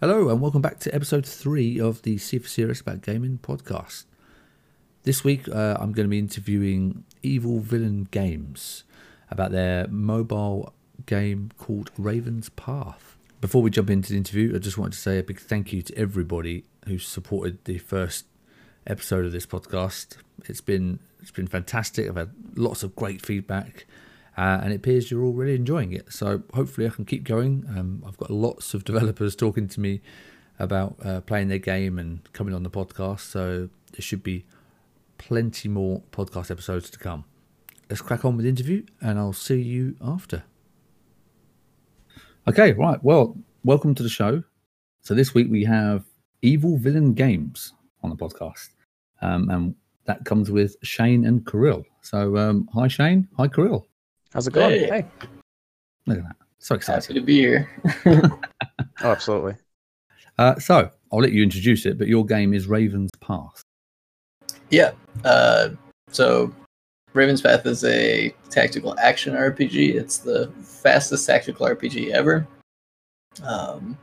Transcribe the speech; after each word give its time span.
Hello, 0.00 0.30
and 0.30 0.40
welcome 0.40 0.62
back 0.62 0.78
to 0.78 0.94
episode 0.94 1.26
three 1.26 1.78
of 1.78 2.00
the 2.00 2.16
for 2.16 2.48
Serious 2.48 2.80
About 2.80 3.02
Gaming 3.02 3.38
podcast. 3.42 4.06
This 5.02 5.22
week, 5.22 5.46
uh, 5.46 5.76
I'm 5.78 5.92
going 5.92 6.06
to 6.06 6.08
be 6.08 6.18
interviewing 6.18 7.04
Evil 7.22 7.60
Villain 7.60 8.08
Games 8.10 8.84
about 9.30 9.50
their 9.50 9.86
mobile 9.88 10.72
game 11.04 11.50
called 11.58 11.90
Raven's 11.98 12.48
Path. 12.48 13.18
Before 13.42 13.60
we 13.60 13.68
jump 13.68 13.90
into 13.90 14.12
the 14.12 14.16
interview, 14.16 14.56
I 14.56 14.58
just 14.58 14.78
wanted 14.78 14.94
to 14.94 14.98
say 15.00 15.18
a 15.18 15.22
big 15.22 15.38
thank 15.38 15.70
you 15.70 15.82
to 15.82 15.98
everybody 15.98 16.64
who 16.86 16.98
supported 16.98 17.62
the 17.66 17.76
first 17.76 18.24
episode 18.86 19.26
of 19.26 19.32
this 19.32 19.44
podcast. 19.44 20.16
It's 20.46 20.62
been 20.62 21.00
it's 21.20 21.30
been 21.30 21.46
fantastic. 21.46 22.08
I've 22.08 22.16
had 22.16 22.30
lots 22.56 22.82
of 22.82 22.96
great 22.96 23.20
feedback, 23.20 23.84
uh, 24.40 24.58
and 24.62 24.72
it 24.72 24.76
appears 24.76 25.10
you're 25.10 25.22
all 25.22 25.34
really 25.34 25.54
enjoying 25.54 25.92
it. 25.92 26.10
So 26.10 26.42
hopefully, 26.54 26.86
I 26.86 26.90
can 26.90 27.04
keep 27.04 27.24
going. 27.24 27.66
Um, 27.68 28.02
I've 28.06 28.16
got 28.16 28.30
lots 28.30 28.72
of 28.72 28.84
developers 28.90 29.36
talking 29.36 29.68
to 29.68 29.80
me 29.80 30.00
about 30.58 30.96
uh, 31.04 31.20
playing 31.20 31.48
their 31.48 31.58
game 31.58 31.98
and 31.98 32.20
coming 32.32 32.54
on 32.54 32.62
the 32.62 32.70
podcast. 32.70 33.20
So 33.20 33.68
there 33.92 34.00
should 34.00 34.22
be 34.22 34.46
plenty 35.18 35.68
more 35.68 36.00
podcast 36.10 36.50
episodes 36.50 36.88
to 36.88 36.98
come. 36.98 37.26
Let's 37.90 38.00
crack 38.00 38.24
on 38.24 38.36
with 38.36 38.44
the 38.44 38.48
interview, 38.48 38.86
and 39.02 39.18
I'll 39.18 39.34
see 39.34 39.60
you 39.60 39.96
after. 40.00 40.44
Okay, 42.48 42.72
right. 42.72 43.02
Well, 43.04 43.36
welcome 43.62 43.94
to 43.94 44.02
the 44.02 44.08
show. 44.08 44.42
So 45.02 45.12
this 45.12 45.34
week 45.34 45.48
we 45.50 45.64
have 45.64 46.04
Evil 46.40 46.78
Villain 46.78 47.12
Games 47.12 47.74
on 48.02 48.08
the 48.08 48.16
podcast, 48.16 48.70
um, 49.20 49.50
and 49.50 49.74
that 50.06 50.24
comes 50.24 50.50
with 50.50 50.76
Shane 50.82 51.26
and 51.26 51.46
Kirill. 51.46 51.84
So, 52.00 52.38
um, 52.38 52.70
hi 52.72 52.88
Shane, 52.88 53.28
hi 53.36 53.46
Kirill. 53.46 53.89
How's 54.32 54.46
it 54.46 54.52
going? 54.52 54.70
Hey. 54.80 54.86
Hey. 54.88 55.06
Look 56.06 56.18
at 56.18 56.24
that, 56.24 56.36
so 56.58 56.74
Happy 56.74 56.78
excited. 56.80 57.14
to 57.14 57.20
be 57.20 57.38
here. 57.38 57.68
Oh, 59.02 59.12
absolutely. 59.12 59.54
Uh, 60.36 60.56
so 60.56 60.90
I'll 61.10 61.20
let 61.20 61.32
you 61.32 61.42
introduce 61.42 61.86
it, 61.86 61.96
but 61.96 62.06
your 62.06 62.22
game 62.26 62.52
is 62.52 62.66
Raven's 62.66 63.10
Path. 63.22 63.62
yeah. 64.68 64.90
Uh, 65.24 65.70
so, 66.10 66.52
Raven's 67.14 67.40
Path 67.40 67.64
is 67.64 67.82
a 67.84 68.34
tactical 68.50 68.94
action 68.98 69.32
RPG. 69.34 69.94
It's 69.94 70.18
the 70.18 70.52
fastest 70.62 71.26
tactical 71.26 71.66
RPG 71.66 72.10
ever. 72.10 72.46
Um, 73.42 73.96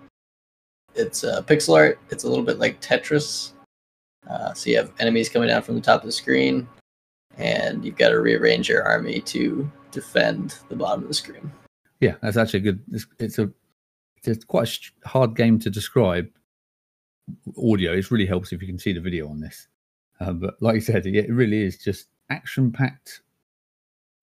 it's 0.96 1.24
uh, 1.24 1.44
pixel 1.44 1.76
art. 1.76 2.00
It's 2.10 2.24
a 2.24 2.28
little 2.30 2.44
bit 2.44 2.58
like 2.58 2.82
Tetris. 2.82 3.52
Uh, 4.28 4.52
so 4.56 4.72
you 4.72 4.78
have 4.78 4.92
enemies 5.00 5.30
coming 5.30 5.50
down 5.50 5.62
from 5.62 5.76
the 5.76 5.82
top 5.82 6.02
of 6.02 6.08
the 6.08 6.12
screen, 6.12 6.68
and 7.38 7.86
you've 7.86 7.98
got 7.98 8.10
to 8.10 8.20
rearrange 8.20 8.68
your 8.68 8.82
army 8.84 9.22
to 9.22 9.72
defend 9.92 10.56
the 10.70 10.76
bottom 10.76 11.04
of 11.04 11.08
the 11.08 11.14
screen. 11.14 11.52
Yeah, 12.00 12.16
that's 12.22 12.38
actually 12.38 12.60
a 12.60 12.64
good. 12.64 12.84
It's, 12.92 13.08
it's 13.20 13.40
a 13.40 13.50
it's 14.24 14.44
quite 14.46 14.64
a 14.64 14.72
sh- 14.72 14.92
hard 15.06 15.36
game 15.36 15.58
to 15.60 15.70
describe. 15.70 16.28
Audio, 17.58 17.94
it 17.94 18.10
really 18.12 18.26
helps 18.26 18.54
if 18.54 18.62
you 18.62 18.68
can 18.68 18.80
see 18.80 18.94
the 18.94 19.02
video 19.02 19.28
on 19.30 19.40
this. 19.40 19.68
Uh, 20.20 20.32
but 20.34 20.56
like 20.62 20.76
you 20.76 20.82
said, 20.82 21.06
yeah, 21.06 21.22
it 21.24 21.32
really 21.32 21.62
is 21.62 21.78
just 21.78 22.08
action-packed 22.30 23.22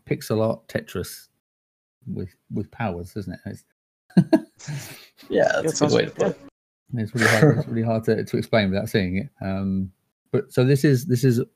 pixel 0.09 0.43
art 0.47 0.67
Tetris 0.69 1.29
with 2.07 2.35
with 2.53 2.71
powers, 2.71 3.15
isn't 3.17 3.35
it? 3.35 3.41
It's, 3.47 3.65
Yeah, 5.29 5.43
Yeah, 5.45 5.59
it 5.61 5.63
that's 5.65 5.81
a 5.81 5.87
good 5.87 5.95
way 5.95 6.05
to 6.07 6.11
put 6.11 6.27
it. 6.29 6.39
it's 6.95 7.15
really 7.15 7.27
hard. 7.29 7.59
it's 7.59 7.69
really 7.69 7.83
hard 7.83 8.05
to, 8.05 8.25
to 8.25 8.37
explain 8.37 8.71
without 8.71 8.89
seeing 8.89 9.19
it. 9.19 9.29
Um, 9.45 9.91
but 10.33 10.53
so 10.53 10.65
this 10.65 10.85
is 10.85 11.07
this 11.07 11.25
is 11.25 11.41
at 11.41 11.47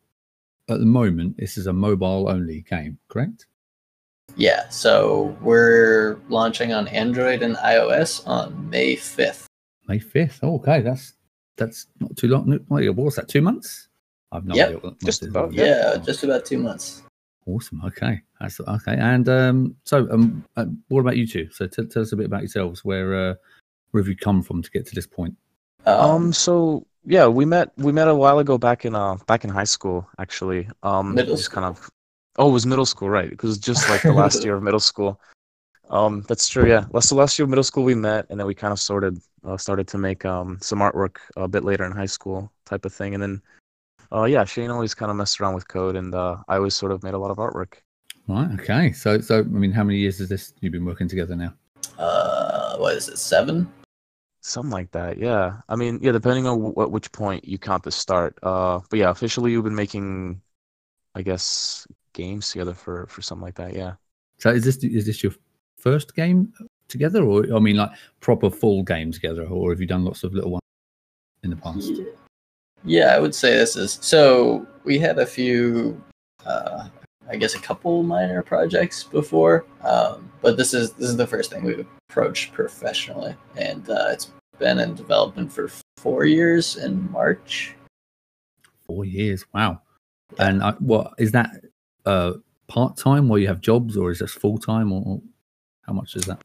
the 0.79 0.85
moment 0.87 1.37
this 1.39 1.57
is 1.57 1.67
a 1.67 1.73
mobile 1.73 2.29
only 2.29 2.63
game, 2.63 2.99
correct? 3.09 3.47
Yeah, 4.37 4.69
so 4.69 5.37
we're 5.41 6.19
launching 6.29 6.73
on 6.73 6.87
Android 6.89 7.43
and 7.43 7.57
iOS 7.57 8.27
on 8.27 8.71
May 8.71 8.95
5th. 8.97 9.45
May 9.89 9.99
fifth. 9.99 10.41
Oh, 10.43 10.57
okay, 10.57 10.83
that's 10.83 11.15
that's 11.57 11.87
not 11.99 12.15
too 12.17 12.29
long. 12.29 12.51
What 12.69 12.95
was 12.97 13.17
that? 13.17 13.27
Two 13.29 13.41
months? 13.41 13.89
I've 14.31 14.45
no 14.45 14.55
Yep, 14.55 14.67
idea. 14.69 14.79
What 14.81 15.01
just 15.01 15.23
about, 15.23 15.53
Yeah, 15.53 15.93
Oh, 15.95 15.99
just 15.99 16.23
about 16.23 16.45
two 16.45 16.59
months. 16.59 17.03
Awesome. 17.47 17.81
Okay, 17.83 18.21
that's 18.39 18.61
okay. 18.61 18.97
And 18.99 19.27
um, 19.31 19.77
so, 19.85 20.07
um, 20.11 20.45
uh, 20.57 20.67
what 20.89 21.01
about 21.01 21.17
you 21.17 21.27
two? 21.27 21.49
So, 21.51 21.67
t- 21.67 21.87
tell 21.87 22.03
us 22.03 22.13
a 22.13 22.17
bit 22.17 22.27
about 22.27 22.43
yourselves. 22.43 22.85
Where 22.85 23.15
uh, 23.31 23.35
where 23.91 24.03
have 24.03 24.09
you 24.09 24.17
come 24.17 24.43
from 24.43 24.63
to 24.63 24.71
get 24.71 24.87
to 24.87 24.95
this 24.95 25.07
point? 25.07 25.35
Um, 25.87 26.33
so 26.35 26.87
yeah, 27.07 27.27
we 27.27 27.47
met 27.47 27.73
we 27.79 27.91
met 27.91 28.09
a 28.09 28.15
while 28.15 28.39
ago 28.39 28.59
back 28.59 28.85
in 28.85 28.95
uh 28.95 29.17
back 29.27 29.45
in 29.45 29.51
high 29.51 29.65
school 29.65 30.07
actually. 30.19 30.69
Um, 30.83 31.15
Middle 31.15 31.37
just 31.37 31.51
kind 31.51 31.65
of. 31.65 31.91
Oh, 32.39 32.49
it 32.49 32.53
was 32.53 32.67
middle 32.67 32.87
school, 32.87 33.11
right? 33.11 33.29
Because 33.29 33.59
just 33.59 33.89
like 33.91 34.03
the 34.03 34.13
last 34.13 34.45
year 34.45 34.57
of 34.57 34.63
middle 34.63 34.81
school. 34.81 35.21
Um, 35.91 36.25
that's 36.29 36.49
true. 36.49 36.69
Yeah, 36.69 36.85
last 36.93 37.09
the 37.09 37.15
last 37.15 37.39
year 37.39 37.45
of 37.45 37.51
middle 37.51 37.65
school 37.65 37.85
we 37.85 37.95
met, 37.95 38.27
and 38.31 38.39
then 38.39 38.47
we 38.47 38.55
kind 38.55 38.73
of 38.73 38.81
sorted 38.81 39.19
uh, 39.45 39.57
started 39.57 39.89
to 39.89 39.99
make 39.99 40.25
um 40.25 40.59
some 40.61 40.81
artwork 40.81 41.17
a 41.37 41.49
bit 41.49 41.65
later 41.65 41.85
in 41.85 41.93
high 41.93 42.07
school 42.07 42.51
type 42.65 42.85
of 42.85 42.93
thing, 42.93 43.15
and 43.15 43.23
then. 43.23 43.43
Uh, 44.11 44.25
yeah, 44.25 44.43
Shane 44.43 44.71
always 44.71 44.95
kind 44.95 45.11
of 45.11 45.19
messed 45.19 45.39
around 45.39 45.53
with 45.55 45.69
code, 45.69 45.95
and 45.95 46.15
uh, 46.15 46.37
I 46.49 46.57
always 46.57 46.75
sort 46.75 46.93
of 46.93 47.03
made 47.03 47.13
a 47.13 47.19
lot 47.19 47.31
of 47.31 47.37
artwork. 47.37 47.75
Right. 48.27 48.49
Okay. 48.59 48.93
So, 48.93 49.21
so 49.21 49.41
I 49.41 49.43
mean, 49.43 49.71
how 49.71 49.85
many 49.85 49.99
years 49.99 50.19
has 50.21 50.31
this 50.31 50.55
you've 50.61 50.73
been 50.73 50.87
working 50.87 51.09
together 51.09 51.37
now? 51.37 51.53
uh, 51.99 52.77
what 52.79 52.95
is 52.97 53.09
it, 53.09 53.19
seven? 53.19 53.71
Something 54.41 54.71
like 54.71 54.91
that, 54.93 55.19
yeah. 55.19 55.61
I 55.69 55.77
mean, 55.77 55.99
yeah, 56.01 56.13
depending 56.13 56.47
on 56.47 56.59
w- 56.63 56.83
at 56.83 56.91
which 56.91 57.11
point 57.13 57.45
you 57.45 57.59
count 57.59 57.83
the 57.83 57.91
start. 57.91 58.39
Uh, 58.43 58.81
but 58.89 58.99
yeah, 58.99 59.11
officially 59.11 59.51
you've 59.53 59.65
been 59.65 59.75
making, 59.75 60.41
I 61.15 61.23
guess, 61.23 61.87
games 62.13 62.51
together 62.51 62.75
for 62.75 63.07
for 63.07 63.23
something 63.23 63.45
like 63.45 63.57
that. 63.57 63.75
Yeah. 63.75 63.95
So, 64.39 64.51
is 64.51 64.65
this 64.65 64.77
is 64.79 65.07
this 65.07 65.23
your 65.23 65.33
first 65.79 66.15
game 66.15 66.53
together, 66.89 67.23
or 67.23 67.45
I 67.55 67.59
mean, 67.59 67.77
like 67.77 67.91
proper 68.21 68.51
full 68.51 68.83
game 68.83 69.13
together, 69.13 69.45
or 69.47 69.71
have 69.71 69.81
you 69.81 69.87
done 69.87 70.05
lots 70.05 70.25
of 70.25 70.33
little 70.35 70.53
ones 70.53 70.63
in 71.43 71.51
the 71.51 71.57
past? 71.57 71.93
Yeah, 72.85 73.15
I 73.15 73.19
would 73.19 73.35
say 73.35 73.57
this 73.57 73.77
is 73.77 73.99
so. 74.01 74.67
We 74.85 74.99
had 74.99 75.19
a 75.19 75.27
few, 75.27 76.01
uh, 76.47 76.89
I 77.29 77.37
guess, 77.37 77.55
a 77.55 77.61
couple 77.61 78.03
minor 78.03 78.43
projects 78.43 79.05
before, 79.05 79.67
um, 79.83 80.31
but 80.41 80.57
this 80.57 80.75
is 80.75 80.93
this 80.93 81.09
is 81.11 81.17
the 81.17 81.27
first 81.27 81.51
thing 81.51 81.65
we've 81.65 81.87
approached 82.11 82.53
professionally, 82.53 83.35
and 83.57 83.89
uh, 83.91 84.09
it's 84.11 84.31
been 84.59 84.79
in 84.79 84.95
development 84.95 85.53
for 85.53 85.71
four 85.97 86.25
years 86.25 86.77
in 86.77 87.11
March. 87.11 87.75
Four 88.87 89.05
years. 89.05 89.45
Wow. 89.53 89.83
Yeah. 90.37 90.49
And 90.49 90.63
uh, 90.63 90.75
what 90.79 91.15
is 91.19 91.33
that? 91.33 91.51
Uh, 92.05 92.35
part 92.69 92.97
time, 92.97 93.29
while 93.29 93.39
you 93.39 93.49
have 93.49 93.61
jobs, 93.61 93.97
or 93.97 94.11
is 94.11 94.19
this 94.19 94.33
full 94.33 94.59
time, 94.59 94.93
or 94.93 95.03
or 95.05 95.23
how 95.83 95.93
much 95.93 96.17
is 96.17 96.25
that? 96.25 96.41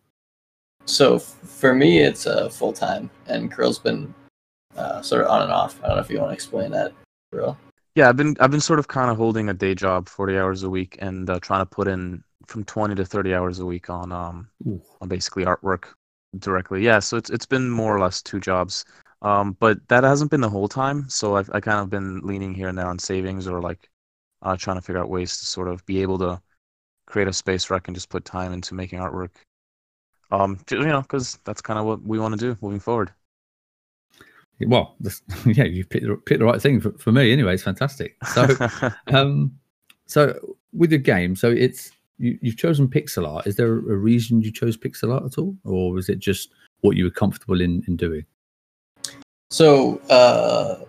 So 0.85 1.19
for 1.19 1.73
me, 1.73 1.99
it's 1.99 2.27
uh, 2.27 2.49
full 2.49 2.73
time, 2.73 3.09
and 3.27 3.51
Kirill's 3.51 3.79
been 3.79 4.13
uh, 4.75 5.01
sort 5.01 5.21
of 5.21 5.27
on 5.29 5.43
and 5.43 5.51
off. 5.51 5.79
I 5.83 5.87
don't 5.87 5.97
know 5.97 6.01
if 6.01 6.09
you 6.09 6.19
want 6.19 6.29
to 6.29 6.33
explain 6.33 6.71
that, 6.71 6.93
Kirill. 7.31 7.57
Yeah, 7.95 8.09
I've 8.09 8.17
been 8.17 8.35
I've 8.39 8.51
been 8.51 8.59
sort 8.59 8.79
of 8.79 8.87
kind 8.87 9.11
of 9.11 9.17
holding 9.17 9.49
a 9.49 9.53
day 9.53 9.75
job, 9.75 10.09
40 10.09 10.37
hours 10.37 10.63
a 10.63 10.69
week, 10.69 10.97
and 10.99 11.29
uh, 11.29 11.39
trying 11.39 11.61
to 11.61 11.65
put 11.65 11.87
in 11.87 12.23
from 12.47 12.63
20 12.65 12.95
to 12.95 13.05
30 13.05 13.33
hours 13.33 13.59
a 13.59 13.65
week 13.65 13.89
on 13.89 14.11
um 14.11 14.49
Ooh. 14.67 14.81
on 15.01 15.07
basically 15.07 15.45
artwork 15.45 15.85
directly. 16.39 16.83
Yeah, 16.83 16.99
so 16.99 17.17
it's 17.17 17.29
it's 17.29 17.45
been 17.45 17.69
more 17.69 17.95
or 17.95 17.99
less 17.99 18.21
two 18.21 18.39
jobs. 18.39 18.85
Um, 19.23 19.55
but 19.59 19.79
that 19.87 20.03
hasn't 20.03 20.31
been 20.31 20.41
the 20.41 20.49
whole 20.49 20.67
time. 20.67 21.07
So 21.09 21.37
I've 21.37 21.49
I 21.53 21.61
kind 21.61 21.79
of 21.79 21.89
been 21.89 22.19
leaning 22.19 22.53
here 22.53 22.67
and 22.67 22.77
there 22.77 22.87
on 22.87 22.99
savings 22.99 23.47
or 23.47 23.61
like 23.61 23.89
uh, 24.41 24.57
trying 24.57 24.77
to 24.77 24.81
figure 24.81 25.01
out 25.01 25.09
ways 25.09 25.37
to 25.37 25.45
sort 25.45 25.69
of 25.69 25.85
be 25.85 26.01
able 26.01 26.19
to 26.19 26.41
create 27.05 27.29
a 27.29 27.33
space 27.33 27.69
where 27.69 27.77
I 27.77 27.79
can 27.79 27.93
just 27.93 28.09
put 28.09 28.25
time 28.25 28.51
into 28.51 28.75
making 28.75 28.99
artwork. 28.99 29.29
Um, 30.31 30.59
you 30.69 30.85
know, 30.85 31.01
because 31.01 31.39
that's 31.45 31.61
kind 31.61 31.79
of 31.79 31.85
what 31.85 32.01
we 32.01 32.19
want 32.19 32.37
to 32.37 32.39
do 32.39 32.57
moving 32.61 32.79
forward. 32.79 33.11
Well, 34.59 34.95
this, 34.99 35.21
yeah, 35.45 35.65
you 35.65 35.85
picked 35.85 36.05
the, 36.05 36.15
picked 36.15 36.39
the 36.39 36.45
right 36.45 36.61
thing 36.61 36.81
for, 36.81 36.91
for 36.97 37.11
me. 37.11 37.31
Anyway, 37.31 37.53
it's 37.53 37.63
fantastic. 37.63 38.17
So, 38.33 38.47
um, 39.07 39.57
so 40.05 40.37
with 40.73 40.89
the 40.89 40.97
game, 40.97 41.35
so 41.35 41.49
it's 41.49 41.91
you, 42.17 42.37
you've 42.41 42.57
chosen 42.57 42.87
pixel 42.87 43.27
art. 43.27 43.47
Is 43.47 43.55
there 43.55 43.73
a 43.73 43.79
reason 43.79 44.41
you 44.41 44.51
chose 44.51 44.77
pixel 44.77 45.13
art 45.13 45.23
at 45.23 45.37
all, 45.37 45.55
or 45.63 45.93
was 45.93 46.09
it 46.09 46.19
just 46.19 46.49
what 46.81 46.97
you 46.97 47.05
were 47.05 47.11
comfortable 47.11 47.61
in 47.61 47.83
in 47.87 47.95
doing? 47.95 48.25
So 49.53 50.01
uh, 50.09 50.83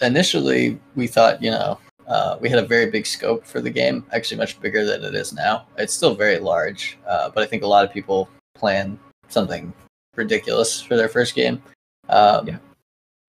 initially, 0.00 0.78
we 0.94 1.08
thought, 1.08 1.42
you 1.42 1.50
know, 1.50 1.80
uh, 2.06 2.38
we 2.40 2.48
had 2.48 2.60
a 2.60 2.64
very 2.64 2.88
big 2.88 3.06
scope 3.06 3.44
for 3.44 3.60
the 3.60 3.70
game, 3.70 4.06
actually 4.12 4.36
much 4.36 4.60
bigger 4.60 4.84
than 4.84 5.02
it 5.02 5.16
is 5.16 5.32
now. 5.32 5.66
It's 5.78 5.92
still 5.92 6.14
very 6.14 6.38
large, 6.38 6.96
uh, 7.08 7.30
but 7.30 7.42
I 7.42 7.46
think 7.46 7.64
a 7.64 7.66
lot 7.66 7.84
of 7.84 7.92
people 7.92 8.28
plan 8.54 9.00
something 9.26 9.72
ridiculous 10.14 10.80
for 10.80 10.96
their 10.96 11.08
first 11.08 11.34
game. 11.34 11.60
Um, 12.08 12.46
Yeah. 12.46 12.58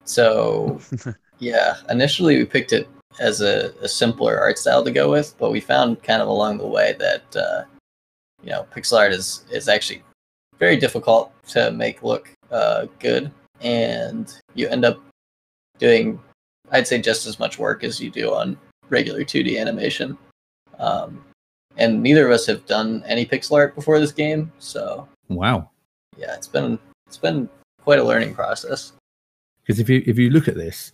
So 0.03 0.79
yeah, 1.39 1.77
initially 1.89 2.37
we 2.37 2.45
picked 2.45 2.71
it 2.71 2.87
as 3.19 3.41
a, 3.41 3.73
a 3.81 3.87
simpler 3.87 4.37
art 4.37 4.59
style 4.59 4.83
to 4.83 4.91
go 4.91 5.09
with, 5.09 5.35
but 5.39 5.49
we 5.49 5.61
found 5.61 6.03
kind 6.03 6.21
of 6.21 6.27
along 6.27 6.59
the 6.59 6.67
way 6.67 6.95
that 6.99 7.35
uh, 7.35 7.63
you 8.43 8.51
know 8.51 8.67
pixel 8.71 8.99
art 8.99 9.13
is 9.13 9.45
is 9.49 9.67
actually 9.67 10.03
very 10.59 10.77
difficult 10.77 11.31
to 11.47 11.71
make 11.71 12.03
look 12.03 12.29
uh, 12.51 12.85
good, 12.99 13.31
and 13.61 14.33
you 14.53 14.67
end 14.67 14.85
up 14.85 14.99
doing 15.79 16.19
I'd 16.71 16.87
say 16.87 16.99
just 16.99 17.27
as 17.27 17.39
much 17.39 17.59
work 17.59 17.83
as 17.83 17.99
you 17.99 18.09
do 18.09 18.33
on 18.33 18.57
regular 18.89 19.21
2D 19.23 19.59
animation. 19.59 20.17
Um, 20.79 21.23
and 21.77 22.01
neither 22.01 22.25
of 22.25 22.33
us 22.33 22.45
have 22.47 22.65
done 22.65 23.03
any 23.05 23.25
pixel 23.25 23.53
art 23.53 23.75
before 23.75 23.99
this 23.99 24.11
game, 24.11 24.51
so 24.59 25.07
Wow. 25.29 25.69
yeah, 26.17 26.33
it's 26.33 26.47
been 26.47 26.79
it's 27.07 27.17
been 27.17 27.49
quite 27.81 27.99
a 27.99 28.03
learning 28.03 28.33
process. 28.33 28.93
Because 29.61 29.79
if 29.79 29.89
you 29.89 30.01
if 30.05 30.17
you 30.17 30.29
look 30.29 30.47
at 30.47 30.55
this, 30.55 30.91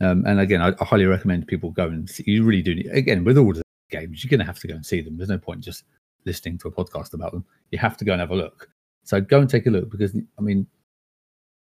um, 0.00 0.24
and 0.26 0.40
again, 0.40 0.62
I, 0.62 0.72
I 0.80 0.84
highly 0.84 1.06
recommend 1.06 1.46
people 1.46 1.70
go 1.70 1.86
and 1.86 2.08
see, 2.08 2.24
you 2.26 2.44
really 2.44 2.62
do. 2.62 2.74
Need, 2.74 2.90
again, 2.90 3.24
with 3.24 3.38
all 3.38 3.52
the 3.52 3.62
games, 3.90 4.22
you're 4.24 4.30
going 4.30 4.40
to 4.40 4.46
have 4.46 4.58
to 4.60 4.68
go 4.68 4.74
and 4.74 4.84
see 4.84 5.00
them. 5.00 5.16
There's 5.16 5.28
no 5.28 5.38
point 5.38 5.60
just 5.60 5.84
listening 6.24 6.58
to 6.58 6.68
a 6.68 6.72
podcast 6.72 7.14
about 7.14 7.32
them. 7.32 7.44
You 7.70 7.78
have 7.78 7.96
to 7.98 8.04
go 8.04 8.12
and 8.12 8.20
have 8.20 8.30
a 8.30 8.36
look. 8.36 8.68
So 9.04 9.20
go 9.20 9.40
and 9.40 9.50
take 9.50 9.66
a 9.66 9.70
look 9.70 9.90
because 9.90 10.14
I 10.14 10.40
mean, 10.40 10.66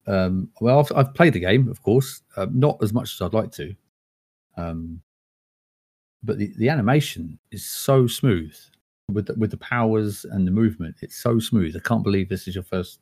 um, 0.07 0.49
well, 0.59 0.79
I've, 0.79 0.91
I've 0.95 1.13
played 1.13 1.33
the 1.33 1.39
game, 1.39 1.67
of 1.67 1.81
course, 1.83 2.21
uh, 2.35 2.47
not 2.51 2.77
as 2.81 2.93
much 2.93 3.13
as 3.13 3.21
I'd 3.21 3.33
like 3.33 3.51
to, 3.53 3.75
um, 4.57 5.01
but 6.23 6.37
the, 6.37 6.53
the 6.57 6.69
animation 6.69 7.39
is 7.51 7.65
so 7.65 8.07
smooth 8.07 8.53
with 9.11 9.27
the, 9.27 9.33
with 9.35 9.51
the 9.51 9.57
powers 9.57 10.25
and 10.25 10.45
the 10.45 10.51
movement. 10.51 10.97
It's 11.01 11.15
so 11.15 11.39
smooth. 11.39 11.75
I 11.75 11.79
can't 11.79 12.03
believe 12.03 12.29
this 12.29 12.47
is 12.47 12.55
your 12.55 12.63
first 12.63 12.99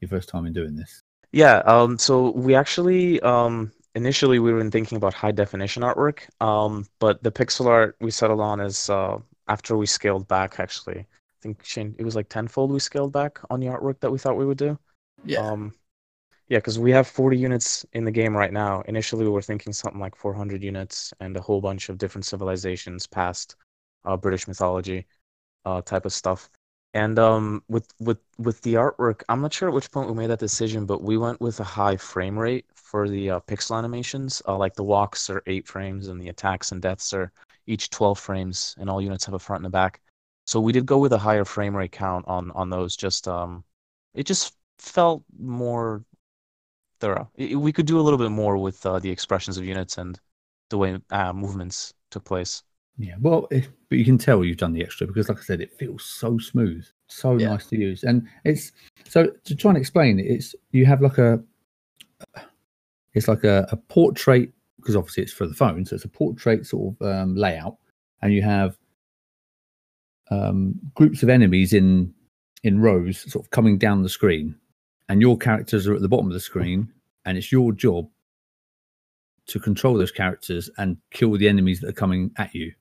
your 0.00 0.08
first 0.08 0.28
time 0.28 0.46
in 0.46 0.52
doing 0.52 0.74
this. 0.74 1.02
Yeah. 1.32 1.58
Um. 1.58 1.98
So 1.98 2.30
we 2.32 2.54
actually 2.54 3.20
um 3.20 3.72
initially 3.94 4.38
we 4.38 4.52
were 4.52 4.68
thinking 4.70 4.96
about 4.96 5.14
high 5.14 5.32
definition 5.32 5.82
artwork. 5.82 6.20
Um. 6.40 6.86
But 6.98 7.22
the 7.22 7.32
pixel 7.32 7.66
art 7.66 7.96
we 8.00 8.10
settled 8.10 8.40
on 8.40 8.60
is 8.60 8.90
uh 8.90 9.18
after 9.48 9.76
we 9.76 9.86
scaled 9.86 10.28
back 10.28 10.60
actually. 10.60 10.98
I 11.00 11.42
think 11.42 11.64
Shane, 11.64 11.94
it 11.98 12.04
was 12.04 12.14
like 12.14 12.28
tenfold 12.28 12.70
we 12.70 12.78
scaled 12.78 13.12
back 13.12 13.40
on 13.50 13.58
the 13.58 13.66
artwork 13.66 13.98
that 14.00 14.12
we 14.12 14.18
thought 14.18 14.36
we 14.36 14.46
would 14.46 14.58
do. 14.58 14.78
Yeah. 15.24 15.40
Um, 15.40 15.72
yeah, 16.52 16.58
because 16.58 16.78
we 16.78 16.90
have 16.90 17.06
40 17.06 17.38
units 17.38 17.86
in 17.94 18.04
the 18.04 18.10
game 18.10 18.36
right 18.36 18.52
now. 18.52 18.82
Initially, 18.82 19.24
we 19.24 19.30
were 19.30 19.40
thinking 19.40 19.72
something 19.72 19.98
like 19.98 20.14
400 20.14 20.62
units 20.62 21.10
and 21.18 21.34
a 21.34 21.40
whole 21.40 21.62
bunch 21.62 21.88
of 21.88 21.96
different 21.96 22.26
civilizations 22.26 23.06
past 23.06 23.56
uh, 24.04 24.18
British 24.18 24.46
mythology 24.46 25.06
uh, 25.64 25.80
type 25.80 26.04
of 26.04 26.12
stuff. 26.12 26.50
And 26.92 27.18
um, 27.18 27.62
with 27.70 27.88
with 28.00 28.18
with 28.36 28.60
the 28.60 28.74
artwork, 28.74 29.22
I'm 29.30 29.40
not 29.40 29.54
sure 29.54 29.66
at 29.66 29.74
which 29.74 29.90
point 29.90 30.10
we 30.10 30.14
made 30.14 30.26
that 30.26 30.40
decision, 30.40 30.84
but 30.84 31.02
we 31.02 31.16
went 31.16 31.40
with 31.40 31.58
a 31.60 31.64
high 31.64 31.96
frame 31.96 32.38
rate 32.38 32.66
for 32.74 33.08
the 33.08 33.30
uh, 33.30 33.40
pixel 33.40 33.78
animations. 33.78 34.42
Uh, 34.46 34.58
like 34.58 34.74
the 34.74 34.84
walks 34.84 35.30
are 35.30 35.42
eight 35.46 35.66
frames, 35.66 36.08
and 36.08 36.20
the 36.20 36.28
attacks 36.28 36.70
and 36.70 36.82
deaths 36.82 37.14
are 37.14 37.32
each 37.66 37.88
12 37.88 38.18
frames, 38.18 38.74
and 38.78 38.90
all 38.90 39.00
units 39.00 39.24
have 39.24 39.34
a 39.34 39.38
front 39.38 39.60
and 39.60 39.68
a 39.68 39.70
back. 39.70 40.02
So 40.46 40.60
we 40.60 40.72
did 40.72 40.84
go 40.84 40.98
with 40.98 41.14
a 41.14 41.18
higher 41.18 41.46
frame 41.46 41.74
rate 41.74 41.92
count 41.92 42.26
on 42.28 42.50
on 42.50 42.68
those. 42.68 42.94
Just 42.94 43.26
um, 43.26 43.64
it 44.12 44.26
just 44.26 44.54
felt 44.78 45.24
more 45.38 46.04
thorough. 47.02 47.28
We 47.36 47.72
could 47.72 47.86
do 47.86 47.98
a 47.98 48.04
little 48.06 48.18
bit 48.18 48.30
more 48.30 48.56
with 48.56 48.86
uh, 48.86 49.00
the 49.00 49.10
expressions 49.10 49.58
of 49.58 49.64
units 49.64 49.98
and 49.98 50.18
the 50.70 50.78
way 50.78 50.98
uh, 51.10 51.32
movements 51.32 51.92
took 52.12 52.24
place. 52.24 52.62
Yeah, 52.96 53.16
well, 53.20 53.48
if, 53.50 53.68
but 53.88 53.98
you 53.98 54.04
can 54.04 54.18
tell 54.18 54.44
you've 54.44 54.58
done 54.58 54.72
the 54.72 54.82
extra 54.82 55.06
because, 55.06 55.28
like 55.28 55.38
I 55.38 55.42
said, 55.42 55.60
it 55.60 55.72
feels 55.78 56.04
so 56.04 56.38
smooth, 56.38 56.86
so 57.08 57.36
Yeah. 57.36 57.48
nice 57.48 57.66
to 57.66 57.76
use, 57.76 58.04
and 58.04 58.28
it's 58.44 58.70
so 59.08 59.26
to 59.44 59.54
try 59.56 59.70
and 59.70 59.78
explain 59.78 60.20
it. 60.20 60.26
It's 60.26 60.54
you 60.70 60.86
have 60.86 61.00
like 61.02 61.18
a, 61.18 61.42
it's 63.14 63.28
like 63.28 63.44
a, 63.44 63.66
a 63.70 63.76
portrait 63.76 64.52
because 64.76 64.94
obviously 64.94 65.22
it's 65.24 65.32
for 65.32 65.46
the 65.46 65.54
phone, 65.54 65.84
so 65.84 65.96
it's 65.96 66.04
a 66.04 66.08
portrait 66.08 66.66
sort 66.66 66.94
of 67.00 67.06
um, 67.06 67.34
layout, 67.34 67.76
and 68.20 68.32
you 68.32 68.42
have 68.42 68.78
um, 70.30 70.74
groups 70.94 71.22
of 71.22 71.28
enemies 71.28 71.72
in 71.72 72.14
in 72.62 72.80
rows, 72.80 73.18
sort 73.32 73.44
of 73.44 73.50
coming 73.50 73.78
down 73.78 74.02
the 74.02 74.08
screen, 74.08 74.54
and 75.12 75.20
your 75.20 75.36
characters 75.36 75.86
are 75.86 75.94
at 75.94 76.00
the 76.00 76.08
bottom 76.08 76.26
of 76.26 76.32
the 76.32 76.40
screen, 76.40 76.90
and 77.26 77.36
it's 77.36 77.52
your 77.52 77.70
job 77.70 78.08
to 79.44 79.60
control 79.60 79.98
those 79.98 80.10
characters 80.10 80.70
and 80.78 80.96
kill 81.10 81.36
the 81.36 81.46
enemies 81.46 81.80
that 81.80 81.90
are 81.90 81.92
coming 81.92 82.30
at 82.38 82.54
you. 82.54 82.72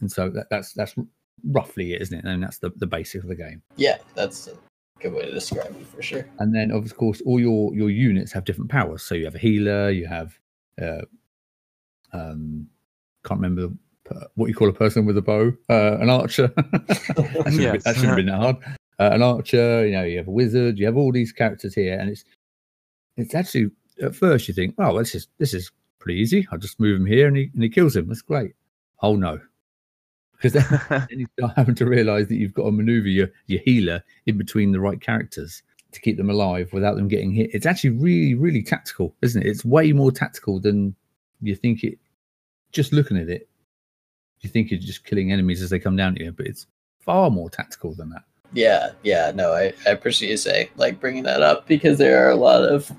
And 0.00 0.10
so 0.10 0.30
that, 0.30 0.48
that's 0.50 0.72
that's 0.72 0.96
roughly 1.44 1.92
it, 1.92 2.02
isn't 2.02 2.18
it? 2.18 2.24
And 2.24 2.42
that's 2.42 2.58
the, 2.58 2.72
the 2.74 2.88
basic 2.88 3.22
of 3.22 3.28
the 3.28 3.36
game. 3.36 3.62
Yeah, 3.76 3.98
that's 4.16 4.48
a 4.48 4.56
good 4.98 5.12
way 5.12 5.26
to 5.26 5.30
describe 5.30 5.76
it 5.80 5.86
for 5.86 6.02
sure. 6.02 6.26
And 6.40 6.52
then 6.52 6.72
of 6.72 6.96
course 6.96 7.22
all 7.24 7.38
your 7.38 7.72
your 7.72 7.88
units 7.88 8.32
have 8.32 8.44
different 8.44 8.72
powers. 8.72 9.02
So 9.04 9.14
you 9.14 9.24
have 9.24 9.36
a 9.36 9.38
healer, 9.38 9.90
you 9.90 10.08
have 10.08 10.36
uh, 10.82 11.02
um 12.12 12.66
can't 13.24 13.40
remember 13.40 13.72
what 14.34 14.48
you 14.48 14.54
call 14.54 14.68
a 14.68 14.72
person 14.72 15.06
with 15.06 15.16
a 15.18 15.22
bow, 15.22 15.52
uh, 15.70 15.98
an 15.98 16.10
archer. 16.10 16.48
that 16.56 17.00
shouldn't, 17.00 17.28
have 17.28 17.44
been, 17.44 17.80
that 17.84 17.94
shouldn't 17.94 18.04
have 18.06 18.16
been 18.16 18.26
that 18.26 18.40
hard. 18.40 18.56
Uh, 18.98 19.10
an 19.12 19.22
archer, 19.22 19.86
you 19.86 19.92
know, 19.92 20.04
you 20.04 20.18
have 20.18 20.28
a 20.28 20.32
wizard, 20.32 20.78
you 20.78 20.86
have 20.86 20.96
all 20.96 21.10
these 21.10 21.32
characters 21.32 21.74
here, 21.74 21.98
and 21.98 22.10
it's 22.10 22.24
it's 23.16 23.34
actually 23.34 23.70
at 24.02 24.14
first 24.14 24.48
you 24.48 24.54
think, 24.54 24.74
oh, 24.78 24.98
this 24.98 25.14
is 25.14 25.28
this 25.38 25.54
is 25.54 25.70
pretty 25.98 26.20
easy. 26.20 26.46
I'll 26.52 26.58
just 26.58 26.78
move 26.78 27.00
him 27.00 27.06
here, 27.06 27.26
and 27.26 27.36
he 27.36 27.50
and 27.54 27.62
he 27.62 27.68
kills 27.68 27.96
him. 27.96 28.08
That's 28.08 28.22
great. 28.22 28.54
Oh 29.02 29.16
no, 29.16 29.40
because 30.32 30.52
then, 30.52 30.80
then 31.10 31.20
you 31.20 31.26
start 31.38 31.54
having 31.56 31.74
to 31.76 31.86
realise 31.86 32.28
that 32.28 32.36
you've 32.36 32.54
got 32.54 32.64
to 32.64 32.72
manoeuvre 32.72 33.08
your 33.08 33.28
your 33.46 33.60
healer 33.60 34.02
in 34.26 34.38
between 34.38 34.72
the 34.72 34.80
right 34.80 35.00
characters 35.00 35.62
to 35.92 36.00
keep 36.00 36.16
them 36.16 36.30
alive 36.30 36.72
without 36.72 36.96
them 36.96 37.08
getting 37.08 37.32
hit. 37.32 37.50
It's 37.52 37.66
actually 37.66 37.90
really 37.90 38.34
really 38.34 38.62
tactical, 38.62 39.14
isn't 39.22 39.42
it? 39.42 39.48
It's 39.48 39.64
way 39.64 39.92
more 39.92 40.12
tactical 40.12 40.60
than 40.60 40.94
you 41.40 41.56
think 41.56 41.84
it. 41.84 41.98
Just 42.72 42.92
looking 42.92 43.16
at 43.16 43.28
it, 43.28 43.48
you 44.40 44.50
think 44.50 44.70
you're 44.70 44.80
just 44.80 45.04
killing 45.04 45.32
enemies 45.32 45.62
as 45.62 45.70
they 45.70 45.78
come 45.78 45.96
down 45.96 46.14
to 46.16 46.24
you, 46.24 46.32
but 46.32 46.46
it's 46.46 46.66
far 47.00 47.30
more 47.30 47.48
tactical 47.50 47.94
than 47.94 48.10
that. 48.10 48.24
Yeah, 48.52 48.90
yeah, 49.02 49.32
no, 49.34 49.52
I, 49.52 49.72
I 49.86 49.90
appreciate 49.90 50.30
you 50.30 50.36
say 50.36 50.70
like 50.76 51.00
bringing 51.00 51.22
that 51.24 51.42
up 51.42 51.66
because 51.66 51.98
there 51.98 52.24
are 52.26 52.30
a 52.30 52.36
lot 52.36 52.62
of 52.62 52.90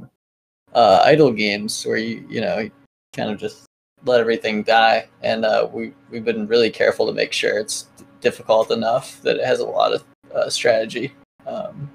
uh, 0.74 1.02
idle 1.06 1.32
games 1.32 1.86
where 1.86 1.98
you 1.98 2.26
you 2.30 2.42
know 2.42 2.58
you 2.60 2.72
kind 3.14 3.30
of 3.32 3.40
just 3.40 3.66
let 4.04 4.20
everything 4.20 4.64
die, 4.64 5.08
and 5.24 5.46
uh, 5.46 5.68
we 5.72 5.94
we've 6.10 6.26
been 6.26 6.48
really 6.48 6.70
careful 6.70 7.06
to 7.08 7.14
make 7.14 7.32
sure 7.32 7.58
it's 7.58 7.88
difficult 8.20 8.72
enough 8.72 9.22
that 9.22 9.38
it 9.38 9.46
has 9.46 9.60
a 9.60 9.66
lot 9.66 9.94
of 9.94 10.04
uh, 10.34 10.50
strategy. 10.50 11.14
Um, 11.48 11.90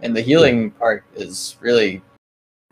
and 0.00 0.16
the 0.16 0.22
healing 0.22 0.70
part 0.70 1.04
is 1.14 1.56
really 1.60 2.00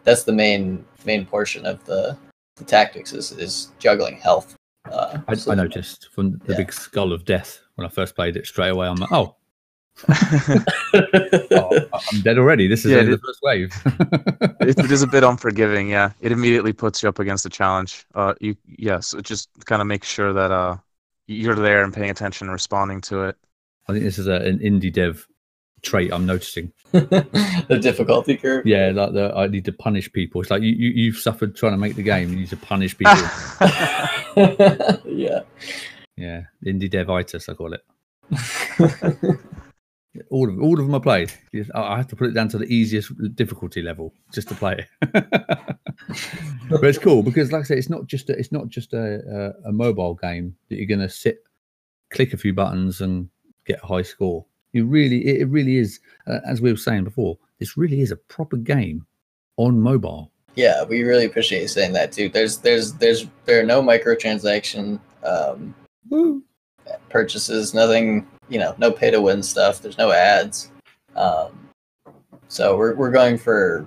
that's 0.05 0.23
the 0.25 0.33
main 0.33 0.85
main 1.05 1.27
portion 1.27 1.67
of 1.67 1.85
the, 1.85 2.17
the 2.57 2.65
tactics 2.65 3.13
is 3.13 3.33
is 3.33 3.69
juggling 3.79 4.17
health. 4.17 4.55
Uh, 4.91 5.19
I, 5.29 5.35
so- 5.35 5.53
I 5.53 5.57
noticed 5.57 6.09
from 6.13 6.39
the 6.47 6.53
Yeah. 6.53 6.59
big 6.59 6.73
skull 6.73 7.13
of 7.13 7.27
death 7.27 7.61
when 7.75 7.87
I 7.87 7.91
first 7.91 8.15
played 8.17 8.37
it 8.39 8.47
straight 8.47 8.71
away. 8.71 8.87
I'm 8.89 8.97
like, 8.97 9.13
oh, 9.13 9.37
oh 11.53 11.87
I'm 12.13 12.21
dead 12.23 12.39
already. 12.39 12.67
This 12.67 12.85
is 12.85 12.93
Yeah, 12.93 13.03
the 13.03 13.19
first 13.19 13.41
wave. 13.43 13.73
it, 14.61 14.79
it 14.79 14.91
is 14.91 15.03
a 15.03 15.07
bit 15.07 15.25
unforgiving. 15.31 15.89
Yeah, 15.89 16.13
it 16.21 16.33
immediately 16.33 16.73
puts 16.73 17.03
you 17.03 17.09
up 17.09 17.19
against 17.19 17.47
a 17.47 17.51
challenge. 17.51 18.07
Uh, 18.15 18.35
you 18.41 18.57
yes, 18.67 19.15
it 19.15 19.25
just 19.25 19.49
kind 19.67 19.81
of 19.83 19.89
make 19.89 20.05
sure 20.05 20.33
that 20.33 20.51
uh 20.51 20.77
you're 21.27 21.55
there 21.55 21.85
and 21.85 21.95
paying 21.95 22.11
attention 22.11 22.47
and 22.49 22.53
responding 22.53 23.01
to 23.03 23.25
it. 23.25 23.37
I 23.89 23.93
think 23.93 24.05
this 24.05 24.19
is 24.19 24.27
a, 24.27 24.35
an 24.35 24.59
indie 24.59 24.93
dev 24.93 25.27
trait 25.83 26.13
I'm 26.13 26.27
noticing. 26.27 26.73
the 26.93 27.79
difficulty 27.81 28.37
curve. 28.37 28.67
Yeah, 28.67 28.91
like 28.95 29.13
the 29.13 29.33
I 29.35 29.47
need 29.47 29.65
to 29.67 29.73
punish 29.73 30.13
people. 30.13 30.41
It's 30.41 30.51
like 30.51 30.63
you, 30.63 30.73
you 30.73 30.91
you've 30.91 31.17
suffered 31.19 31.55
trying 31.57 31.73
to 31.73 31.79
make 31.79 31.95
the 31.95 32.03
game. 32.03 32.31
You 32.31 32.37
need 32.37 32.51
to 32.51 32.57
punish 32.57 32.97
people. 32.99 33.15
yeah. 35.07 35.41
yeah, 36.17 36.43
indie 36.65 36.91
devitis, 36.91 37.49
I 37.49 37.55
call 37.55 37.75
it. 37.75 37.85
All 40.31 40.49
of 40.49 40.61
all 40.61 40.79
of 40.81 40.87
them 40.87 40.95
I 40.95 40.99
played. 40.99 41.33
I 41.75 41.97
have 41.97 42.09
to 42.09 42.17
put 42.17 42.29
it 42.29 42.33
down 42.33 42.49
to 42.49 42.59
the 42.59 42.67
easiest 42.67 43.13
difficulty 43.37 43.81
level 43.81 44.13
just 44.33 44.49
to 44.49 44.55
play 44.55 44.85
it. 45.03 45.11
but 46.69 46.85
it's 46.85 46.99
cool 46.99 47.23
because, 47.23 47.53
like 47.53 47.61
I 47.61 47.65
said, 47.65 47.79
it's 47.79 47.91
not 47.91 48.07
just 48.07 48.29
a, 48.29 48.37
it's 48.37 48.51
not 48.51 48.69
just 48.69 48.93
a, 48.93 49.55
a, 49.65 49.69
a 49.69 49.73
mobile 49.73 50.15
game 50.15 50.57
that 50.69 50.77
you're 50.77 50.87
going 50.87 51.01
to 51.01 51.09
sit, 51.09 51.45
click 52.11 52.33
a 52.33 52.37
few 52.37 52.53
buttons, 52.53 53.01
and 53.01 53.29
get 53.67 53.81
a 53.83 53.87
high 53.87 54.03
score. 54.03 54.45
You 54.73 54.87
really, 54.87 55.25
it, 55.27 55.43
it 55.43 55.45
really 55.47 55.77
is, 55.77 56.01
uh, 56.27 56.41
as 56.45 56.61
we 56.61 56.73
were 56.73 56.79
saying 56.79 57.05
before, 57.05 57.39
this 57.61 57.77
really 57.77 58.01
is 58.01 58.11
a 58.11 58.17
proper 58.17 58.57
game 58.57 59.07
on 59.59 59.81
mobile. 59.81 60.33
Yeah, 60.57 60.83
we 60.85 61.03
really 61.03 61.27
appreciate 61.27 61.63
you 61.63 61.69
saying 61.69 61.93
that 61.93 62.11
too. 62.11 62.29
There's 62.29 62.59
there's 62.59 62.95
there's 62.95 63.27
there 63.45 63.61
are 63.61 63.67
no 63.67 63.83
microtransaction 63.83 64.99
um, 65.23 65.75
Woo. 66.09 66.43
purchases, 67.09 67.73
nothing, 67.73 68.27
you 68.51 68.59
know, 68.59 68.75
no 68.77 68.91
pay 68.91 69.11
to 69.11 69.23
win 69.23 69.43
stuff. 69.43 69.81
There's 69.81 69.97
no 69.97 70.13
ads. 70.13 70.71
Um, 71.17 71.69
so 72.49 72.77
we're 72.77 72.95
we're 72.95 73.11
going 73.11 73.39
for 73.39 73.87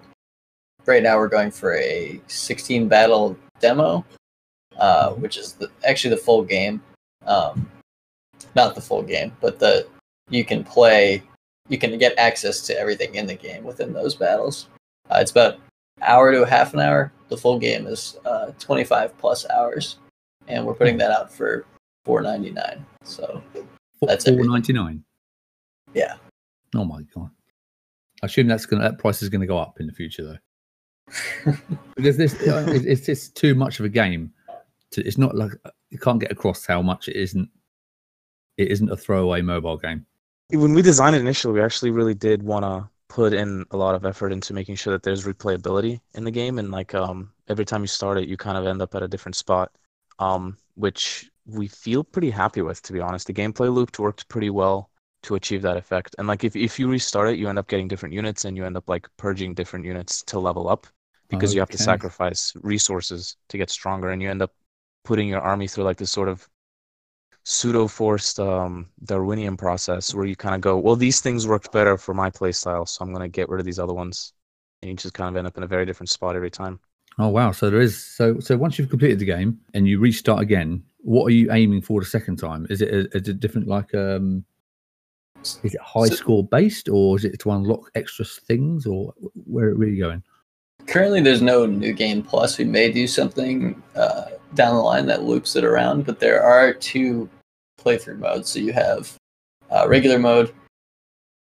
right 0.85 1.03
now 1.03 1.17
we're 1.17 1.27
going 1.27 1.51
for 1.51 1.75
a 1.75 2.19
16 2.27 2.87
battle 2.87 3.37
demo, 3.59 4.03
uh, 4.77 5.11
which 5.11 5.37
is 5.37 5.53
the, 5.53 5.69
actually 5.85 6.15
the 6.15 6.21
full 6.21 6.43
game. 6.43 6.81
Um, 7.25 7.69
not 8.55 8.75
the 8.75 8.81
full 8.81 9.03
game, 9.03 9.35
but 9.41 9.59
the 9.59 9.87
you 10.29 10.43
can 10.45 10.63
play, 10.63 11.23
you 11.69 11.77
can 11.77 11.97
get 11.97 12.17
access 12.17 12.61
to 12.61 12.77
everything 12.77 13.15
in 13.15 13.25
the 13.25 13.35
game 13.35 13.63
within 13.63 13.93
those 13.93 14.15
battles. 14.15 14.67
Uh, 15.09 15.17
it's 15.21 15.31
about 15.31 15.57
hour 16.01 16.31
to 16.31 16.43
a 16.43 16.49
half 16.49 16.73
an 16.73 16.79
hour. 16.79 17.11
The 17.29 17.37
full 17.37 17.59
game 17.59 17.87
is 17.87 18.17
uh, 18.25 18.51
25 18.59 19.17
plus 19.17 19.49
hours, 19.49 19.97
and 20.47 20.65
we're 20.65 20.73
putting 20.73 20.97
that 20.97 21.11
out 21.11 21.31
for 21.31 21.65
4.99. 22.05 22.81
So 23.03 23.41
That's 24.07 24.25
Four 24.25 24.33
everything. 24.33 24.51
ninety 24.51 24.73
nine. 24.73 25.03
yeah, 25.93 26.15
Oh 26.75 26.85
my 26.85 27.01
god! 27.15 27.29
I 28.21 28.25
assume 28.27 28.47
that's 28.47 28.65
gonna 28.65 28.83
that 28.83 28.97
price 28.99 29.21
is 29.21 29.29
gonna 29.29 29.45
go 29.47 29.57
up 29.57 29.79
in 29.79 29.87
the 29.87 29.93
future 29.93 30.23
though, 30.23 31.51
because 31.95 32.17
this 32.17 32.33
it- 32.41 32.85
it's 32.85 33.05
just 33.05 33.35
too 33.35 33.55
much 33.55 33.79
of 33.79 33.85
a 33.85 33.89
game. 33.89 34.31
To, 34.91 35.05
it's 35.05 35.17
not 35.17 35.35
like 35.35 35.51
you 35.89 35.97
can't 35.97 36.19
get 36.19 36.31
across 36.31 36.65
how 36.65 36.81
much 36.81 37.07
it 37.07 37.15
isn't. 37.15 37.49
It 38.57 38.67
isn't 38.69 38.91
a 38.91 38.97
throwaway 38.97 39.41
mobile 39.41 39.77
game. 39.77 40.05
when 40.51 40.73
we 40.73 40.81
designed 40.83 41.15
it 41.15 41.19
initially, 41.21 41.53
we 41.53 41.61
actually 41.61 41.89
really 41.91 42.13
did 42.13 42.43
want 42.43 42.63
to 42.63 42.87
put 43.09 43.33
in 43.33 43.65
a 43.71 43.77
lot 43.77 43.95
of 43.95 44.05
effort 44.05 44.31
into 44.31 44.53
making 44.53 44.75
sure 44.75 44.93
that 44.93 45.01
there's 45.03 45.25
replayability 45.25 45.99
in 46.13 46.23
the 46.23 46.31
game, 46.31 46.59
and 46.59 46.69
like 46.71 46.93
um, 46.95 47.31
every 47.47 47.65
time 47.65 47.81
you 47.81 47.87
start 47.87 48.17
it, 48.19 48.27
you 48.29 48.37
kind 48.37 48.57
of 48.57 48.65
end 48.67 48.81
up 48.81 48.93
at 48.95 49.01
a 49.03 49.07
different 49.07 49.35
spot, 49.35 49.71
um, 50.19 50.57
which 50.75 51.29
we 51.45 51.67
feel 51.67 52.03
pretty 52.03 52.29
happy 52.29 52.61
with, 52.61 52.81
to 52.83 52.93
be 52.93 52.99
honest. 52.99 53.27
The 53.27 53.33
gameplay 53.33 53.73
loop 53.73 53.97
worked 53.99 54.27
pretty 54.29 54.49
well 54.49 54.89
to 55.23 55.35
achieve 55.35 55.61
that 55.61 55.77
effect, 55.77 56.15
and 56.17 56.27
like 56.27 56.43
if 56.43 56.55
if 56.55 56.79
you 56.79 56.89
restart 56.89 57.29
it, 57.29 57.37
you 57.39 57.47
end 57.49 57.59
up 57.59 57.67
getting 57.67 57.87
different 57.87 58.13
units, 58.13 58.45
and 58.45 58.57
you 58.57 58.65
end 58.65 58.77
up 58.77 58.89
like 58.89 59.07
purging 59.17 59.53
different 59.53 59.85
units 59.85 60.23
to 60.23 60.39
level 60.39 60.67
up 60.69 60.87
because 61.29 61.53
you 61.53 61.59
have 61.61 61.69
to 61.69 61.77
sacrifice 61.77 62.53
resources 62.61 63.37
to 63.49 63.57
get 63.57 63.69
stronger, 63.69 64.09
and 64.09 64.21
you 64.21 64.29
end 64.29 64.41
up 64.41 64.53
putting 65.03 65.27
your 65.27 65.41
army 65.41 65.67
through 65.67 65.83
like 65.85 65.97
this 65.97 66.11
sort 66.11 66.29
of 66.29 66.47
pseudo 67.43 67.87
forced 67.87 68.39
um, 68.39 68.89
Darwinian 69.03 69.57
process 69.57 70.13
where 70.13 70.25
you 70.25 70.35
kind 70.35 70.55
of 70.55 70.61
go, 70.61 70.77
well, 70.77 70.95
these 70.95 71.21
things 71.21 71.47
worked 71.47 71.71
better 71.71 71.97
for 71.97 72.13
my 72.13 72.29
playstyle, 72.29 72.87
so 72.87 73.03
I'm 73.03 73.11
going 73.13 73.21
to 73.23 73.29
get 73.29 73.49
rid 73.49 73.59
of 73.59 73.65
these 73.65 73.79
other 73.79 73.93
ones. 73.93 74.33
And 74.81 74.89
you 74.89 74.95
just 74.95 75.13
kind 75.13 75.29
of 75.29 75.37
end 75.37 75.47
up 75.47 75.57
in 75.57 75.63
a 75.63 75.67
very 75.67 75.85
different 75.85 76.09
spot 76.09 76.35
every 76.35 76.51
time. 76.51 76.79
Oh 77.19 77.29
wow! 77.29 77.51
So 77.51 77.69
there 77.69 77.79
is 77.79 78.03
so 78.03 78.39
so 78.39 78.57
once 78.57 78.77
you've 78.79 78.89
completed 78.89 79.19
the 79.19 79.25
game 79.25 79.59
and 79.73 79.87
you 79.87 79.99
restart 79.99 80.41
again, 80.41 80.83
what 81.03 81.25
are 81.25 81.35
you 81.35 81.51
aiming 81.51 81.81
for 81.81 81.99
the 81.99 82.05
second 82.05 82.37
time? 82.37 82.65
Is 82.69 82.81
it 82.81 82.89
a, 82.89 83.17
is 83.17 83.27
it 83.27 83.39
different 83.39 83.67
like 83.67 83.93
um? 83.93 84.43
Is 85.41 85.59
it 85.75 85.81
high 85.81 86.07
So- 86.07 86.15
score 86.15 86.43
based 86.43 86.87
or 86.87 87.17
is 87.17 87.25
it 87.25 87.37
to 87.39 87.51
unlock 87.51 87.91
extra 87.95 88.25
things 88.25 88.85
or 88.85 89.13
where 89.45 89.69
are 89.69 89.75
we 89.75 89.97
going? 89.97 90.23
Currently, 90.87 91.21
there's 91.21 91.41
no 91.41 91.65
new 91.65 91.93
game 91.93 92.23
plus. 92.23 92.57
We 92.57 92.65
may 92.65 92.91
do 92.91 93.07
something 93.07 93.81
uh, 93.95 94.25
down 94.53 94.75
the 94.75 94.81
line 94.81 95.05
that 95.07 95.23
loops 95.23 95.55
it 95.55 95.63
around, 95.63 96.05
but 96.05 96.19
there 96.19 96.43
are 96.43 96.73
two 96.73 97.29
playthrough 97.79 98.19
modes. 98.19 98.49
So 98.49 98.59
you 98.59 98.73
have 98.73 99.13
uh, 99.71 99.87
regular 99.87 100.19
mode, 100.19 100.53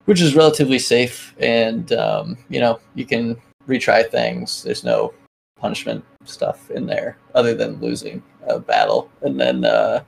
which 0.05 0.21
is 0.21 0.37
relatively 0.37 0.79
safe, 0.79 1.35
and 1.39 1.93
um, 1.93 2.37
you 2.49 2.61
know 2.61 2.81
you 2.95 3.07
can 3.07 3.37
retry 3.69 4.09
things. 4.09 4.63
There's 4.63 4.85
no 4.85 5.13
punishment 5.57 6.05
stuff 6.25 6.71
in 6.71 6.87
there 6.87 7.17
other 7.35 7.55
than 7.55 7.81
losing 7.81 8.23
a 8.47 8.59
battle, 8.59 9.11
and 9.23 9.41
then 9.41 9.65
uh, 9.65 10.03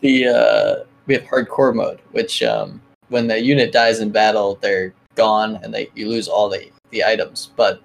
the 0.00 0.26
uh, 0.28 0.84
we 1.06 1.14
have 1.14 1.24
hardcore 1.24 1.74
mode, 1.74 2.00
which 2.12 2.42
um, 2.42 2.80
when 3.08 3.26
the 3.26 3.40
unit 3.40 3.72
dies 3.72 4.00
in 4.00 4.10
battle, 4.10 4.58
they're 4.60 4.94
gone, 5.14 5.58
and 5.62 5.72
they 5.72 5.88
you 5.94 6.08
lose 6.08 6.28
all 6.28 6.48
the 6.48 6.70
the 6.90 7.04
items, 7.04 7.50
but 7.56 7.82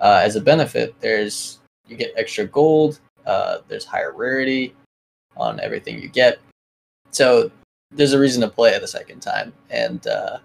uh, 0.00 0.20
as 0.22 0.36
a 0.36 0.40
benefit, 0.40 0.94
there's 1.00 1.58
you 1.86 1.96
get 1.96 2.12
extra 2.16 2.46
gold. 2.46 3.00
Uh, 3.26 3.58
there's 3.68 3.84
higher 3.84 4.12
rarity 4.12 4.74
on 5.36 5.60
everything 5.60 6.00
you 6.00 6.08
get. 6.08 6.38
So 7.10 7.50
there's 7.90 8.12
a 8.12 8.18
reason 8.18 8.40
to 8.42 8.48
play 8.48 8.70
it 8.70 8.82
a 8.82 8.86
second 8.86 9.20
time. 9.20 9.52
And 9.70 10.06
uh, 10.06 10.38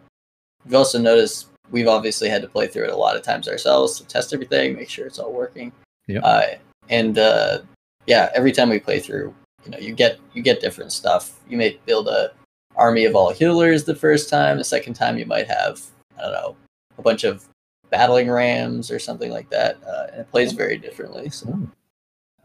we've 0.66 0.76
also 0.76 1.00
noticed 1.00 1.48
we've 1.74 1.88
obviously 1.90 2.30
had 2.30 2.42
to 2.42 2.48
play 2.48 2.68
through 2.68 2.86
it 2.86 2.92
a 2.92 2.96
lot 2.96 3.18
of 3.18 3.24
times 3.24 3.50
ourselves 3.50 4.00
to 4.00 4.06
test 4.08 4.32
everything, 4.34 4.76
make 4.76 4.90
sure 4.90 5.06
it's 5.06 5.20
all 5.20 5.34
working. 5.34 5.74
Yeah. 6.08 6.20
Uh, 6.22 6.56
and 6.90 7.18
uh, 7.18 7.60
yeah, 8.06 8.30
every 8.36 8.52
time 8.54 8.70
we 8.70 8.80
play 8.80 9.00
through, 9.02 9.34
you 9.66 9.72
know, 9.72 9.78
you 9.80 9.94
get 9.94 10.20
you 10.34 10.42
get 10.42 10.62
different 10.62 10.92
stuff. 10.94 11.40
You 11.50 11.58
may 11.58 11.80
build 11.86 12.08
a 12.08 12.32
army 12.76 13.06
of 13.06 13.16
all 13.16 13.32
healers 13.34 13.84
the 13.84 13.96
first 13.96 14.30
time. 14.30 14.58
The 14.58 14.64
second 14.64 14.94
time, 14.94 15.18
you 15.18 15.26
might 15.26 15.48
have 15.48 15.82
I 16.18 16.22
don't 16.22 16.32
know 16.34 16.56
a 16.98 17.02
bunch 17.02 17.24
of 17.24 17.46
battling 17.90 18.30
rams 18.30 18.92
or 18.92 19.00
something 19.00 19.32
like 19.32 19.50
that. 19.50 19.78
Uh, 19.86 20.08
and 20.12 20.22
it 20.22 20.32
plays 20.32 20.54
very 20.54 20.78
differently. 20.78 21.30
So 21.30 21.48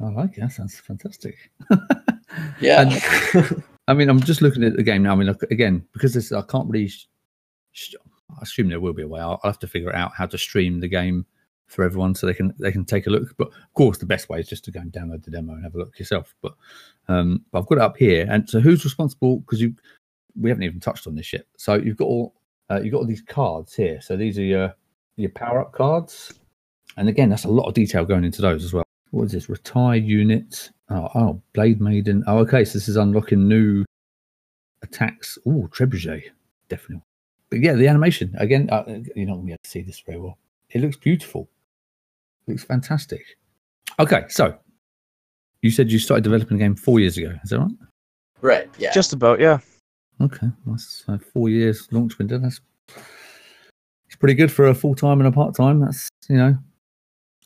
Oh, 0.01 0.07
I 0.07 0.11
like 0.11 0.39
it. 0.39 0.41
That 0.41 0.53
sounds 0.53 0.79
fantastic. 0.79 1.51
yeah, 2.61 2.83
And- 2.83 3.65
I 3.89 3.95
mean, 3.95 4.09
I'm 4.11 4.21
just 4.21 4.43
looking 4.43 4.63
at 4.63 4.77
the 4.77 4.83
game 4.83 5.03
now. 5.03 5.13
I 5.13 5.17
mean, 5.17 5.27
look, 5.27 5.43
again, 5.51 5.85
because 5.95 6.13
this, 6.15 6.31
I 6.31 6.43
can't 6.43 6.69
really. 6.69 6.89
Sh- 6.89 7.07
sh- 7.73 7.95
I 8.39 8.43
assume 8.43 8.69
there 8.69 8.81
will 8.81 8.93
be 8.93 9.03
a 9.03 9.09
way. 9.09 9.21
I'll, 9.21 9.41
I'll 9.43 9.51
have 9.51 9.59
to 9.61 9.67
figure 9.67 9.95
out 9.95 10.13
how 10.15 10.27
to 10.27 10.39
stream 10.39 10.81
the 10.81 10.89
game 10.89 11.27
for 11.67 11.85
everyone 11.85 12.15
so 12.15 12.27
they 12.27 12.35
can 12.35 12.55
they 12.59 12.73
can 12.73 12.85
take 12.85 13.07
a 13.07 13.11
look. 13.11 13.37
But 13.37 13.49
of 13.49 13.75
course, 13.75 13.99
the 13.99 14.07
best 14.07 14.29
way 14.29 14.41
is 14.41 14.49
just 14.49 14.65
to 14.65 14.71
go 14.71 14.81
and 14.81 14.93
download 14.93 15.25
the 15.25 15.31
demo 15.31 15.53
and 15.53 15.63
have 15.63 15.75
a 15.75 15.79
look 15.79 15.99
yourself. 15.99 16.35
But 16.43 16.55
um, 17.09 17.45
but 17.51 17.61
I've 17.61 17.67
got 17.67 17.79
it 17.79 17.85
up 17.85 17.97
here, 17.97 18.27
and 18.29 18.49
so 18.49 18.61
who's 18.61 18.85
responsible? 18.85 19.41
Because 19.41 19.61
you 19.61 19.75
we 20.41 20.51
haven't 20.51 20.65
even 20.65 20.81
touched 20.81 21.07
on 21.07 21.15
this 21.15 21.33
yet. 21.33 21.47
So 21.57 21.75
you've 21.75 21.97
got 21.97 22.07
all 22.07 22.35
uh, 22.71 22.81
you've 22.83 22.93
got 22.93 22.99
all 22.99 23.07
these 23.07 23.23
cards 23.23 23.75
here. 23.75 24.01
So 24.01 24.17
these 24.17 24.39
are 24.39 24.43
your 24.43 24.75
your 25.17 25.31
power 25.31 25.61
up 25.61 25.73
cards, 25.73 26.33
and 26.97 27.09
again, 27.09 27.29
that's 27.29 27.45
a 27.45 27.51
lot 27.51 27.69
of 27.69 27.75
detail 27.75 28.05
going 28.05 28.25
into 28.25 28.43
those 28.43 28.65
as 28.65 28.73
well. 28.73 28.85
What 29.11 29.25
is 29.25 29.33
this? 29.33 29.49
Retire 29.49 29.97
unit. 29.97 30.71
Oh, 30.91 31.09
oh, 31.15 31.43
Blade 31.53 31.81
Maiden. 31.81 32.25
Oh, 32.27 32.39
okay. 32.39 32.65
So 32.65 32.79
this 32.79 32.89
is 32.89 32.97
unlocking 32.97 33.49
new 33.49 33.85
attacks. 34.83 35.39
Oh, 35.47 35.69
Trebuchet, 35.71 36.31
definitely. 36.69 37.03
But 37.51 37.61
yeah, 37.61 37.73
the 37.75 37.89
animation 37.89 38.35
again. 38.39 38.69
Uh, 38.71 38.85
you're 39.17 39.27
not 39.27 39.35
going 39.35 39.41
to 39.41 39.47
be 39.47 39.53
able 39.53 39.59
to 39.63 39.71
see 39.71 39.83
this 39.83 40.01
very 40.01 40.19
well. 40.19 40.39
It 40.71 40.81
looks 40.83 40.97
beautiful. 40.97 41.49
It 42.47 42.53
looks 42.53 42.65
fantastic. 42.65 43.25
Okay, 43.99 44.25
so 44.29 44.57
you 45.63 45.71
said 45.71 45.91
you 45.91 45.99
started 45.99 46.25
developing 46.25 46.59
the 46.59 46.65
game 46.65 46.77
four 46.77 47.01
years 47.01 47.17
ago. 47.17 47.35
Is 47.43 47.51
that 47.51 47.59
right? 47.59 47.71
right. 48.43 48.69
Yeah, 48.79 48.93
Just 48.93 49.13
about, 49.13 49.41
yeah. 49.41 49.59
Okay, 50.21 50.49
that's 50.67 51.05
uh, 51.09 51.19
four 51.33 51.49
years 51.49 51.89
launch 51.91 52.19
window. 52.19 52.39
That's 52.39 52.61
it's 54.07 54.17
pretty 54.19 54.35
good 54.35 54.51
for 54.53 54.67
a 54.69 54.75
full 54.75 54.95
time 54.95 55.21
and 55.21 55.29
a 55.29 55.33
part 55.33 55.55
time. 55.55 55.81
That's 55.81 56.09
you 56.29 56.37
know, 56.37 56.57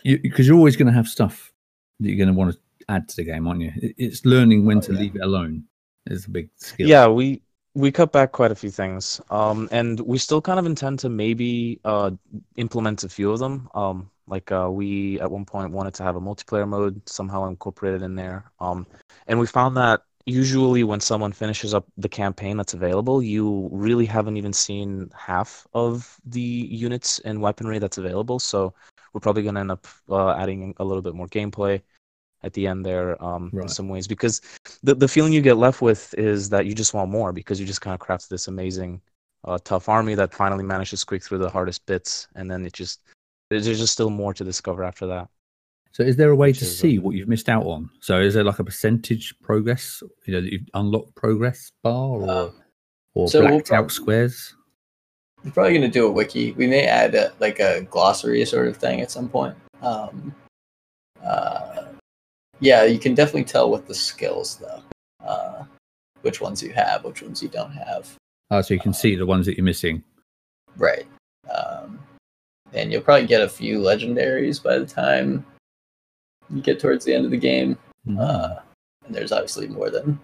because 0.04 0.46
you, 0.48 0.54
are 0.54 0.58
always 0.58 0.76
going 0.76 0.86
to 0.86 0.92
have 0.92 1.06
stuff 1.06 1.52
that 2.00 2.08
you're 2.08 2.16
going 2.16 2.28
to 2.28 2.38
want 2.38 2.52
to 2.54 2.58
add 2.88 3.08
to 3.10 3.16
the 3.16 3.24
game, 3.24 3.46
aren't 3.46 3.60
you? 3.60 3.72
It, 3.76 3.94
it's 3.98 4.24
learning 4.24 4.64
when 4.64 4.78
Oh, 4.78 4.80
to 4.82 4.92
yeah. 4.94 4.98
leave 5.00 5.16
it 5.16 5.22
alone 5.22 5.64
is 6.06 6.26
a 6.26 6.30
big 6.30 6.48
skill. 6.56 6.88
Yeah, 6.88 7.06
we 7.08 7.42
we 7.74 7.90
cut 7.90 8.12
back 8.12 8.32
quite 8.32 8.50
a 8.52 8.54
few 8.54 8.70
things, 8.70 9.20
um, 9.30 9.68
and 9.72 10.00
we 10.00 10.18
still 10.18 10.42
kind 10.42 10.58
of 10.58 10.66
intend 10.66 10.98
to 11.00 11.08
maybe 11.08 11.80
uh, 11.84 12.10
implement 12.56 13.04
a 13.04 13.08
few 13.08 13.30
of 13.32 13.38
them. 13.38 13.68
Um, 13.74 14.10
like 14.26 14.52
uh, 14.52 14.68
we 14.70 15.20
at 15.20 15.30
one 15.30 15.44
point 15.44 15.72
wanted 15.72 15.94
to 15.94 16.02
have 16.02 16.16
a 16.16 16.20
multiplayer 16.20 16.68
mode 16.68 17.00
somehow 17.08 17.48
incorporated 17.48 18.02
in 18.02 18.14
there, 18.14 18.50
um, 18.60 18.86
and 19.26 19.38
we 19.38 19.46
found 19.46 19.76
that 19.76 20.02
usually 20.26 20.84
when 20.84 21.00
someone 21.00 21.32
finishes 21.32 21.74
up 21.74 21.86
the 21.96 22.08
campaign 22.08 22.56
that's 22.56 22.74
available, 22.74 23.22
you 23.22 23.68
really 23.72 24.06
haven't 24.06 24.36
even 24.36 24.52
seen 24.52 25.10
half 25.16 25.66
of 25.74 26.20
the 26.24 26.40
units 26.40 27.18
and 27.20 27.40
weaponry 27.40 27.78
that's 27.78 27.98
available. 27.98 28.38
So 28.38 28.72
we're 29.12 29.20
probably 29.20 29.42
going 29.42 29.56
to 29.56 29.60
end 29.60 29.72
up 29.72 29.86
uh, 30.08 30.30
adding 30.32 30.74
a 30.78 30.84
little 30.84 31.02
bit 31.02 31.14
more 31.14 31.26
gameplay 31.26 31.82
at 32.42 32.52
the 32.54 32.66
end 32.66 32.84
there 32.84 33.22
um, 33.24 33.50
in 33.54 33.68
some 33.68 33.88
ways 33.88 34.06
because 34.06 34.40
the, 34.82 34.94
the 34.94 35.08
feeling 35.08 35.32
you 35.32 35.40
get 35.40 35.56
left 35.56 35.80
with 35.80 36.14
is 36.18 36.48
that 36.50 36.66
you 36.66 36.74
just 36.74 36.94
want 36.94 37.10
more 37.10 37.32
because 37.32 37.60
you 37.60 37.66
just 37.66 37.80
kind 37.80 37.94
of 37.94 38.00
crafted 38.00 38.28
this 38.28 38.48
amazing 38.48 39.00
uh, 39.44 39.58
tough 39.64 39.88
army 39.88 40.14
that 40.14 40.32
finally 40.32 40.64
managed 40.64 40.90
to 40.90 40.96
squeak 40.96 41.22
through 41.22 41.38
the 41.38 41.50
hardest 41.50 41.84
bits 41.86 42.28
and 42.34 42.50
then 42.50 42.64
it 42.64 42.72
just 42.72 43.00
there's 43.50 43.66
there's 43.66 43.78
just 43.78 43.92
still 43.92 44.10
more 44.10 44.32
to 44.34 44.44
discover 44.44 44.84
after 44.84 45.06
that 45.06 45.28
So 45.92 46.02
is 46.02 46.16
there 46.16 46.30
a 46.30 46.36
way 46.36 46.48
Which 46.48 46.60
to 46.60 46.64
see 46.64 46.98
um, 46.98 47.04
what 47.04 47.14
you've 47.14 47.28
missed 47.28 47.48
out 47.48 47.64
on? 47.64 47.90
So 48.00 48.20
is 48.20 48.34
there 48.34 48.44
like 48.44 48.58
a 48.58 48.64
percentage 48.64 49.34
progress? 49.42 50.02
You 50.26 50.34
know, 50.34 50.40
that 50.40 50.52
you've 50.52 50.68
unlocked 50.74 51.14
progress 51.14 51.70
bar 51.82 52.08
or 52.08 52.30
um, 52.30 52.54
or 53.14 53.28
so 53.28 53.40
we'll 53.40 53.48
blacked 53.50 53.68
prob- 53.68 53.84
out 53.84 53.92
squares? 53.92 54.54
we're 55.44 55.50
probably 55.50 55.72
going 55.72 55.82
to 55.82 55.88
do 55.88 56.06
a 56.06 56.10
wiki. 56.10 56.52
We 56.52 56.66
may 56.66 56.86
add 56.86 57.14
a, 57.14 57.32
like 57.40 57.58
a 57.58 57.82
glossary 57.82 58.44
sort 58.44 58.68
of 58.68 58.76
thing 58.76 59.00
at 59.00 59.10
some 59.10 59.28
point. 59.28 59.56
Um, 59.80 60.34
uh, 61.24 61.84
yeah, 62.62 62.84
you 62.84 62.98
can 62.98 63.14
definitely 63.14 63.44
tell 63.44 63.70
with 63.70 63.86
the 63.86 63.94
skills 63.94 64.56
though, 64.56 64.82
uh, 65.26 65.64
which 66.22 66.40
ones 66.40 66.62
you 66.62 66.72
have, 66.72 67.04
which 67.04 67.20
ones 67.22 67.42
you 67.42 67.48
don't 67.48 67.72
have. 67.72 68.14
Oh, 68.50 68.60
so 68.62 68.72
you 68.72 68.80
can 68.80 68.94
see 68.94 69.16
the 69.16 69.26
ones 69.26 69.46
that 69.46 69.56
you're 69.56 69.64
missing. 69.64 70.02
Right. 70.76 71.06
Um, 71.52 71.98
and 72.72 72.92
you'll 72.92 73.02
probably 73.02 73.26
get 73.26 73.42
a 73.42 73.48
few 73.48 73.78
legendaries 73.78 74.62
by 74.62 74.78
the 74.78 74.86
time 74.86 75.44
you 76.48 76.62
get 76.62 76.78
towards 76.78 77.04
the 77.04 77.14
end 77.14 77.24
of 77.24 77.30
the 77.32 77.36
game. 77.36 77.76
Mhm. 78.06 78.18
Uh, 78.20 78.60
and 79.04 79.14
there's 79.14 79.32
obviously 79.32 79.66
more 79.66 79.90
than 79.90 80.18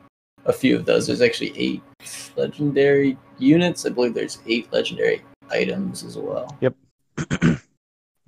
a 0.45 0.53
few 0.53 0.77
of 0.77 0.85
those. 0.87 1.07
There's 1.07 1.21
actually 1.23 1.53
eight 1.59 1.83
legendary 2.37 3.19
units. 3.39 3.85
I 3.85 3.89
believe 3.91 4.15
there's 4.15 4.39
eight 4.47 4.73
legendary 4.73 5.23
items 5.51 6.05
as 6.05 6.17
well. 6.17 6.57
Yep. 6.61 6.75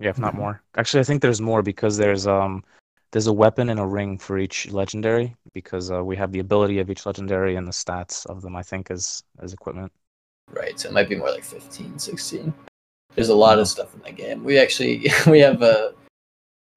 yeah 0.00 0.08
if 0.08 0.18
not 0.18 0.32
Mhm. 0.34 0.38
more 0.38 0.62
actually 0.78 0.98
i 0.98 1.02
think 1.04 1.20
there's 1.20 1.42
more 1.42 1.62
because 1.62 1.96
there's 1.98 2.26
um 2.26 2.64
there's 3.12 3.26
a 3.26 3.32
weapon 3.32 3.70
and 3.70 3.80
a 3.80 3.86
ring 3.86 4.18
for 4.18 4.38
each 4.38 4.70
legendary 4.70 5.34
because 5.52 5.90
uh, 5.90 6.04
we 6.04 6.16
have 6.16 6.32
the 6.32 6.38
ability 6.38 6.78
of 6.78 6.90
each 6.90 7.06
legendary 7.06 7.56
and 7.56 7.66
the 7.66 7.72
stats 7.72 8.26
of 8.26 8.42
them 8.42 8.56
i 8.56 8.62
think 8.62 8.90
as 8.90 9.22
as 9.40 9.52
equipment 9.52 9.92
Right. 10.52 10.78
So 10.78 10.88
it 10.88 10.92
might 10.92 11.08
be 11.08 11.16
more 11.16 11.30
like 11.30 11.44
15, 11.44 11.98
16. 11.98 12.52
There's 13.14 13.28
a 13.28 13.34
lot 13.34 13.58
of 13.58 13.68
stuff 13.68 13.94
in 13.94 14.00
that 14.02 14.16
game. 14.16 14.44
We 14.44 14.58
actually 14.58 15.10
we 15.26 15.40
have 15.40 15.62
a, 15.62 15.94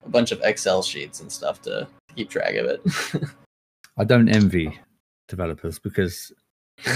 a 0.03 0.09
bunch 0.09 0.31
of 0.31 0.41
Excel 0.43 0.81
sheets 0.83 1.19
and 1.19 1.31
stuff 1.31 1.61
to 1.63 1.87
keep 2.15 2.29
track 2.29 2.55
of 2.55 2.65
it. 2.65 2.81
I 3.97 4.03
don't 4.03 4.29
envy 4.29 4.79
developers 5.27 5.79
because 5.79 6.31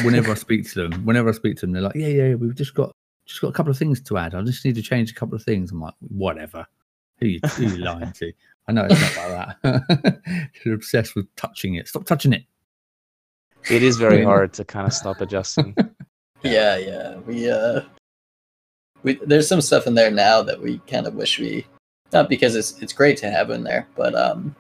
whenever 0.03 0.31
I 0.31 0.35
speak 0.35 0.69
to 0.71 0.87
them, 0.87 1.05
whenever 1.05 1.29
I 1.29 1.33
speak 1.33 1.57
to 1.57 1.61
them, 1.61 1.73
they're 1.73 1.83
like, 1.83 1.95
"Yeah, 1.95 2.07
yeah, 2.07 2.33
we've 2.33 2.55
just 2.55 2.73
got 2.73 2.91
just 3.27 3.41
got 3.41 3.49
a 3.49 3.53
couple 3.53 3.71
of 3.71 3.77
things 3.77 4.01
to 4.01 4.17
add. 4.17 4.33
I 4.33 4.41
just 4.41 4.65
need 4.65 4.75
to 4.75 4.81
change 4.81 5.11
a 5.11 5.15
couple 5.15 5.35
of 5.35 5.43
things." 5.43 5.71
I'm 5.71 5.81
like, 5.81 5.93
"Whatever. 5.99 6.65
Who 7.19 7.27
you, 7.27 7.39
who 7.51 7.67
you 7.67 7.77
lying 7.77 8.11
to?" 8.13 8.31
I 8.67 8.73
know 8.73 8.85
it's 8.89 8.99
not 9.17 9.29
like 9.29 9.61
that. 9.61 10.49
You're 10.65 10.75
obsessed 10.75 11.15
with 11.15 11.33
touching 11.35 11.75
it. 11.75 11.87
Stop 11.87 12.05
touching 12.05 12.33
it. 12.33 12.43
it 13.69 13.81
is 13.83 13.97
very 13.97 14.23
hard 14.23 14.53
to 14.53 14.65
kind 14.65 14.85
of 14.87 14.93
stop 14.93 15.19
adjusting 15.21 15.75
yeah, 16.43 16.77
yeah. 16.77 17.15
We 17.17 17.49
uh 17.49 17.81
we 19.03 19.13
there's 19.25 19.47
some 19.47 19.61
stuff 19.61 19.87
in 19.87 19.95
there 19.95 20.11
now 20.11 20.41
that 20.43 20.61
we 20.61 20.79
kind 20.79 21.07
of 21.07 21.15
wish 21.15 21.39
we 21.39 21.65
not 22.13 22.29
because 22.29 22.55
it's 22.55 22.79
it's 22.81 22.93
great 22.93 23.17
to 23.17 23.29
have 23.29 23.49
in 23.49 23.63
there, 23.63 23.87
but 23.95 24.15
um, 24.15 24.55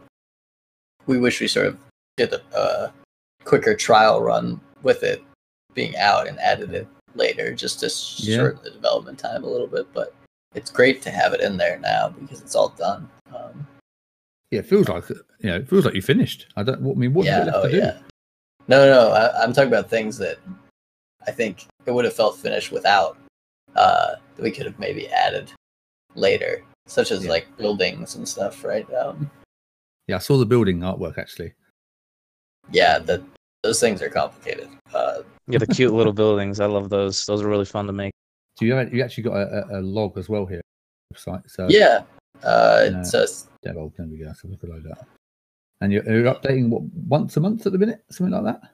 we 1.05 1.17
wish 1.17 1.39
we 1.39 1.47
sort 1.47 1.67
of 1.67 1.77
did 2.17 2.33
a, 2.33 2.41
a 2.57 2.93
quicker 3.45 3.73
trial 3.75 4.21
run 4.21 4.59
with 4.83 5.03
it 5.03 5.23
being 5.73 5.95
out 5.97 6.27
and 6.27 6.39
added 6.39 6.73
it 6.73 6.87
later, 7.15 7.53
just 7.53 7.79
to 7.79 7.85
Yeah. 8.23 8.37
shorten 8.37 8.63
the 8.63 8.71
development 8.71 9.17
time 9.19 9.43
a 9.43 9.47
little 9.47 9.67
bit. 9.67 9.87
But 9.93 10.13
it's 10.55 10.71
great 10.71 11.01
to 11.03 11.11
have 11.11 11.33
it 11.33 11.41
in 11.41 11.55
there 11.57 11.79
now 11.79 12.09
because 12.09 12.41
it's 12.41 12.55
all 12.55 12.69
done. 12.69 13.09
Um, 13.33 13.65
Yeah, 14.51 14.59
it 14.59 14.65
feels 14.65 14.87
like 14.87 15.09
you 15.09 15.15
know, 15.43 15.55
it 15.57 15.67
feels 15.69 15.85
like 15.85 15.93
you 15.95 16.01
finished. 16.01 16.47
I 16.55 16.63
don't. 16.63 16.77
I 16.79 16.93
mean, 16.93 17.13
what's 17.13 17.27
yeah, 17.27 17.43
left 17.43 17.57
oh 17.57 17.63
to 17.63 17.71
do? 17.71 17.77
yeah. 17.77 17.97
No, 18.69 18.85
no, 18.85 19.11
I, 19.11 19.43
I'm 19.43 19.53
talking 19.53 19.69
about 19.71 19.89
things 19.89 20.17
that 20.17 20.37
I 21.25 21.31
think 21.31 21.65
it 21.85 21.91
would 21.91 22.05
have 22.05 22.13
felt 22.13 22.37
finished 22.37 22.71
without. 22.71 23.17
Uh, 23.75 24.15
that 24.35 24.41
we 24.43 24.51
could 24.51 24.65
have 24.65 24.79
maybe 24.79 25.07
added 25.09 25.51
later, 26.15 26.63
such 26.87 27.11
as 27.11 27.23
Yeah. 27.25 27.31
like 27.31 27.57
buildings 27.57 28.15
and 28.15 28.27
stuff, 28.27 28.63
right? 28.63 28.91
Um, 28.93 29.29
Yeah, 30.07 30.15
I 30.15 30.19
saw 30.19 30.37
the 30.37 30.45
building 30.45 30.79
artwork 30.79 31.17
actually. 31.17 31.53
yeah, 32.71 32.99
the 32.99 33.23
those 33.63 33.79
things 33.79 34.01
are 34.01 34.09
complicated. 34.09 34.69
Uh, 34.93 35.23
Yeah, 35.47 35.59
the 35.59 35.67
cute 35.67 35.93
little 35.93 36.13
buildings. 36.23 36.59
I 36.59 36.65
love 36.67 36.89
those. 36.89 37.25
Those 37.25 37.41
are 37.41 37.47
really 37.49 37.65
fun 37.65 37.85
to 37.87 37.93
make. 37.93 38.13
Do 38.57 38.65
you 38.65 38.73
have, 38.73 38.93
you 38.93 39.03
actually 39.03 39.23
got 39.23 39.35
a, 39.37 39.65
a, 39.75 39.79
a 39.79 39.81
log 39.81 40.17
as 40.17 40.29
well 40.29 40.45
here? 40.45 40.61
Website. 41.13 41.43
So 41.49 41.67
yeah, 41.69 42.03
uh, 42.43 42.89
No. 42.91 42.99
it's 42.99 43.11
just 43.11 43.49
Dev, 43.61 43.75
there 43.75 44.07
we 44.07 44.17
go. 44.17 44.31
So 44.33 44.47
we 44.47 44.57
could 44.57 44.69
load 44.69 44.83
that. 44.83 45.05
And 45.81 45.91
you're, 45.93 46.03
you're 46.09 46.33
updating 46.33 46.69
what 46.69 46.83
once 47.07 47.37
a 47.37 47.39
month 47.39 47.65
at 47.65 47.71
the 47.71 47.77
minute, 47.77 48.03
something 48.09 48.33
like 48.33 48.43
that. 48.55 48.71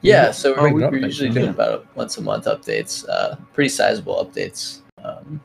yeah. 0.00 0.30
So 0.30 0.54
Oh, 0.54 0.62
we're, 0.62 0.72
we 0.72 0.82
we're 1.00 1.06
usually 1.06 1.30
doing 1.30 1.46
yeah. 1.46 1.50
about 1.50 1.86
once 1.96 2.16
a 2.18 2.22
month 2.22 2.46
updates. 2.46 3.06
Uh, 3.08 3.36
pretty 3.52 3.68
sizable 3.68 4.24
updates. 4.24 4.80
Um, 5.04 5.40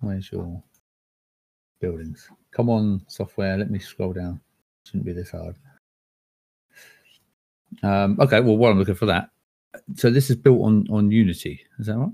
Where's 0.00 0.30
your 0.32 0.62
buildings? 1.80 2.28
Come 2.52 2.70
on, 2.70 3.02
software. 3.08 3.56
Let 3.58 3.70
me 3.70 3.78
scroll 3.78 4.12
down. 4.12 4.40
Shouldn't 4.84 5.04
be 5.04 5.12
this 5.12 5.30
hard. 5.30 5.56
Um, 7.82 8.16
okay, 8.20 8.40
well, 8.40 8.56
while 8.56 8.72
I'm 8.72 8.78
looking 8.78 8.94
for 8.94 9.06
that, 9.06 9.30
so 9.94 10.10
this 10.10 10.30
is 10.30 10.36
built 10.36 10.60
on 10.62 10.86
on 10.90 11.10
Unity. 11.10 11.60
Is 11.78 11.86
that 11.86 11.96
right? 11.98 12.08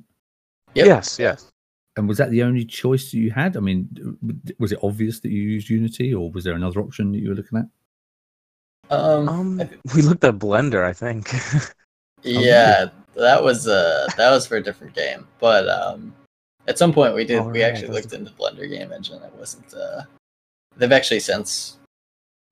Yep. 0.75 0.87
Yes, 0.87 1.19
yes. 1.19 1.51
And 1.97 2.09
was 2.09 2.19
that 2.19 2.31
the 2.31 2.43
only 2.43 2.65
choice 2.65 3.15
you 3.15 3.31
had? 3.31 3.57
I 3.57 3.61
mean, 3.61 3.89
was 4.59 4.73
it 4.73 4.81
obvious 4.83 5.21
that 5.21 5.31
you 5.31 5.43
used 5.43 5.71
Unity, 5.71 6.13
or 6.13 6.31
was 6.31 6.45
there 6.45 6.55
another 6.55 6.81
option 6.81 7.13
that 7.13 7.19
you 7.19 7.29
were 7.29 7.37
looking 7.37 7.59
at? 7.59 7.67
um, 8.91 9.29
Um, 9.29 9.71
we 9.95 10.03
looked 10.03 10.25
at 10.25 10.39
Blender, 10.39 10.85
I 10.85 10.93
think. 10.93 11.33
yeah, 12.23 12.87
that 13.15 13.43
was 13.43 13.69
uh 13.69 14.11
that 14.17 14.31
was 14.31 14.47
for 14.47 14.57
a 14.57 14.63
different 14.63 14.95
game, 14.95 15.27
but 15.41 15.69
um, 15.69 16.15
at 16.67 16.79
some 16.79 16.93
point 16.93 17.15
we 17.15 17.25
did 17.25 17.39
Oh, 17.39 17.49
we 17.49 17.63
right, 17.63 17.71
actually 17.71 17.89
looked 17.93 18.13
into 18.13 18.33
Blender 18.33 18.69
Game 18.69 18.93
Engine. 18.93 19.23
It 19.23 19.33
wasn't. 19.35 19.73
Uh, 19.73 20.03
they've 20.77 20.93
actually 20.93 21.21
since 21.21 21.79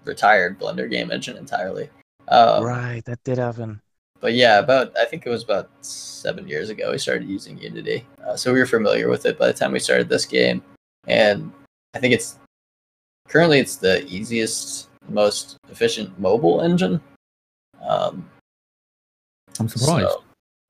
retired 0.05 0.59
Blender 0.59 0.89
Game 0.91 1.11
Engine 1.11 1.37
entirely. 1.37 1.91
Um, 2.29 2.65
right, 2.65 3.05
that 3.05 3.23
did 3.25 3.39
happen. 3.39 3.82
But 4.23 4.35
yeah, 4.35 4.61
about 4.61 4.97
I 4.97 5.05
think 5.05 5.26
it 5.26 5.31
was 5.31 5.43
about 5.43 5.69
seven 5.85 6.47
years 6.47 6.71
ago 6.71 6.93
we 6.93 6.99
started 6.99 7.29
using 7.29 7.59
Unity, 7.59 8.07
uh, 8.25 8.37
so 8.37 8.52
we 8.52 8.61
were 8.61 8.67
familiar 8.67 9.09
with 9.11 9.26
it 9.26 9.37
by 9.37 9.49
the 9.49 9.52
time 9.52 9.73
we 9.73 9.81
started 9.81 10.09
this 10.09 10.25
game, 10.25 10.62
and 11.09 11.50
I 11.95 11.99
think 11.99 12.14
it's 12.14 12.38
currently 13.29 13.59
it's 13.59 13.75
the 13.76 14.07
easiest, 14.07 14.88
most 15.09 15.59
efficient 15.73 16.17
mobile 16.21 16.61
engine. 16.62 17.00
Um, 17.83 18.25
I'm 19.59 19.69
surprised. 19.69 20.09
so, 20.09 20.23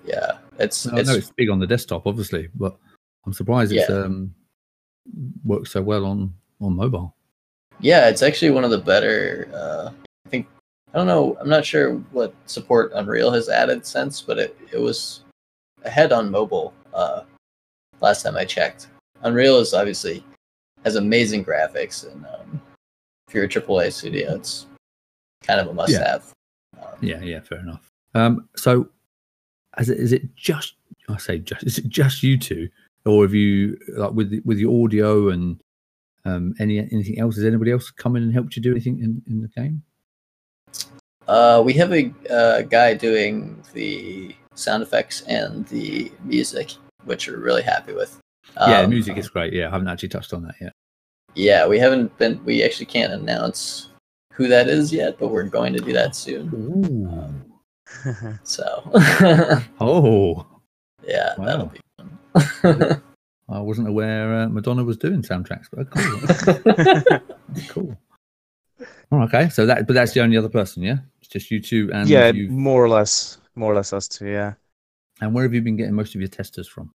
yeah, 0.06 0.38
it's 0.58 0.86
No, 0.86 0.96
I 0.96 1.00
it's 1.00 1.08
know 1.10 1.16
it's 1.16 1.30
big 1.36 1.50
on 1.50 1.60
the 1.60 1.66
desktop, 1.66 2.06
obviously, 2.06 2.48
but 2.54 2.74
I'm 3.26 3.34
surprised 3.34 3.70
it's 3.70 3.86
Yeah. 3.88 3.96
um, 3.96 4.34
works 5.44 5.72
so 5.72 5.82
well 5.82 6.06
on 6.06 6.32
on 6.62 6.74
mobile. 6.74 7.14
yeah, 7.80 8.08
it's 8.08 8.22
actually 8.22 8.50
one 8.50 8.64
of 8.64 8.70
the 8.70 8.78
better. 8.78 9.46
Uh, 9.52 9.90
I 10.24 10.28
think 10.30 10.48
I 10.92 10.98
don't 10.98 11.06
know. 11.06 11.36
I'm 11.40 11.48
not 11.48 11.64
sure 11.64 11.94
what 12.12 12.34
support 12.46 12.92
Unreal 12.94 13.30
has 13.30 13.48
added 13.48 13.86
since, 13.86 14.20
but 14.20 14.38
it 14.38 14.58
it 14.72 14.78
was 14.78 15.20
ahead 15.84 16.12
on 16.12 16.30
mobile 16.30 16.74
uh, 16.92 17.22
last 18.00 18.22
time 18.22 18.36
I 18.36 18.44
checked. 18.44 18.88
Unreal 19.22 19.58
is 19.58 19.72
obviously 19.72 20.22
has 20.84 20.96
amazing 20.96 21.44
graphics, 21.44 22.10
and 22.10 22.26
um, 22.26 22.60
if 23.28 23.34
you're 23.34 23.44
a 23.44 23.48
AAA 23.48 23.92
studio, 23.92 24.34
it's 24.34 24.66
kind 25.42 25.60
of 25.60 25.68
a 25.68 25.74
must-have. 25.74 26.32
Um, 26.78 26.88
Yeah, 27.00 27.20
yeah, 27.20 27.40
fair 27.40 27.60
enough. 27.60 27.88
Um, 28.14 28.48
so, 28.56 28.88
is 29.78 29.88
it 29.88 29.98
is 29.98 30.12
it 30.12 30.34
just 30.34 30.74
I 31.08 31.16
say 31.16 31.38
just 31.38 31.64
is 31.64 31.78
it 31.78 31.88
just 31.88 32.22
you 32.22 32.38
two, 32.38 32.68
or 33.06 33.24
have 33.24 33.34
you 33.34 33.78
like 33.96 34.12
with 34.12 34.42
with 34.44 34.58
your 34.58 34.84
audio 34.84 35.30
and 35.30 35.58
um, 36.26 36.54
any 36.58 36.78
anything 36.78 37.18
else? 37.18 37.36
Has 37.36 37.44
anybody 37.44 37.70
else 37.70 37.90
come 37.90 38.16
in 38.16 38.22
and 38.22 38.32
helped 38.32 38.56
you 38.56 38.62
do 38.62 38.72
anything 38.72 38.98
in, 38.98 39.22
in 39.26 39.40
the 39.40 39.48
game? 39.48 39.82
Uh, 41.28 41.62
we 41.64 41.72
have 41.74 41.92
a 41.92 42.12
uh, 42.30 42.62
guy 42.62 42.94
doing 42.94 43.62
the 43.72 44.34
sound 44.54 44.82
effects 44.82 45.22
and 45.22 45.66
the 45.68 46.10
music, 46.24 46.72
which 47.04 47.28
we're 47.28 47.38
really 47.38 47.62
happy 47.62 47.92
with. 47.92 48.18
yeah, 48.56 48.78
the 48.80 48.84
Um, 48.84 48.90
music 48.90 49.16
is 49.16 49.28
great. 49.28 49.52
Yeah, 49.52 49.68
I 49.68 49.70
haven't 49.70 49.88
actually 49.88 50.08
touched 50.10 50.32
on 50.34 50.42
that 50.42 50.54
yet. 50.60 50.72
Yeah, 51.34 51.66
we 51.66 51.78
haven't 51.78 52.16
been. 52.18 52.44
We 52.44 52.62
actually 52.62 52.86
can't 52.86 53.12
announce 53.12 53.88
who 54.32 54.48
that 54.48 54.68
is 54.68 54.92
yet, 54.92 55.18
but 55.18 55.28
we're 55.28 55.44
going 55.44 55.72
to 55.74 55.78
do 55.80 55.92
that 55.92 56.14
soon. 56.16 56.48
Ooh. 56.54 57.34
So, 58.42 58.82
Oh, 59.80 60.46
yeah, 61.06 61.34
Wow. 61.36 61.44
that'll 61.44 61.66
be 61.66 61.80
fun. 61.98 63.02
I 63.50 63.58
wasn't 63.60 63.88
aware 63.88 64.34
uh, 64.34 64.48
Madonna 64.48 64.82
was 64.82 64.96
doing 64.96 65.20
soundtracks, 65.22 65.66
but 65.70 65.90
cool. 65.90 66.20
That's 67.48 67.68
cool. 67.70 67.96
Oh, 69.10 69.20
okay, 69.24 69.50
so 69.50 69.66
that 69.66 69.86
but 69.86 69.92
that's 69.92 70.12
the 70.12 70.20
only 70.22 70.38
other 70.38 70.48
person, 70.48 70.82
yeah? 70.82 70.98
It's 71.34 71.44
just 71.44 71.50
you 71.50 71.60
two 71.60 71.90
and 71.94 72.08
yeah, 72.08 72.30
you. 72.30 72.50
more 72.50 72.84
or 72.84 72.88
less, 72.88 73.38
more 73.54 73.72
or 73.72 73.76
less 73.76 73.92
us 73.92 74.06
two. 74.06 74.26
Yeah. 74.26 74.54
And 75.20 75.32
where 75.32 75.44
have 75.44 75.54
you 75.54 75.62
been 75.62 75.76
getting 75.76 75.94
most 75.94 76.14
of 76.14 76.20
your 76.20 76.28
testers 76.28 76.68
from? 76.68 76.92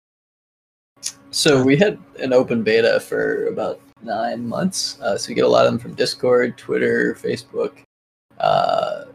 so 1.30 1.62
we 1.62 1.76
had 1.76 1.98
an 2.20 2.32
open 2.32 2.62
beta 2.62 2.98
for 3.00 3.46
about 3.48 3.80
nine 4.02 4.46
months. 4.46 4.98
Uh, 5.00 5.18
so 5.18 5.28
we 5.28 5.34
get 5.34 5.44
a 5.44 5.48
lot 5.48 5.66
of 5.66 5.72
them 5.72 5.78
from 5.78 5.94
Discord, 5.94 6.56
Twitter, 6.56 7.14
Facebook. 7.20 7.78
Uh, 8.38 9.06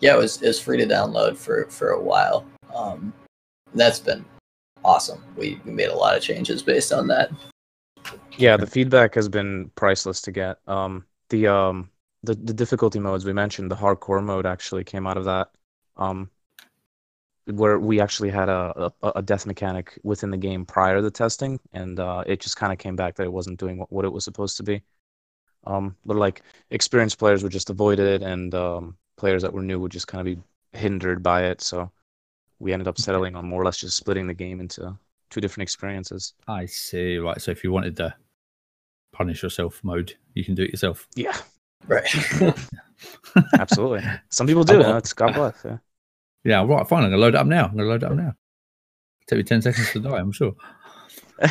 yeah, 0.00 0.14
it 0.14 0.18
was 0.18 0.42
it 0.42 0.48
was 0.48 0.60
free 0.60 0.76
to 0.78 0.86
download 0.86 1.36
for 1.36 1.66
for 1.66 1.90
a 1.90 2.00
while. 2.00 2.44
Um, 2.74 3.12
that's 3.74 4.00
been 4.00 4.24
awesome. 4.84 5.24
We 5.36 5.60
we 5.64 5.72
made 5.72 5.88
a 5.88 5.96
lot 5.96 6.16
of 6.16 6.22
changes 6.22 6.62
based 6.62 6.92
on 6.92 7.06
that. 7.08 7.30
Yeah, 8.36 8.56
the 8.56 8.66
feedback 8.66 9.14
has 9.14 9.28
been 9.28 9.70
priceless 9.74 10.20
to 10.22 10.32
get. 10.32 10.58
Um, 10.66 11.04
the 11.30 11.46
um, 11.46 11.90
the 12.22 12.34
the 12.34 12.54
difficulty 12.54 12.98
modes 12.98 13.24
we 13.24 13.32
mentioned, 13.32 13.70
the 13.70 13.76
hardcore 13.76 14.22
mode 14.22 14.46
actually 14.46 14.84
came 14.84 15.06
out 15.06 15.16
of 15.16 15.24
that. 15.24 15.50
Um, 15.96 16.30
where 17.46 17.78
we 17.78 18.00
actually 18.00 18.30
had 18.30 18.48
a 18.48 18.92
a, 19.02 19.12
a 19.16 19.22
death 19.22 19.46
mechanic 19.46 19.98
within 20.04 20.30
the 20.30 20.36
game 20.36 20.64
prior 20.64 20.96
to 20.96 21.02
the 21.02 21.10
testing, 21.10 21.58
and 21.72 21.98
uh, 21.98 22.22
it 22.26 22.40
just 22.40 22.56
kind 22.56 22.72
of 22.72 22.78
came 22.78 22.96
back 22.96 23.16
that 23.16 23.24
it 23.24 23.32
wasn't 23.32 23.58
doing 23.58 23.78
what, 23.78 23.92
what 23.92 24.04
it 24.04 24.12
was 24.12 24.24
supposed 24.24 24.56
to 24.58 24.62
be. 24.62 24.82
Um, 25.64 25.96
but 26.04 26.16
like 26.16 26.42
experienced 26.70 27.18
players 27.18 27.42
would 27.42 27.52
just 27.52 27.70
avoid 27.70 27.98
it, 27.98 28.22
and 28.22 28.54
um, 28.54 28.96
players 29.16 29.42
that 29.42 29.52
were 29.52 29.62
new 29.62 29.80
would 29.80 29.92
just 29.92 30.08
kind 30.08 30.20
of 30.20 30.36
be 30.36 30.42
hindered 30.78 31.22
by 31.22 31.44
it. 31.44 31.60
So 31.60 31.90
we 32.58 32.72
ended 32.72 32.88
up 32.88 32.98
settling 32.98 33.34
on 33.36 33.46
more 33.46 33.60
or 33.60 33.64
less 33.64 33.78
just 33.78 33.96
splitting 33.96 34.26
the 34.26 34.34
game 34.34 34.60
into 34.60 34.96
two 35.30 35.40
different 35.40 35.62
experiences. 35.62 36.34
I 36.46 36.66
see. 36.66 37.18
Right. 37.18 37.40
So 37.40 37.50
if 37.50 37.64
you 37.64 37.72
wanted 37.72 37.96
the 37.96 38.14
punish 39.12 39.42
yourself 39.42 39.80
mode, 39.82 40.14
you 40.34 40.44
can 40.44 40.54
do 40.54 40.62
it 40.62 40.70
yourself. 40.70 41.08
Yeah, 41.14 41.36
Right. 41.86 42.06
absolutely. 43.58 44.02
Some 44.30 44.46
people 44.46 44.64
do. 44.64 44.74
I've 44.74 44.78
you 44.78 44.84
got- 44.84 44.90
know, 44.90 44.96
it's 44.98 45.12
God 45.12 45.34
bless. 45.34 45.64
Yeah. 45.64 45.78
Yeah. 46.44 46.64
Right. 46.64 46.88
Fine. 46.88 47.04
I'm 47.04 47.10
gonna 47.10 47.20
load 47.20 47.34
it 47.34 47.38
up 47.38 47.46
now. 47.46 47.66
I'm 47.66 47.76
gonna 47.76 47.88
load 47.88 48.02
it 48.02 48.06
up 48.06 48.14
now. 48.14 48.34
Take 49.26 49.38
me 49.38 49.42
ten 49.42 49.62
seconds 49.62 49.90
to 49.92 50.00
die. 50.00 50.18
I'm 50.18 50.32
sure. 50.32 50.54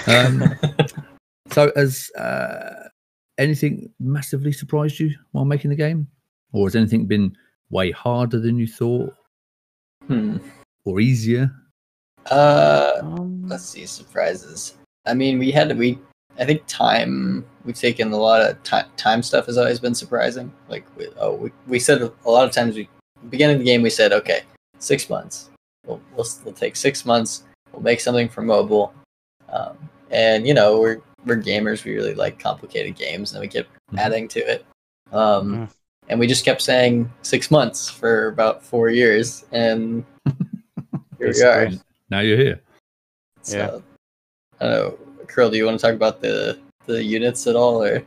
Um, 0.07 0.55
so, 1.51 1.71
has 1.75 2.09
uh, 2.17 2.89
anything 3.37 3.91
massively 3.99 4.51
surprised 4.51 4.99
you 4.99 5.15
while 5.31 5.45
making 5.45 5.69
the 5.69 5.75
game, 5.75 6.07
or 6.53 6.67
has 6.67 6.75
anything 6.75 7.05
been 7.05 7.35
way 7.69 7.91
harder 7.91 8.39
than 8.39 8.57
you 8.57 8.67
thought, 8.67 9.13
hmm. 10.07 10.37
or 10.85 10.99
easier? 10.99 11.51
Uh, 12.29 12.99
Um, 13.01 13.47
let's 13.47 13.65
see 13.65 13.85
surprises 13.85 14.75
i 15.05 15.13
mean 15.13 15.39
we 15.39 15.51
had 15.51 15.75
we 15.77 15.97
i 16.39 16.45
think 16.45 16.61
time 16.67 17.45
we've 17.65 17.75
taken 17.75 18.11
a 18.11 18.17
lot 18.17 18.41
of 18.41 18.61
time 18.63 18.85
time 18.97 19.21
stuff 19.21 19.45
has 19.45 19.57
always 19.57 19.79
been 19.79 19.95
surprising 19.95 20.51
like 20.69 20.85
we, 20.97 21.07
oh 21.19 21.33
we, 21.35 21.51
we 21.67 21.79
said 21.79 22.01
a 22.01 22.29
lot 22.29 22.47
of 22.47 22.53
times 22.53 22.75
we 22.75 22.87
beginning 23.29 23.55
of 23.55 23.59
the 23.59 23.65
game 23.65 23.81
we 23.81 23.89
said 23.89 24.11
okay 24.11 24.41
six 24.79 25.09
months 25.09 25.49
we'll, 25.85 26.01
we'll, 26.15 26.25
we'll 26.43 26.53
take 26.53 26.75
six 26.75 27.05
months 27.05 27.43
we'll 27.71 27.83
make 27.83 27.99
something 27.99 28.27
for 28.29 28.41
mobile 28.41 28.93
um, 29.49 29.77
and 30.09 30.47
you 30.47 30.53
know 30.53 30.79
we're 30.79 31.01
we're 31.25 31.35
gamers 31.37 31.83
we 31.83 31.93
really 31.93 32.15
like 32.15 32.39
complicated 32.39 32.95
games 32.95 33.33
and 33.33 33.41
we 33.41 33.47
kept 33.47 33.69
Mhm. 33.93 33.99
adding 33.99 34.27
to 34.29 34.39
it 34.39 34.65
um, 35.11 35.67
and 36.07 36.19
we 36.19 36.25
just 36.25 36.45
kept 36.45 36.61
saying 36.61 37.11
six 37.21 37.51
months 37.51 37.89
for 37.89 38.27
about 38.27 38.63
four 38.63 38.89
years 38.89 39.45
and 39.51 40.03
here 41.19 41.31
we 41.33 41.41
are. 41.43 41.69
Now 42.09 42.19
you're 42.21 42.37
here. 42.37 42.61
so, 43.41 43.57
Yeah. 43.57 43.79
I 44.59 44.71
don't 44.71 44.71
know. 44.71 44.97
Kirill, 45.33 45.49
do 45.49 45.57
you 45.57 45.65
want 45.65 45.79
to 45.79 45.85
talk 45.85 45.95
about 45.95 46.21
the 46.21 46.59
the 46.85 47.03
units 47.03 47.47
at 47.47 47.55
all, 47.55 47.83
or? 47.83 48.03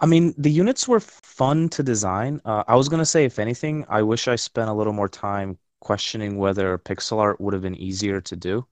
I 0.00 0.06
mean, 0.06 0.34
the 0.38 0.50
units 0.50 0.86
were 0.86 1.00
fun 1.00 1.68
to 1.70 1.82
design. 1.82 2.40
Uh, 2.44 2.62
I 2.68 2.76
was 2.76 2.88
gonna 2.88 3.06
say, 3.06 3.24
if 3.24 3.38
anything, 3.38 3.84
I 3.88 4.02
wish 4.02 4.28
I 4.28 4.36
spent 4.36 4.70
a 4.70 4.72
little 4.72 4.92
more 4.92 5.08
time 5.08 5.58
questioning 5.80 6.38
whether 6.38 6.78
pixel 6.78 7.18
art 7.18 7.40
would 7.40 7.54
have 7.54 7.62
been 7.62 7.74
easier 7.74 8.20
to 8.20 8.36
do. 8.36 8.66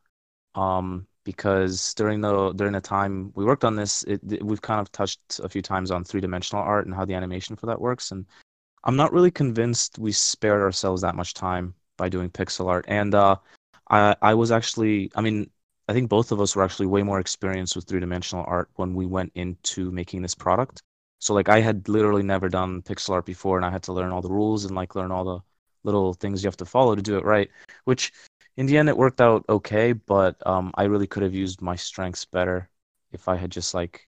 Um, 0.55 1.07
because 1.24 1.92
during 1.94 2.20
the 2.20 2.52
during 2.52 2.72
the 2.72 2.81
time 2.81 3.33
we 3.35 3.44
worked 3.44 3.64
on 3.64 3.74
this, 3.74 4.05
it, 4.05 4.20
it, 4.31 4.42
we've 4.44 4.62
kind 4.62 4.81
of 4.81 4.92
touched 4.92 5.40
a 5.42 5.48
few 5.48 5.61
times 5.61 5.90
on 5.90 6.05
three 6.05 6.20
dimensional 6.20 6.62
art 6.62 6.87
and 6.87 6.94
how 6.94 7.05
the 7.05 7.14
animation 7.14 7.57
for 7.57 7.66
that 7.66 7.81
works. 7.81 8.12
And 8.12 8.24
I'm 8.85 8.96
not 8.96 9.12
really 9.12 9.33
convinced 9.33 9.98
we 9.98 10.12
spared 10.12 10.62
ourselves 10.62 11.02
that 11.02 11.16
much 11.16 11.35
time 11.35 11.74
by 11.96 12.09
doing 12.09 12.31
pixel 12.31 12.68
art. 12.68 12.85
And 12.87 13.14
uh, 13.14 13.37
I 13.90 14.14
I 14.22 14.35
was 14.35 14.52
actually, 14.52 15.11
I 15.16 15.20
mean, 15.20 15.50
I 15.88 15.92
think 15.92 16.09
both 16.09 16.33
of 16.33 16.40
us 16.40 16.57
were 16.57 16.64
actually 16.64 16.87
way 16.87 17.03
more 17.03 17.20
experienced 17.20 17.77
with 17.77 17.85
three 17.87 18.01
dimensional 18.01 18.44
art 18.46 18.68
when 18.75 18.94
we 18.94 19.07
went 19.07 19.33
into 19.35 19.90
making 19.90 20.22
this 20.22 20.35
product. 20.35 20.83
So 21.18 21.35
like 21.35 21.49
I 21.49 21.61
had 21.61 21.88
literally 21.88 22.22
never 22.22 22.49
done 22.49 22.83
pixel 22.83 23.11
art 23.11 23.27
before, 23.27 23.57
and 23.57 23.64
I 23.64 23.70
had 23.70 23.83
to 23.85 23.92
learn 23.92 24.12
all 24.12 24.22
the 24.22 24.31
rules 24.31 24.64
and 24.64 24.75
like 24.75 24.94
learn 24.94 25.12
all 25.12 25.25
the 25.25 25.40
little 25.85 26.12
things 26.14 26.42
you 26.42 26.49
have 26.49 26.57
to 26.59 26.64
follow 26.66 26.94
to 26.94 27.03
do 27.03 27.16
it 27.16 27.25
right. 27.25 27.51
Which 27.85 28.12
in 28.57 28.66
the 28.66 28.79
end 28.79 28.88
it 28.88 28.96
worked 28.96 29.20
out 29.20 29.44
okay, 29.49 29.92
but 29.92 30.44
um, 30.46 30.72
I 30.75 30.85
really 30.85 31.07
could 31.07 31.22
have 31.22 31.35
used 31.35 31.62
my 31.62 31.77
strengths 31.77 32.25
better 32.25 32.68
if 33.12 33.29
I 33.29 33.37
had 33.37 33.51
just 33.51 33.75
like 33.75 34.09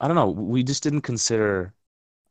I 0.00 0.08
don't 0.08 0.16
know. 0.16 0.30
We 0.30 0.62
just 0.64 0.82
didn't 0.82 1.02
consider 1.02 1.74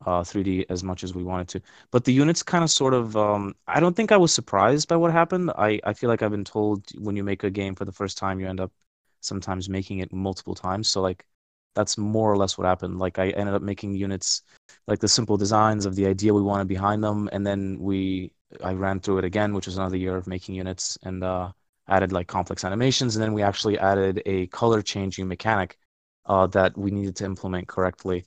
uh, 0.06 0.24
3D 0.24 0.66
as 0.68 0.82
much 0.84 1.04
as 1.04 1.14
we 1.14 1.22
wanted 1.24 1.48
to. 1.48 1.60
But 1.90 2.04
the 2.04 2.12
units 2.12 2.42
kind 2.42 2.64
of 2.64 2.70
sort 2.70 2.94
of 2.94 3.16
um, 3.16 3.54
I 3.66 3.80
don't 3.80 3.94
think 3.96 4.12
I 4.12 4.16
was 4.16 4.32
surprised 4.32 4.88
by 4.88 4.96
what 4.96 5.12
happened. 5.12 5.50
I 5.56 5.80
I 5.84 5.92
feel 5.94 6.08
like 6.10 6.22
I've 6.22 6.30
been 6.30 6.44
told 6.44 6.84
when 7.00 7.16
you 7.16 7.24
make 7.24 7.44
a 7.44 7.50
game 7.50 7.74
for 7.74 7.84
the 7.84 7.92
first 7.92 8.18
time, 8.18 8.40
you 8.40 8.48
end 8.48 8.60
up 8.60 8.72
sometimes 9.20 9.68
making 9.68 9.98
it 10.00 10.12
multiple 10.12 10.54
times. 10.54 10.88
So 10.88 11.00
like 11.02 11.26
that's 11.74 11.96
more 11.98 12.30
or 12.32 12.36
less 12.36 12.58
what 12.58 12.66
happened. 12.66 12.98
Like 12.98 13.18
I 13.18 13.30
ended 13.30 13.54
up 13.54 13.62
making 13.62 13.94
units 13.94 14.42
like 14.86 14.98
the 15.00 15.08
simple 15.08 15.36
designs 15.36 15.86
of 15.86 15.94
the 15.96 16.06
idea 16.06 16.34
we 16.34 16.42
wanted 16.42 16.68
behind 16.68 17.02
them, 17.04 17.28
and 17.32 17.46
then 17.46 17.78
we 17.80 18.32
I 18.62 18.74
ran 18.74 19.00
through 19.00 19.18
it 19.18 19.24
again, 19.24 19.54
which 19.54 19.66
was 19.66 19.76
another 19.78 19.96
year 19.96 20.16
of 20.16 20.26
making 20.26 20.54
units 20.54 20.98
and 21.02 21.22
uh, 21.24 21.52
added 21.88 22.12
like 22.12 22.26
complex 22.28 22.64
animations, 22.64 23.16
and 23.16 23.22
then 23.22 23.32
we 23.32 23.42
actually 23.42 23.78
added 23.78 24.22
a 24.26 24.46
color 24.48 24.82
changing 24.82 25.28
mechanic 25.28 25.78
uh, 26.26 26.46
that 26.48 26.76
we 26.76 26.90
needed 26.90 27.16
to 27.16 27.24
implement 27.24 27.68
correctly. 27.68 28.24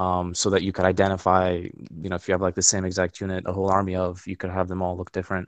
Um, 0.00 0.34
so 0.34 0.48
that 0.48 0.62
you 0.62 0.72
could 0.72 0.86
identify, 0.86 1.50
you 2.02 2.08
know, 2.08 2.16
if 2.16 2.26
you 2.26 2.32
have 2.32 2.40
like 2.40 2.54
the 2.54 2.62
same 2.62 2.86
exact 2.86 3.20
unit, 3.20 3.44
a 3.46 3.52
whole 3.52 3.70
army 3.70 3.96
of, 3.96 4.26
you 4.26 4.34
could 4.34 4.48
have 4.48 4.66
them 4.66 4.80
all 4.80 4.96
look 4.96 5.12
different, 5.12 5.46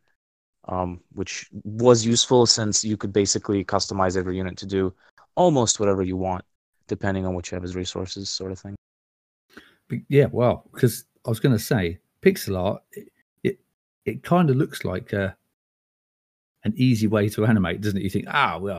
um, 0.68 1.00
which 1.14 1.48
was 1.64 2.04
useful 2.04 2.44
since 2.44 2.84
you 2.84 2.98
could 2.98 3.14
basically 3.14 3.64
customize 3.64 4.14
every 4.14 4.36
unit 4.36 4.58
to 4.58 4.66
do 4.66 4.92
almost 5.36 5.80
whatever 5.80 6.02
you 6.02 6.18
want 6.18 6.44
depending 6.86 7.24
on 7.24 7.34
what 7.34 7.50
you 7.50 7.54
have 7.54 7.64
as 7.64 7.74
resources, 7.74 8.28
sort 8.28 8.52
of 8.52 8.58
thing. 8.58 8.76
Yeah, 10.10 10.26
well, 10.30 10.68
because 10.70 11.06
I 11.26 11.30
was 11.30 11.40
going 11.40 11.56
to 11.56 11.64
say 11.72 11.98
pixel 12.20 12.58
art, 12.58 12.82
it 12.92 13.08
it, 13.42 13.58
it 14.04 14.22
kind 14.22 14.50
of 14.50 14.56
looks 14.56 14.84
like 14.84 15.14
a, 15.14 15.34
an 16.64 16.74
easy 16.76 17.06
way 17.06 17.30
to 17.30 17.46
animate, 17.46 17.80
doesn't 17.80 17.98
it? 17.98 18.04
You 18.04 18.10
think, 18.10 18.26
ah, 18.28 18.58
well, 18.58 18.76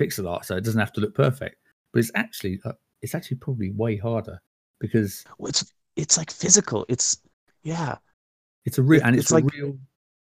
pixel 0.00 0.30
art, 0.30 0.44
so 0.44 0.56
it 0.56 0.62
doesn't 0.62 0.78
have 0.78 0.92
to 0.92 1.00
look 1.00 1.16
perfect, 1.16 1.56
but 1.92 1.98
it's 1.98 2.12
actually 2.14 2.60
uh, 2.64 2.78
it's 3.02 3.16
actually 3.16 3.38
probably 3.38 3.70
way 3.72 3.96
harder 3.96 4.40
because 4.80 5.24
it's 5.40 5.72
it's 5.96 6.16
like 6.16 6.30
physical. 6.30 6.84
It's 6.88 7.18
yeah, 7.62 7.96
it's 8.64 8.78
a 8.78 8.82
real 8.82 9.02
and 9.04 9.14
it's, 9.16 9.26
it's 9.26 9.32
like 9.32 9.44
real. 9.52 9.76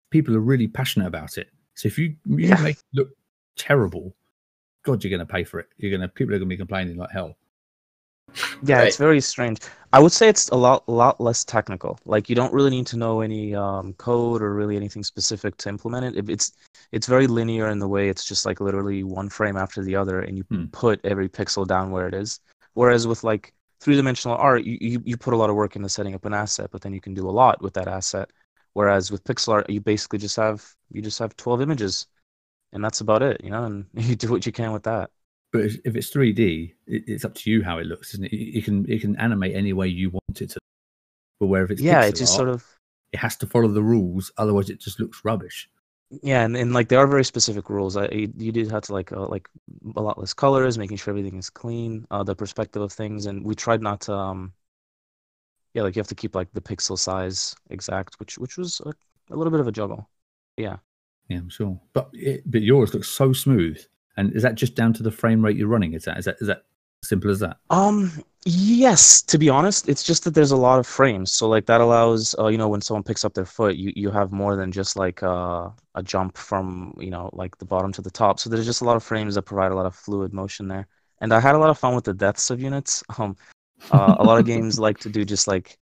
People 0.09 0.35
are 0.35 0.41
really 0.41 0.67
passionate 0.67 1.07
about 1.07 1.37
it. 1.37 1.49
So 1.75 1.87
if 1.87 1.97
you 1.97 2.15
you 2.25 2.47
yeah. 2.47 2.61
make 2.61 2.77
it 2.77 2.83
look 2.93 3.09
terrible, 3.57 4.15
God, 4.83 5.03
you're 5.03 5.11
going 5.11 5.25
to 5.25 5.31
pay 5.31 5.43
for 5.43 5.59
it. 5.59 5.67
You're 5.77 5.91
going 5.91 6.01
to 6.01 6.07
people 6.07 6.33
are 6.33 6.39
going 6.39 6.49
to 6.49 6.53
be 6.53 6.57
complaining 6.57 6.97
like 6.97 7.11
hell. 7.11 7.35
Yeah, 8.63 8.77
right. 8.79 8.87
it's 8.87 8.97
very 8.97 9.21
strange. 9.21 9.59
I 9.93 9.99
would 9.99 10.11
say 10.11 10.27
it's 10.27 10.49
a 10.49 10.55
lot, 10.55 10.87
lot 10.89 11.21
less 11.21 11.45
technical. 11.45 11.97
Like 12.05 12.29
you 12.29 12.35
don't 12.35 12.53
really 12.53 12.69
need 12.69 12.87
to 12.87 12.97
know 12.97 13.21
any 13.21 13.55
um, 13.55 13.93
code 13.93 14.41
or 14.41 14.53
really 14.53 14.75
anything 14.75 15.03
specific 15.03 15.55
to 15.57 15.69
implement 15.69 16.17
it. 16.17 16.29
It's 16.29 16.51
it's 16.91 17.07
very 17.07 17.27
linear 17.27 17.69
in 17.69 17.79
the 17.79 17.87
way 17.87 18.09
it's 18.09 18.25
just 18.25 18.45
like 18.45 18.59
literally 18.59 19.03
one 19.03 19.29
frame 19.29 19.57
after 19.57 19.83
the 19.83 19.95
other, 19.95 20.21
and 20.21 20.37
you 20.37 20.43
hmm. 20.43 20.65
put 20.67 20.99
every 21.05 21.29
pixel 21.29 21.65
down 21.65 21.91
where 21.91 22.07
it 22.07 22.13
is. 22.13 22.39
Whereas 22.73 23.07
with 23.07 23.23
like 23.23 23.53
three 23.79 23.95
dimensional 23.95 24.37
art, 24.37 24.63
you, 24.63 24.77
you 24.79 25.01
you 25.05 25.17
put 25.17 25.33
a 25.33 25.37
lot 25.37 25.49
of 25.49 25.55
work 25.55 25.75
into 25.75 25.89
setting 25.89 26.15
up 26.15 26.25
an 26.25 26.33
asset, 26.33 26.69
but 26.71 26.81
then 26.81 26.93
you 26.93 27.01
can 27.01 27.13
do 27.13 27.29
a 27.29 27.31
lot 27.31 27.61
with 27.61 27.73
that 27.73 27.87
asset. 27.87 28.29
Whereas 28.73 29.11
with 29.11 29.23
pixel 29.23 29.53
art, 29.53 29.69
you 29.69 29.81
basically 29.81 30.19
just 30.19 30.35
have 30.35 30.65
you 30.91 31.01
just 31.01 31.19
have 31.19 31.35
twelve 31.35 31.61
images 31.61 32.07
and 32.73 32.83
that's 32.83 33.01
about 33.01 33.21
it, 33.21 33.41
you 33.43 33.49
know. 33.49 33.63
And 33.63 33.85
you 33.93 34.15
do 34.15 34.31
what 34.31 34.45
you 34.45 34.51
can 34.51 34.71
with 34.71 34.83
that. 34.83 35.09
But 35.53 35.61
if 35.61 35.95
it's 35.95 36.13
3D, 36.13 36.73
it's 36.87 37.23
up 37.23 37.33
to 37.35 37.49
you 37.49 37.63
how 37.63 37.77
it 37.77 37.87
looks, 37.87 38.13
isn't 38.13 38.25
it? 38.25 38.33
You 38.33 38.61
can 38.61 38.89
it 38.89 39.01
can 39.01 39.15
animate 39.15 39.55
any 39.55 39.73
way 39.73 39.87
you 39.87 40.09
want 40.09 40.41
it 40.41 40.49
to. 40.51 40.59
But 41.39 41.47
where 41.47 41.63
if 41.63 41.71
it's 41.71 41.81
yeah, 41.81 42.03
it 42.03 42.15
just 42.15 42.33
art, 42.33 42.37
sort 42.37 42.49
of 42.49 42.65
it 43.13 43.17
has 43.19 43.37
to 43.37 43.47
follow 43.47 43.69
the 43.69 43.81
rules, 43.81 44.31
otherwise 44.37 44.69
it 44.69 44.79
just 44.79 44.99
looks 44.99 45.21
rubbish. 45.23 45.69
Yeah, 46.09 46.43
and, 46.45 46.55
and 46.55 46.73
like 46.73 46.87
there 46.87 46.99
are 46.99 47.07
very 47.07 47.25
specific 47.25 47.69
rules. 47.69 47.97
I 47.97 48.07
you, 48.07 48.31
you 48.37 48.51
did 48.51 48.71
have 48.71 48.83
to 48.83 48.93
like 48.93 49.11
uh, 49.11 49.27
like 49.27 49.49
a 49.95 50.01
lot 50.01 50.17
less 50.17 50.33
colors, 50.33 50.77
making 50.77 50.97
sure 50.97 51.11
everything 51.11 51.37
is 51.37 51.49
clean, 51.49 52.07
uh, 52.11 52.23
the 52.23 52.35
perspective 52.35 52.81
of 52.81 52.93
things, 52.93 53.25
and 53.25 53.43
we 53.43 53.55
tried 53.55 53.81
not 53.81 54.01
to 54.01 54.13
um 54.13 54.53
yeah 55.73 55.83
like 55.83 55.95
you 55.95 55.99
have 55.99 56.07
to 56.07 56.15
keep 56.15 56.33
like 56.33 56.51
the 56.53 56.61
pixel 56.61 56.97
size 56.97 57.55
exact, 57.69 58.19
which 58.19 58.37
which 58.37 58.57
was 58.57 58.79
a, 58.85 58.93
a 59.33 59.35
little 59.35 59.51
bit 59.51 59.59
of 59.59 59.67
a 59.67 59.71
juggle. 59.71 60.09
Yeah. 60.55 60.77
Yeah, 61.27 61.39
I'm 61.39 61.49
sure. 61.49 61.79
But 61.93 62.09
it, 62.13 62.49
but 62.49 62.61
yours 62.61 62.93
looks 62.93 63.09
so 63.09 63.33
smooth. 63.33 63.77
And 64.15 64.33
is 64.33 64.43
that 64.43 64.55
just 64.55 64.75
down 64.75 64.93
to 64.93 65.03
the 65.03 65.11
frame 65.11 65.43
rate 65.43 65.57
you're 65.57 65.67
running? 65.67 65.93
Is 65.93 66.05
that 66.05 66.17
is 66.17 66.25
that 66.25 66.37
is 66.41 66.47
that 66.47 66.63
simple 67.03 67.29
as 67.29 67.39
that? 67.39 67.57
Um, 67.69 68.11
yes. 68.47 69.21
To 69.23 69.37
be 69.37 69.49
honest, 69.49 69.89
it's 69.89 70.03
just 70.03 70.23
that 70.23 70.33
there's 70.33 70.51
a 70.51 70.57
lot 70.57 70.79
of 70.79 70.87
frames. 70.87 71.31
So 71.33 71.49
like 71.49 71.65
that 71.65 71.81
allows, 71.81 72.35
uh, 72.39 72.47
you 72.47 72.57
know, 72.57 72.69
when 72.69 72.81
someone 72.81 73.03
picks 73.03 73.25
up 73.25 73.33
their 73.33 73.45
foot, 73.45 73.75
you 73.75 73.91
you 73.95 74.09
have 74.11 74.31
more 74.31 74.55
than 74.55 74.71
just 74.71 74.95
like 74.95 75.21
uh, 75.23 75.69
a 75.95 76.03
jump 76.03 76.37
from 76.37 76.93
you 76.99 77.11
know 77.11 77.29
like 77.33 77.57
the 77.57 77.65
bottom 77.65 77.91
to 77.93 78.01
the 78.01 78.11
top. 78.11 78.39
So 78.39 78.49
there's 78.49 78.65
just 78.65 78.81
a 78.81 78.85
lot 78.85 78.95
of 78.95 79.03
frames 79.03 79.35
that 79.35 79.43
provide 79.43 79.71
a 79.71 79.75
lot 79.75 79.85
of 79.85 79.95
fluid 79.95 80.33
motion 80.33 80.67
there. 80.67 80.87
And 81.21 81.33
I 81.33 81.39
had 81.39 81.55
a 81.55 81.57
lot 81.57 81.69
of 81.69 81.77
fun 81.79 81.95
with 81.95 82.05
the 82.05 82.13
deaths 82.13 82.49
of 82.49 82.61
units. 82.61 83.03
Um, 83.19 83.35
uh, 83.91 84.15
a 84.19 84.23
lot 84.23 84.39
of 84.39 84.45
games 84.45 84.79
like 84.79 84.97
to 84.99 85.09
do 85.09 85.23
just 85.23 85.47
like 85.47 85.77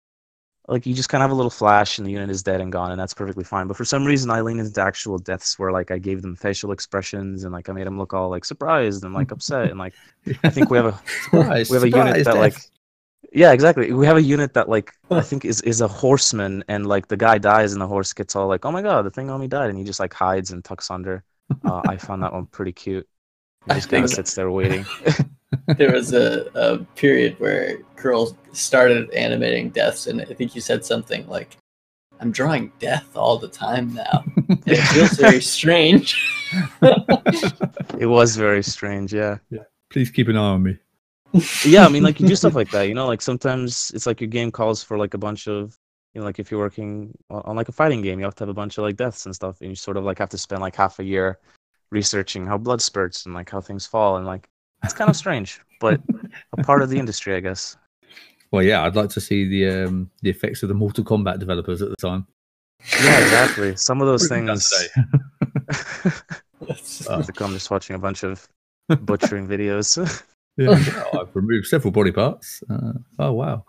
like 0.67 0.85
you 0.85 0.93
just 0.93 1.09
kind 1.09 1.21
of 1.21 1.25
have 1.25 1.31
a 1.31 1.35
little 1.35 1.49
flash 1.49 1.97
and 1.97 2.07
the 2.07 2.11
unit 2.11 2.29
is 2.29 2.41
dead 2.41 2.61
and 2.61 2.71
gone 2.71 2.91
and 2.91 2.99
that's 2.99 3.13
perfectly 3.13 3.43
fine. 3.43 3.67
But 3.67 3.77
for 3.77 3.85
some 3.85 4.05
reason 4.05 4.29
i 4.31 4.41
lean 4.41 4.59
into 4.59 4.81
actual 4.81 5.17
deaths 5.17 5.59
where 5.59 5.71
like 5.71 5.91
i 5.91 5.97
gave 5.97 6.21
them 6.21 6.35
facial 6.35 6.71
expressions 6.71 7.43
and 7.43 7.53
like 7.53 7.69
i 7.69 7.73
made 7.73 7.87
them 7.87 7.97
look 7.97 8.13
all 8.13 8.29
like 8.29 8.45
surprised 8.45 9.03
and 9.03 9.13
like 9.13 9.31
upset 9.31 9.69
and 9.69 9.79
like 9.79 9.93
i 10.43 10.49
think 10.49 10.69
we 10.69 10.77
have 10.77 10.87
a 10.87 11.01
surprise, 11.23 11.69
we 11.69 11.75
have 11.75 11.83
a 11.83 11.89
unit 11.89 12.15
that 12.15 12.25
death. 12.25 12.35
like 12.35 12.55
yeah 13.31 13.51
exactly. 13.51 13.91
We 13.91 14.05
have 14.05 14.17
a 14.17 14.21
unit 14.21 14.53
that 14.53 14.69
like 14.69 14.93
i 15.09 15.21
think 15.21 15.43
is 15.43 15.61
is 15.61 15.81
a 15.81 15.87
horseman 15.87 16.63
and 16.67 16.85
like 16.85 17.07
the 17.07 17.17
guy 17.17 17.37
dies 17.37 17.73
and 17.73 17.81
the 17.81 17.87
horse 17.87 18.13
gets 18.13 18.35
all 18.35 18.47
like 18.47 18.65
oh 18.65 18.71
my 18.71 18.81
god 18.81 19.05
the 19.05 19.11
thing 19.11 19.29
on 19.29 19.41
me 19.41 19.47
died 19.47 19.69
and 19.69 19.77
he 19.77 19.83
just 19.83 19.99
like 19.99 20.13
hides 20.13 20.51
and 20.51 20.63
tucks 20.63 20.91
under. 20.91 21.23
Uh, 21.65 21.81
i 21.87 21.97
found 21.97 22.23
that 22.23 22.33
one 22.33 22.45
pretty 22.47 22.71
cute. 22.71 23.07
He 23.67 23.73
just 23.75 23.89
kind 23.89 24.03
of 24.03 24.09
sits 24.09 24.33
there 24.35 24.49
waiting 24.51 24.85
there 25.77 25.91
was 25.91 26.13
a, 26.13 26.49
a 26.55 26.79
period 26.95 27.39
where 27.39 27.79
Kirill 27.99 28.37
started 28.51 29.09
animating 29.11 29.69
deaths, 29.69 30.07
and 30.07 30.21
I 30.21 30.25
think 30.25 30.55
you 30.55 30.61
said 30.61 30.85
something 30.85 31.27
like, 31.27 31.57
I'm 32.19 32.31
drawing 32.31 32.71
death 32.79 33.15
all 33.15 33.37
the 33.37 33.47
time 33.47 33.93
now. 33.93 34.23
And 34.47 34.63
it 34.65 34.77
feels 34.77 35.13
very 35.13 35.41
strange. 35.41 36.15
it 37.99 38.05
was 38.07 38.35
very 38.35 38.63
strange, 38.63 39.13
yeah. 39.13 39.39
Yeah. 39.49 39.63
Please 39.89 40.09
keep 40.09 40.27
an 40.29 40.37
eye 40.37 40.39
on 40.39 40.63
me. 40.63 40.77
yeah, 41.65 41.85
I 41.85 41.89
mean, 41.89 42.03
like 42.03 42.19
you 42.19 42.27
do 42.27 42.35
stuff 42.37 42.55
like 42.55 42.71
that, 42.71 42.83
you 42.83 42.93
know. 42.93 43.07
Like 43.07 43.21
sometimes 43.21 43.91
it's 43.93 44.05
like 44.05 44.21
your 44.21 44.29
game 44.29 44.51
calls 44.51 44.83
for 44.83 44.97
like 44.97 45.13
a 45.13 45.17
bunch 45.17 45.47
of, 45.47 45.77
you 46.13 46.21
know, 46.21 46.25
like 46.25 46.39
if 46.39 46.51
you're 46.51 46.59
working 46.59 47.13
on, 47.29 47.41
on 47.43 47.55
like 47.55 47.69
a 47.69 47.73
fighting 47.73 48.01
game, 48.01 48.19
you 48.19 48.25
have 48.25 48.35
to 48.35 48.43
have 48.43 48.49
a 48.49 48.53
bunch 48.53 48.77
of 48.77 48.83
like 48.83 48.95
deaths 48.95 49.25
and 49.25 49.35
stuff, 49.35 49.59
and 49.61 49.69
you 49.71 49.75
sort 49.75 49.97
of 49.97 50.03
like 50.03 50.19
have 50.19 50.29
to 50.29 50.37
spend 50.37 50.61
like 50.61 50.75
half 50.75 50.99
a 50.99 51.03
year 51.03 51.39
researching 51.91 52.45
how 52.45 52.57
blood 52.57 52.81
spurts 52.81 53.25
and 53.25 53.33
like 53.33 53.49
how 53.49 53.59
things 53.59 53.85
fall, 53.85 54.17
and 54.17 54.25
like 54.25 54.47
it's 54.83 54.93
kind 54.93 55.09
of 55.09 55.15
strange, 55.15 55.59
but 55.79 56.01
a 56.57 56.63
part 56.63 56.81
of 56.81 56.89
the 56.89 56.99
industry, 56.99 57.35
I 57.35 57.39
guess. 57.39 57.77
Well, 58.51 58.63
yeah, 58.63 58.83
I'd 58.83 58.95
like 58.95 59.09
to 59.09 59.21
see 59.21 59.47
the 59.47 59.85
um, 59.85 60.11
the 60.21 60.29
effects 60.29 60.61
of 60.61 60.69
the 60.69 60.75
Mortal 60.75 61.03
Kombat 61.03 61.39
developers 61.39 61.81
at 61.81 61.89
the 61.89 61.95
time. 61.95 62.27
Yeah, 63.01 63.19
exactly. 63.19 63.75
Some 63.75 64.01
of 64.01 64.07
those 64.07 64.27
things. 64.27 64.71
oh. 67.07 67.09
I'm 67.09 67.53
just 67.53 67.71
watching 67.71 67.95
a 67.95 67.99
bunch 67.99 68.23
of 68.23 68.47
butchering 69.01 69.47
videos. 69.47 69.97
yeah, 70.57 70.71
I've 71.19 71.35
removed 71.35 71.67
several 71.67 71.91
body 71.91 72.11
parts. 72.11 72.61
Uh, 72.69 72.93
oh 73.19 73.33
wow! 73.33 73.65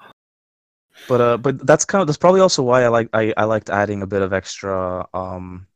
But 1.08 1.20
uh, 1.20 1.36
but 1.38 1.66
that's 1.66 1.84
kind 1.84 2.02
of 2.02 2.06
that's 2.06 2.18
probably 2.18 2.40
also 2.40 2.62
why 2.62 2.84
I 2.84 2.88
like 2.88 3.08
I, 3.12 3.32
I 3.36 3.44
liked 3.44 3.70
adding 3.70 4.02
a 4.02 4.06
bit 4.06 4.22
of 4.22 4.32
extra 4.32 5.06
um 5.14 5.66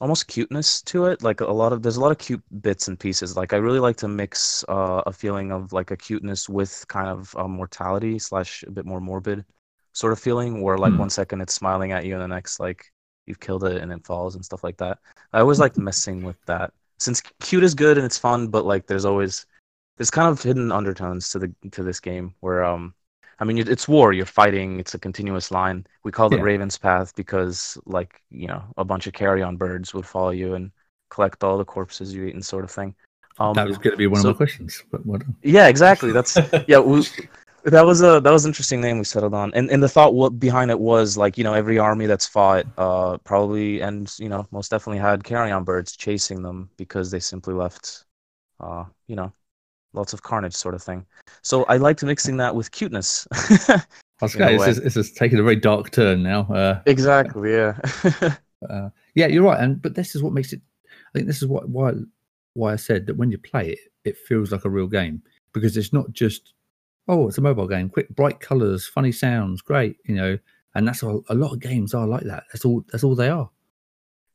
almost 0.00 0.28
cuteness 0.28 0.82
to 0.82 1.06
it. 1.06 1.22
Like 1.22 1.40
a 1.40 1.52
lot 1.52 1.72
of 1.72 1.82
there's 1.82 1.96
a 1.96 2.00
lot 2.00 2.12
of 2.12 2.18
cute 2.18 2.42
bits 2.60 2.88
and 2.88 2.98
pieces. 2.98 3.36
Like 3.36 3.52
I 3.52 3.56
really 3.56 3.80
like 3.80 3.96
to 3.98 4.08
mix 4.08 4.64
uh, 4.68 5.02
a 5.06 5.12
feeling 5.12 5.52
of 5.52 5.72
like 5.72 5.90
a 5.90 5.96
cuteness 5.96 6.48
with 6.48 6.84
kind 6.88 7.08
of 7.08 7.34
a 7.38 7.46
mortality 7.46 8.18
slash 8.18 8.62
a 8.64 8.70
bit 8.70 8.86
more 8.86 9.00
morbid 9.00 9.44
sort 9.92 10.12
of 10.12 10.18
feeling, 10.20 10.62
where 10.62 10.78
like 10.78 10.92
mm. 10.92 10.98
one 10.98 11.10
second 11.10 11.40
it's 11.40 11.54
smiling 11.54 11.92
at 11.92 12.04
you 12.04 12.14
and 12.14 12.22
the 12.22 12.28
next 12.28 12.60
like 12.60 12.84
you've 13.26 13.40
killed 13.40 13.64
it 13.64 13.82
and 13.82 13.92
it 13.92 14.04
falls 14.04 14.34
and 14.34 14.44
stuff 14.44 14.64
like 14.64 14.76
that. 14.78 14.98
I 15.32 15.40
always 15.40 15.60
like 15.60 15.76
messing 15.88 16.22
with 16.22 16.42
that 16.46 16.72
since 16.98 17.22
cute 17.40 17.64
is 17.64 17.74
good 17.74 17.96
and 17.96 18.06
it's 18.06 18.18
fun, 18.18 18.48
but 18.48 18.66
like 18.66 18.86
there's 18.86 19.04
always 19.04 19.46
there's 19.96 20.10
kind 20.10 20.28
of 20.28 20.42
hidden 20.42 20.72
undertones 20.72 21.30
to 21.30 21.38
the 21.38 21.54
to 21.72 21.82
this 21.82 22.00
game 22.00 22.34
where 22.40 22.64
um 22.64 22.94
I 23.40 23.44
mean 23.44 23.58
it's 23.58 23.88
war 23.88 24.12
you're 24.12 24.26
fighting 24.26 24.78
it's 24.80 24.94
a 24.94 24.98
continuous 24.98 25.50
line 25.50 25.86
we 26.04 26.12
call 26.12 26.32
it 26.32 26.36
Yeah. 26.36 26.42
Raven's 26.42 26.78
Path 26.78 27.14
because 27.16 27.78
like 27.86 28.22
you 28.30 28.46
know 28.48 28.62
a 28.76 28.84
bunch 28.84 29.06
of 29.06 29.12
carrion 29.14 29.56
birds 29.56 29.94
would 29.94 30.06
follow 30.06 30.30
you 30.30 30.54
and 30.54 30.70
collect 31.10 31.42
all 31.42 31.58
the 31.58 31.64
corpses 31.64 32.14
you 32.14 32.24
eat 32.26 32.34
and 32.34 32.44
sort 32.44 32.64
of 32.64 32.70
thing 32.70 32.94
um 33.38 33.54
that 33.54 33.66
was 33.66 33.78
going 33.78 33.92
to 33.92 33.96
be 33.96 34.06
one 34.06 34.20
so- 34.20 34.30
of 34.30 34.34
my 34.34 34.38
questions. 34.38 34.84
But 34.90 35.04
well 35.06 35.18
done. 35.18 35.34
yeah 35.42 35.68
exactly 35.68 36.12
that's 36.12 36.36
yeah 36.68 36.78
we, 36.80 37.04
that 37.64 37.84
was 37.84 38.00
a 38.02 38.20
that 38.20 38.30
was 38.30 38.44
an 38.44 38.50
interesting 38.50 38.80
name 38.80 38.98
we 38.98 39.04
settled 39.04 39.34
on 39.34 39.52
and 39.54 39.70
and 39.70 39.82
the 39.82 39.88
thought 39.88 40.14
what 40.14 40.38
behind 40.38 40.70
it 40.70 40.78
was 40.80 41.16
like 41.16 41.36
you 41.38 41.44
know 41.44 41.52
every 41.54 41.78
army 41.78 42.06
that's 42.06 42.26
fought 42.26 42.66
uh 42.78 43.18
probably 43.18 43.80
and 43.80 44.14
you 44.18 44.28
know 44.28 44.46
most 44.50 44.70
definitely 44.70 44.98
had 45.00 45.24
carrion 45.24 45.64
birds 45.64 45.96
chasing 45.96 46.42
them 46.42 46.70
because 46.76 47.10
they 47.10 47.20
simply 47.20 47.54
left 47.54 48.04
uh 48.60 48.84
you 49.08 49.16
know 49.16 49.32
lots 49.92 50.12
of 50.12 50.22
carnage 50.22 50.54
sort 50.54 50.74
of 50.74 50.82
thing 50.82 51.04
so 51.42 51.64
i 51.64 51.76
liked 51.76 52.02
mixing 52.04 52.36
that 52.36 52.54
with 52.54 52.70
cuteness 52.70 53.26
I 54.22 54.26
was 54.26 54.34
In 54.34 54.42
a 54.42 54.44
going 54.44 54.58
to 54.58 54.60
way. 54.60 54.64
say, 54.66 54.70
it's, 54.72 54.80
it's, 54.80 54.96
it's 55.08 55.18
taking 55.18 55.38
a 55.38 55.42
very 55.42 55.56
dark 55.56 55.90
turn 55.92 56.22
now. 56.22 56.42
Uh, 56.42 56.82
exactly 56.84 57.52
yeah 57.52 57.78
uh, 58.68 58.90
yeah, 59.14 59.26
you're 59.26 59.42
right. 59.44 59.60
And 59.60 59.80
but 59.80 59.94
this 59.94 60.14
is 60.14 60.22
what 60.22 60.32
makes 60.32 60.52
it. 60.52 60.60
I 60.86 61.10
think 61.14 61.26
this 61.26 61.42
is 61.42 61.48
what 61.48 61.68
why 61.68 61.92
why 62.54 62.72
I 62.72 62.76
said 62.76 63.06
that 63.06 63.16
when 63.16 63.30
you 63.30 63.38
play 63.38 63.70
it, 63.70 63.78
it 64.04 64.16
feels 64.18 64.52
like 64.52 64.64
a 64.64 64.70
real 64.70 64.86
game 64.86 65.22
because 65.52 65.76
it's 65.76 65.92
not 65.92 66.12
just 66.12 66.52
oh, 67.08 67.28
it's 67.28 67.38
a 67.38 67.40
mobile 67.40 67.66
game, 67.66 67.88
quick, 67.88 68.08
bright 68.10 68.38
colors, 68.40 68.86
funny 68.86 69.10
sounds, 69.12 69.62
great, 69.62 69.96
you 70.04 70.14
know. 70.14 70.38
And 70.74 70.86
that's 70.86 71.02
all, 71.02 71.24
a 71.28 71.34
lot 71.34 71.52
of 71.52 71.58
games 71.60 71.94
are 71.94 72.06
like 72.06 72.22
that. 72.24 72.44
That's 72.52 72.64
all. 72.64 72.84
That's 72.92 73.02
all 73.02 73.16
they 73.16 73.28
are. 73.30 73.50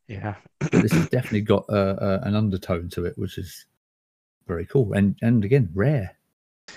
yeah 0.08 0.36
But 0.60 0.72
this 0.72 0.92
has 0.92 1.08
definitely 1.10 1.42
got 1.42 1.64
uh, 1.70 1.96
uh, 2.02 2.20
an 2.24 2.36
undertone 2.36 2.90
to 2.90 3.06
it, 3.06 3.18
which 3.18 3.38
is 3.38 3.66
very 4.48 4.66
cool 4.66 4.94
and 4.94 5.16
and 5.22 5.44
again 5.44 5.70
rare. 5.74 6.16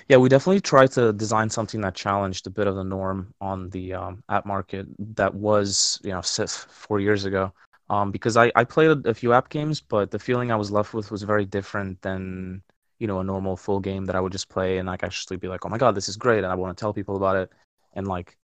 Yeah, 0.09 0.19
we 0.19 0.29
definitely 0.29 0.61
tried 0.61 0.93
to 0.93 1.13
design 1.13 1.49
something 1.51 1.81
that 1.81 1.95
challenged 1.95 2.47
a 2.47 2.51
bit 2.51 2.67
of 2.67 2.77
the 2.77 2.85
norm 2.85 3.35
on 3.41 3.71
the 3.71 3.95
um, 3.95 4.23
app 4.29 4.45
market 4.45 4.87
that 5.17 5.35
was, 5.35 5.99
you 6.05 6.11
know, 6.11 6.23
four 6.23 7.01
years 7.01 7.25
ago. 7.25 7.53
Um, 7.91 8.11
because 8.11 8.37
I, 8.37 8.53
I 8.55 8.65
played 8.65 9.07
a 9.07 9.15
few 9.15 9.33
app 9.33 9.49
games, 9.49 9.81
but 9.81 10.11
the 10.11 10.19
feeling 10.19 10.53
I 10.53 10.57
was 10.57 10.71
left 10.71 10.93
with 10.93 11.11
was 11.11 11.23
very 11.23 11.47
different 11.47 12.01
than, 12.03 12.63
you 12.99 13.07
know, 13.07 13.21
a 13.21 13.25
normal 13.25 13.57
full 13.57 13.81
game 13.81 14.05
that 14.05 14.15
I 14.15 14.21
would 14.21 14.33
just 14.33 14.51
play 14.51 14.77
and 14.77 14.87
like 14.87 15.03
actually 15.03 15.39
be 15.39 15.49
like, 15.49 15.65
oh 15.65 15.71
my 15.71 15.79
God, 15.79 15.95
this 15.95 16.09
is 16.09 16.17
great. 16.17 16.45
And 16.45 16.53
I 16.53 16.55
want 16.55 16.77
to 16.77 16.81
tell 16.81 16.93
people 16.93 17.17
about 17.17 17.37
it. 17.37 17.51
And 17.95 18.07
like, 18.07 18.37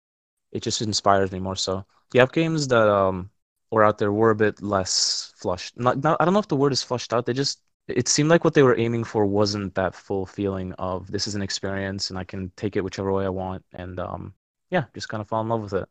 it 0.53 0.63
just 0.63 0.81
inspires 0.81 1.31
me 1.33 1.39
more 1.39 1.57
so. 1.57 1.85
The 2.11 2.21
app 2.21 2.31
games 2.31 2.69
that 2.69 2.87
um, 2.87 3.29
were 3.69 3.83
out 3.83 3.97
there 3.97 4.13
were 4.13 4.29
a 4.29 4.35
bit 4.35 4.61
less 4.61 5.33
flushed. 5.35 5.77
Not, 5.77 6.01
not, 6.01 6.17
I 6.21 6.25
don't 6.25 6.33
know 6.33 6.39
if 6.39 6.47
the 6.47 6.55
word 6.55 6.71
is 6.71 6.83
flushed 6.83 7.11
out. 7.11 7.25
They 7.25 7.33
just 7.33 7.59
it 7.87 8.07
seemed 8.07 8.29
like 8.29 8.43
what 8.43 8.53
they 8.53 8.63
were 8.63 8.77
aiming 8.77 9.03
for 9.03 9.25
wasn't 9.25 9.75
that 9.75 9.93
full 9.93 10.25
feeling 10.25 10.73
of 10.73 11.11
this 11.11 11.27
is 11.27 11.35
an 11.35 11.41
experience 11.41 12.09
and 12.09 12.17
I 12.17 12.23
can 12.23 12.51
take 12.55 12.75
it 12.75 12.83
whichever 12.83 13.11
way 13.11 13.25
I 13.25 13.29
want 13.29 13.63
and 13.73 13.99
um 13.99 14.33
yeah, 14.73 14.85
just 14.95 15.07
kind 15.07 15.21
of 15.21 15.27
fall 15.27 15.41
in 15.41 15.49
love 15.49 15.61
with 15.61 15.73
it. 15.73 15.87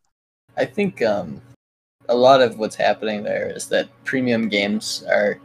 I 0.57 0.65
think 0.65 1.03
um, 1.03 1.41
a 2.09 2.15
lot 2.15 2.43
of 2.43 2.59
what's 2.59 2.75
happening 2.75 3.23
there 3.23 3.49
is 3.49 3.69
that 3.69 3.89
premium 4.05 4.49
games 4.49 5.05
are. 5.09 5.39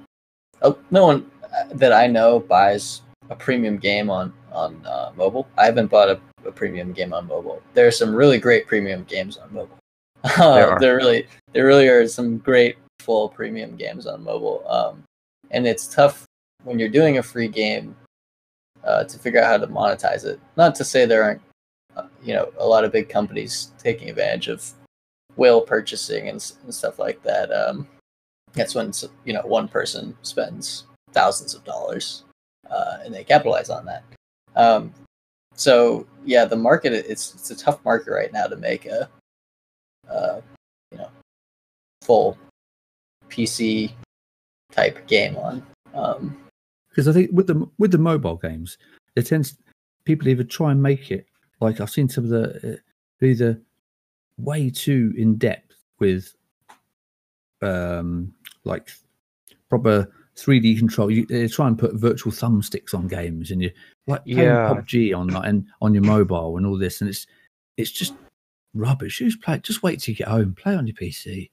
Oh, 0.64 0.78
no 0.90 1.06
one 1.06 1.30
uh, 1.44 1.66
that 1.74 1.94
I 1.94 2.08
know 2.08 2.40
buys 2.40 3.04
a 3.30 3.36
premium 3.36 3.78
game 3.78 4.10
on 4.10 4.34
on 4.52 4.84
uh, 4.88 5.12
mobile. 5.16 5.48
I 5.56 5.66
haven't 5.66 5.92
bought 5.92 6.10
a, 6.10 6.20
a 6.46 6.52
premium 6.52 6.94
game 6.94 7.14
on 7.14 7.28
mobile. 7.28 7.62
There 7.76 7.86
are 7.86 7.92
some 7.92 8.14
really 8.14 8.40
great 8.40 8.66
premium 8.66 9.04
games 9.04 9.38
on 9.38 9.54
mobile. 9.54 9.78
Uh, 10.24 10.78
there 10.80 10.96
really 10.96 11.28
there 11.54 11.66
really 11.66 11.88
are 11.88 12.08
some 12.08 12.40
great 12.40 12.76
full 13.00 13.30
premium 13.30 13.78
games 13.78 14.08
on 14.08 14.24
mobile. 14.24 14.68
Um, 14.68 15.04
and 15.52 15.68
it's 15.68 15.88
tough 15.88 16.26
when 16.68 16.78
you're 16.78 16.90
doing 16.90 17.18
a 17.18 17.24
free 17.24 17.48
game 17.48 17.96
uh, 18.84 19.06
to 19.06 19.18
figure 19.18 19.42
out 19.42 19.48
how 19.48 19.58
to 19.58 19.72
monetize 19.72 20.26
it. 20.26 20.38
Not 20.58 20.76
to 20.76 20.84
say 20.84 21.06
there 21.06 21.24
aren't 21.24 21.42
uh, 21.96 22.08
you 22.22 22.34
know 22.34 22.52
a 22.60 22.68
lot 22.68 22.84
of 22.84 22.92
big 22.92 23.08
companies 23.08 23.72
taking 23.80 24.10
advantage 24.10 24.50
of 24.50 24.70
whale 25.38 25.62
purchasing 25.62 26.28
and, 26.28 26.54
and 26.64 26.74
stuff 26.74 27.00
like 27.00 27.24
that. 27.24 27.52
Um, 27.52 27.88
that's 28.54 28.76
when 28.76 28.92
you 29.24 29.34
know 29.34 29.42
one 29.44 29.70
person 29.70 30.16
spends 30.24 30.84
thousands 31.14 31.56
of 31.56 31.64
dollars 31.64 32.26
uh, 32.70 32.98
and 33.04 33.14
they 33.14 33.24
capitalize 33.24 33.70
on 33.70 33.86
that. 33.86 34.04
Um, 34.58 34.94
so 35.56 36.06
yeah, 36.26 36.44
the 36.44 36.58
market 36.58 36.92
it's 36.92 37.34
it's 37.34 37.50
a 37.50 37.56
tough 37.56 37.84
market 37.86 38.12
right 38.12 38.34
now 38.34 38.48
to 38.48 38.58
make 38.58 38.86
a 38.86 39.10
uh, 40.12 40.42
you 40.92 40.98
know 40.98 41.10
full 42.02 42.38
PC 43.30 43.94
type 44.74 45.08
game 45.08 45.38
on. 45.38 45.66
Um, 45.94 46.38
because 46.98 47.08
I 47.08 47.14
think 47.14 47.30
with 47.32 47.46
the 47.46 47.70
with 47.78 47.92
the 47.92 48.00
mobile 48.00 48.38
games, 48.38 48.80
it 49.16 49.28
tends 49.28 49.56
people 50.04 50.28
either 50.30 50.44
try 50.44 50.72
and 50.72 50.82
make 50.82 51.12
it 51.12 51.28
like 51.62 51.80
I've 51.80 51.92
seen 51.92 52.10
some 52.10 52.24
of 52.24 52.32
the 52.32 52.74
uh, 53.22 53.26
either 53.26 53.62
way 54.40 54.72
too 54.72 55.14
in 55.16 55.36
depth 55.38 55.76
with 56.00 56.34
um 57.62 58.34
like 58.64 58.90
proper 59.70 60.12
3D 60.38 60.80
control. 60.80 61.12
You 61.12 61.28
they 61.28 61.48
try 61.48 61.68
and 61.68 61.78
put 61.78 61.94
virtual 61.94 62.32
thumbsticks 62.32 62.96
on 62.96 63.08
games, 63.08 63.52
and 63.52 63.62
you 63.62 63.70
like 64.08 64.26
playing 64.26 64.40
Yeah. 64.40 64.74
PUBG 64.74 65.16
on 65.16 65.28
like, 65.28 65.48
and 65.48 65.68
on 65.84 65.94
your 65.94 66.04
mobile 66.04 66.58
and 66.58 66.66
all 66.66 66.80
this, 66.80 67.02
and 67.02 67.10
it's 67.12 67.28
it's 67.78 67.92
just 67.92 68.16
rubbish. 68.74 69.20
Just 69.20 69.40
play. 69.44 69.60
Just 69.60 69.84
wait 69.84 70.00
till 70.00 70.14
you 70.14 70.18
get 70.18 70.30
home. 70.30 70.56
Play 70.56 70.76
on 70.76 70.88
your 70.88 70.96
PC. 70.96 71.52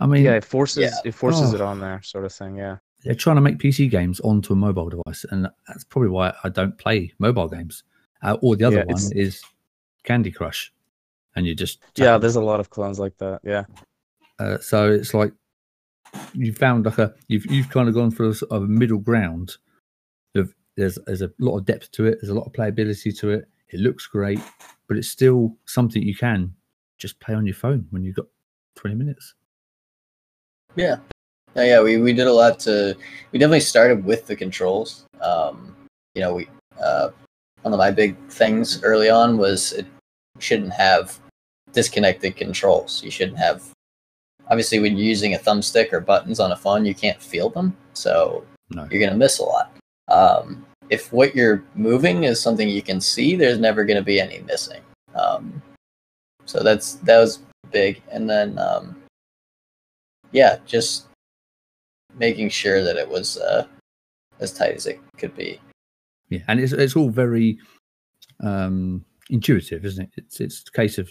I 0.00 0.06
mean, 0.06 0.24
Yeah, 0.24 0.34
it 0.34 0.44
forces 0.44 0.78
Yeah. 0.82 0.90
it 1.04 1.14
forces 1.14 1.52
Oh. 1.52 1.54
it 1.54 1.60
on 1.60 1.78
there 1.78 2.00
sort 2.02 2.24
of 2.24 2.32
thing, 2.32 2.56
yeah. 2.56 2.78
They're 3.04 3.14
trying 3.14 3.36
to 3.36 3.42
make 3.42 3.58
PC 3.58 3.90
games 3.90 4.20
onto 4.20 4.52
a 4.52 4.56
mobile 4.56 4.88
device, 4.88 5.24
and 5.30 5.48
that's 5.68 5.84
probably 5.84 6.10
why 6.10 6.34
I 6.44 6.48
don't 6.48 6.76
play 6.78 7.12
mobile 7.18 7.48
games. 7.48 7.82
Uh, 8.22 8.36
or 8.42 8.56
the 8.56 8.64
other 8.64 8.78
Yeah, 8.78 8.84
one 8.84 9.02
is 9.14 9.42
Candy 10.04 10.30
Crush, 10.30 10.72
and 11.36 11.46
you 11.46 11.54
just 11.54 11.80
Yeah, 11.96 12.12
tap- 12.12 12.20
there's 12.20 12.36
a 12.36 12.42
lot 12.42 12.60
of 12.60 12.70
clones 12.70 12.98
like 12.98 13.16
that. 13.18 13.40
Yeah. 13.42 13.64
uh, 14.38 14.58
so 14.58 14.90
it's 14.90 15.14
like 15.14 15.32
you 16.34 16.52
found 16.52 16.84
like 16.86 16.98
a 16.98 17.14
you've 17.28 17.46
you've 17.46 17.70
kind 17.70 17.88
of 17.88 17.94
gone 17.94 18.10
for 18.10 18.28
a 18.28 18.34
sort 18.34 18.50
of 18.50 18.68
middle 18.68 18.98
ground. 18.98 19.56
Of 20.34 20.54
there's 20.76 20.98
there's 21.06 21.22
a 21.22 21.30
lot 21.38 21.56
of 21.58 21.64
depth 21.64 21.90
to 21.92 22.06
it. 22.06 22.18
There's 22.20 22.30
a 22.30 22.34
lot 22.34 22.46
of 22.46 22.52
playability 22.52 23.16
to 23.18 23.30
it. 23.30 23.48
It 23.68 23.80
looks 23.80 24.06
great, 24.06 24.40
but 24.88 24.96
it's 24.96 25.08
still 25.08 25.56
something 25.66 26.02
you 26.02 26.16
can 26.16 26.54
just 26.98 27.18
play 27.20 27.34
on 27.34 27.46
your 27.46 27.54
phone 27.54 27.86
when 27.90 28.02
you've 28.02 28.16
got 28.16 28.26
20 28.74 28.96
minutes. 28.96 29.34
Yeah. 30.76 30.96
No, 31.56 31.62
yeah, 31.62 31.82
we, 31.82 31.96
we 31.98 32.12
did 32.12 32.26
a 32.26 32.32
lot 32.32 32.58
to 32.60 32.96
we 33.32 33.38
definitely 33.38 33.60
started 33.60 34.04
with 34.04 34.26
the 34.26 34.36
controls. 34.36 35.04
Um, 35.20 35.74
you 36.14 36.22
know, 36.22 36.34
we 36.34 36.48
uh, 36.82 37.10
one 37.62 37.74
of 37.74 37.78
my 37.78 37.90
big 37.90 38.16
things 38.28 38.82
early 38.82 39.10
on 39.10 39.36
was 39.36 39.72
it 39.72 39.86
shouldn't 40.38 40.72
have 40.72 41.18
disconnected 41.72 42.36
controls. 42.36 43.02
You 43.02 43.10
shouldn't 43.10 43.38
have 43.38 43.62
obviously 44.48 44.80
when 44.80 44.96
you're 44.96 45.06
using 45.06 45.34
a 45.34 45.38
thumbstick 45.38 45.92
or 45.92 46.00
buttons 46.00 46.40
on 46.40 46.52
a 46.52 46.56
phone, 46.56 46.84
you 46.84 46.94
can't 46.94 47.20
feel 47.22 47.48
them, 47.50 47.76
so 47.92 48.44
No. 48.70 48.86
you're 48.90 49.00
gonna 49.00 49.16
miss 49.16 49.38
a 49.38 49.44
lot. 49.44 49.72
Um, 50.08 50.64
if 50.88 51.12
what 51.12 51.36
you're 51.36 51.62
moving 51.74 52.24
is 52.24 52.40
something 52.40 52.68
you 52.68 52.82
can 52.82 53.00
see, 53.00 53.36
there's 53.36 53.58
never 53.58 53.84
gonna 53.84 54.02
be 54.02 54.20
any 54.20 54.40
missing. 54.40 54.82
Um, 55.14 55.62
so 56.46 56.62
that's 56.62 56.94
that 57.06 57.18
was 57.18 57.40
big, 57.70 58.02
and 58.10 58.28
then 58.28 58.58
um, 58.58 58.96
yeah, 60.32 60.58
just 60.66 61.06
making 62.18 62.48
sure 62.48 62.82
that 62.82 62.96
it 62.96 63.08
was 63.08 63.36
uh, 63.38 63.66
as 64.40 64.52
tight 64.52 64.74
as 64.74 64.86
it 64.86 65.00
could 65.16 65.34
be. 65.36 65.60
Yeah, 66.28 66.40
and 66.48 66.60
it's 66.60 66.72
it's 66.72 66.96
all 66.96 67.10
very 67.10 67.58
um, 68.42 69.04
intuitive, 69.30 69.84
isn't 69.84 70.04
it? 70.04 70.10
It's 70.16 70.40
it's 70.40 70.64
a 70.66 70.72
case 70.72 70.98
of 70.98 71.10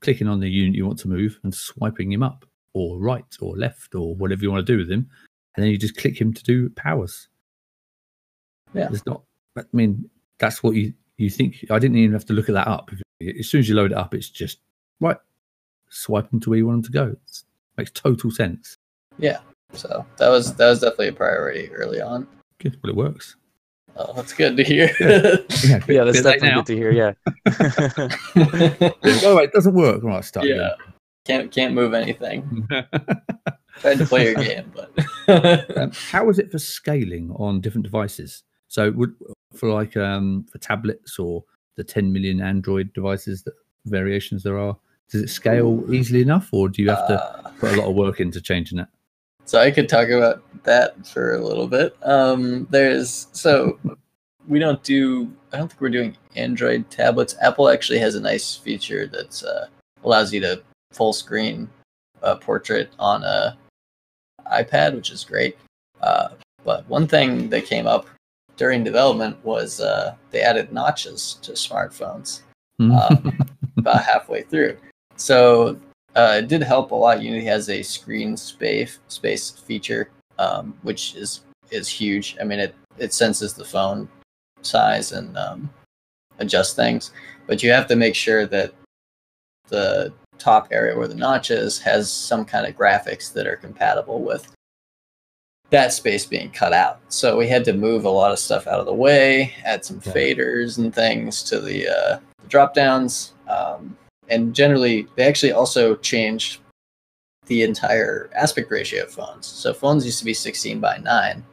clicking 0.00 0.28
on 0.28 0.40
the 0.40 0.48
unit 0.48 0.74
you 0.74 0.86
want 0.86 0.98
to 0.98 1.08
move 1.08 1.38
and 1.44 1.54
swiping 1.54 2.12
him 2.12 2.22
up 2.22 2.44
or 2.74 2.98
right 2.98 3.36
or 3.40 3.56
left 3.56 3.94
or 3.94 4.14
whatever 4.16 4.42
you 4.42 4.50
want 4.50 4.66
to 4.66 4.72
do 4.72 4.78
with 4.78 4.90
him, 4.90 5.08
and 5.56 5.64
then 5.64 5.70
you 5.70 5.78
just 5.78 5.96
click 5.96 6.20
him 6.20 6.32
to 6.34 6.42
do 6.42 6.68
powers. 6.70 7.28
Yeah. 8.74 8.88
it's 8.90 9.06
not. 9.06 9.22
I 9.56 9.62
mean, 9.72 10.08
that's 10.38 10.62
what 10.62 10.74
you 10.74 10.92
you 11.18 11.30
think. 11.30 11.64
I 11.70 11.78
didn't 11.78 11.98
even 11.98 12.12
have 12.12 12.26
to 12.26 12.32
look 12.32 12.48
at 12.48 12.54
that 12.54 12.68
up. 12.68 12.90
As 13.38 13.48
soon 13.48 13.60
as 13.60 13.68
you 13.68 13.74
load 13.74 13.92
it 13.92 13.98
up, 13.98 14.14
it's 14.14 14.30
just 14.30 14.58
right. 15.00 15.18
Swipe 15.90 16.32
him 16.32 16.40
to 16.40 16.50
where 16.50 16.56
you 16.56 16.66
want 16.66 16.78
him 16.78 16.82
to 16.84 16.92
go. 16.92 17.04
It 17.08 17.42
makes 17.76 17.90
total 17.90 18.30
sense. 18.30 18.78
So 19.74 20.04
that 20.18 20.28
was 20.28 20.54
that 20.56 20.68
was 20.68 20.80
definitely 20.80 21.08
a 21.08 21.12
priority 21.12 21.70
early 21.72 22.00
on. 22.00 22.26
Good, 22.58 22.78
well, 22.82 22.90
it 22.90 22.96
works. 22.96 23.36
Oh, 23.96 24.12
that's 24.14 24.32
good 24.32 24.56
to 24.56 24.64
hear. 24.64 24.90
Yeah, 25.00 25.20
bit- 25.20 25.52
Yeah, 25.88 26.04
that's 26.04 26.22
definitely 26.22 26.48
now. 26.48 26.54
good 26.56 26.66
to 26.66 26.76
hear, 26.76 26.92
yeah. 26.92 27.12
oh, 29.24 29.36
wait, 29.36 29.44
it 29.44 29.52
doesn't 29.52 29.74
work. 29.74 30.02
Right, 30.02 30.24
start 30.24 30.46
again. 30.46 30.58
yeah, 30.58 30.74
can't 31.26 31.50
can't 31.52 31.74
move 31.74 31.94
anything. 31.94 32.68
Tried 33.80 33.98
to 33.98 34.06
play 34.06 34.24
your 34.30 34.34
game, 34.34 34.72
but 34.74 35.76
Um, 35.76 35.90
how 35.92 36.28
is 36.28 36.38
it 36.38 36.50
for 36.52 36.58
scaling 36.58 37.30
on 37.36 37.60
different 37.60 37.84
devices? 37.84 38.44
So, 38.68 38.90
would 38.92 39.14
for 39.54 39.70
like 39.72 39.96
um, 39.96 40.46
for 40.50 40.58
tablets 40.58 41.18
or 41.18 41.44
the 41.76 41.84
10 41.84 42.12
million 42.12 42.40
Android 42.40 42.92
devices 42.92 43.42
that 43.44 43.54
variations 43.86 44.42
there 44.42 44.58
are, 44.58 44.76
does 45.10 45.22
it 45.22 45.28
scale 45.28 45.84
easily 45.92 46.22
enough, 46.22 46.48
or 46.52 46.68
do 46.68 46.82
you 46.82 46.88
have 46.90 47.06
to 47.08 47.14
Uh, 47.22 47.50
put 47.60 47.72
a 47.74 47.76
lot 47.80 47.88
of 47.88 47.94
work 47.94 48.20
into 48.20 48.40
changing 48.40 48.78
that? 48.78 48.88
So 49.44 49.60
I 49.60 49.70
could 49.70 49.88
talk 49.88 50.08
about 50.08 50.42
that 50.64 51.06
for 51.06 51.34
a 51.34 51.44
little 51.44 51.66
bit. 51.66 51.96
Um, 52.02 52.66
there's 52.70 53.26
so 53.32 53.78
we 54.48 54.58
don't 54.58 54.82
do. 54.82 55.30
I 55.52 55.58
don't 55.58 55.68
think 55.68 55.80
we're 55.80 55.90
doing 55.90 56.16
Android 56.36 56.90
tablets. 56.90 57.36
Apple 57.40 57.68
actually 57.68 57.98
has 57.98 58.14
a 58.14 58.20
nice 58.20 58.56
feature 58.56 59.06
that 59.06 59.42
uh, 59.42 59.66
allows 60.04 60.32
you 60.32 60.40
to 60.40 60.62
full 60.92 61.12
screen 61.12 61.68
uh, 62.22 62.36
portrait 62.36 62.90
on 62.98 63.24
a 63.24 63.56
iPad, 64.50 64.94
which 64.94 65.10
is 65.10 65.24
great. 65.24 65.56
Uh, 66.00 66.28
but 66.64 66.88
one 66.88 67.06
thing 67.06 67.48
that 67.50 67.66
came 67.66 67.86
up 67.86 68.06
during 68.56 68.84
development 68.84 69.42
was 69.44 69.80
uh, 69.80 70.14
they 70.30 70.40
added 70.40 70.72
notches 70.72 71.38
to 71.42 71.52
smartphones 71.52 72.42
um, 72.80 73.38
about 73.76 74.02
halfway 74.02 74.42
through. 74.42 74.76
So 75.16 75.78
uh, 76.14 76.36
it 76.38 76.48
did 76.48 76.62
help 76.62 76.90
a 76.90 76.94
lot. 76.94 77.22
Unity 77.22 77.46
has 77.46 77.68
a 77.68 77.82
screen 77.82 78.36
space 78.36 78.98
space 79.08 79.50
feature, 79.50 80.10
um, 80.38 80.74
which 80.82 81.14
is 81.14 81.42
is 81.70 81.88
huge. 81.88 82.36
I 82.40 82.44
mean, 82.44 82.58
it 82.60 82.74
it 82.98 83.12
senses 83.12 83.54
the 83.54 83.64
phone 83.64 84.08
size 84.62 85.12
and 85.12 85.36
um, 85.36 85.70
adjust 86.38 86.76
things, 86.76 87.12
but 87.46 87.62
you 87.62 87.70
have 87.72 87.86
to 87.88 87.96
make 87.96 88.14
sure 88.14 88.46
that 88.46 88.72
the 89.68 90.12
top 90.38 90.68
area 90.70 90.96
where 90.96 91.08
the 91.08 91.14
notch 91.14 91.50
is 91.50 91.78
has 91.78 92.10
some 92.10 92.44
kind 92.44 92.66
of 92.66 92.76
graphics 92.76 93.32
that 93.32 93.46
are 93.46 93.56
compatible 93.56 94.22
with 94.22 94.52
that 95.70 95.92
space 95.92 96.26
being 96.26 96.50
cut 96.50 96.72
out. 96.72 97.00
So 97.08 97.38
we 97.38 97.48
had 97.48 97.64
to 97.64 97.72
move 97.72 98.04
a 98.04 98.10
lot 98.10 98.30
of 98.30 98.38
stuff 98.38 98.66
out 98.66 98.80
of 98.80 98.86
the 98.86 98.92
way, 98.92 99.54
add 99.64 99.84
some 99.84 100.02
Yeah. 100.04 100.12
faders 100.12 100.76
and 100.78 100.94
things 100.94 101.42
to 101.44 101.60
the, 101.60 101.88
uh, 101.88 102.18
the 102.42 102.48
drop 102.48 102.74
downs. 102.74 103.32
Um, 103.48 103.96
and 104.32 104.54
generally, 104.54 105.06
they 105.16 105.24
actually 105.26 105.52
also 105.52 105.96
changed 105.96 106.60
the 107.46 107.62
entire 107.62 108.30
aspect 108.34 108.70
ratio 108.70 109.02
of 109.04 109.10
phones. 109.12 109.46
So 109.46 109.74
phones 109.74 110.04
used 110.04 110.18
to 110.20 110.24
be 110.24 110.34
16 110.34 110.80
by 110.80 110.98
9, 110.98 111.44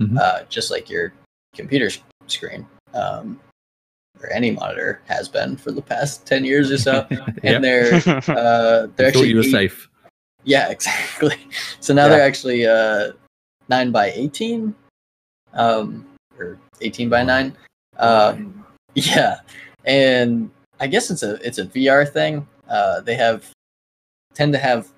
Mhm. 0.00 0.18
uh, 0.18 0.42
just 0.48 0.70
like 0.70 0.90
your 0.90 1.12
computer 1.54 1.86
s- 1.86 1.98
screen. 2.26 2.66
Um, 2.94 3.40
or 4.22 4.30
any 4.32 4.50
monitor 4.50 5.00
has 5.06 5.28
been 5.28 5.56
for 5.56 5.70
the 5.72 5.80
past 5.80 6.26
10 6.26 6.44
years 6.44 6.70
or 6.70 6.78
so. 6.78 7.06
Yep. 7.10 7.38
And 7.44 7.64
they're 7.64 7.94
uh, 7.96 8.00
they're 8.26 8.88
thought 8.88 9.00
actually 9.06 9.28
you 9.30 9.36
were 9.36 9.42
eight- 9.42 9.50
safe. 9.52 9.88
yeah, 10.44 10.68
exactly. 10.76 11.36
So 11.80 11.94
now 11.94 12.04
Yeah. 12.04 12.08
they're 12.10 12.26
actually 12.26 12.66
uh, 12.66 13.12
nine 13.68 13.90
by 13.92 14.10
eighteen, 14.10 14.74
um, 15.54 16.04
or 16.38 16.58
eighteen 16.80 17.08
by 17.08 17.22
nine. 17.22 17.56
Um, 17.98 18.64
yeah, 18.94 19.40
and 19.84 20.50
I 20.80 20.86
guess 20.86 21.10
it's 21.10 21.22
a 21.22 21.34
it's 21.46 21.58
a 21.58 21.66
VR 21.66 22.08
thing. 22.08 22.46
Uh, 22.68 23.00
they 23.00 23.14
have 23.14 23.50
tend 24.34 24.52
to 24.54 24.58
have 24.58 24.88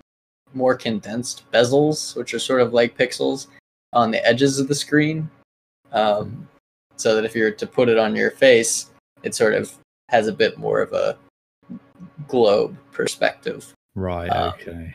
more 0.55 0.77
condensed 0.77 1.51
bezels, 1.51 2.17
which 2.17 2.33
are 2.35 2.39
sort 2.39 2.61
of 2.61 2.73
like 2.73 2.97
pixels 2.97 3.49
on 3.93 4.11
the 4.11 4.25
edges 4.27 4.59
of 4.59 4.69
the 4.69 4.75
screen, 4.75 5.29
um, 5.93 6.49
so 6.97 7.15
that 7.15 7.25
if 7.25 7.35
you 7.35 7.43
were 7.43 7.51
to 7.51 7.67
put 7.67 7.89
it 7.89 7.99
on 7.99 8.15
your 8.15 8.31
face, 8.31 8.91
it 9.23 9.35
sort 9.35 9.55
of 9.55 9.73
has 10.09 10.29
a 10.29 10.33
bit 10.33 10.59
more 10.59 10.81
of 10.81 10.93
a 10.93 11.19
globe 12.29 12.77
perspective. 12.93 13.73
Right. 13.95 14.29
Uh, 14.29 14.53
okay. 14.55 14.95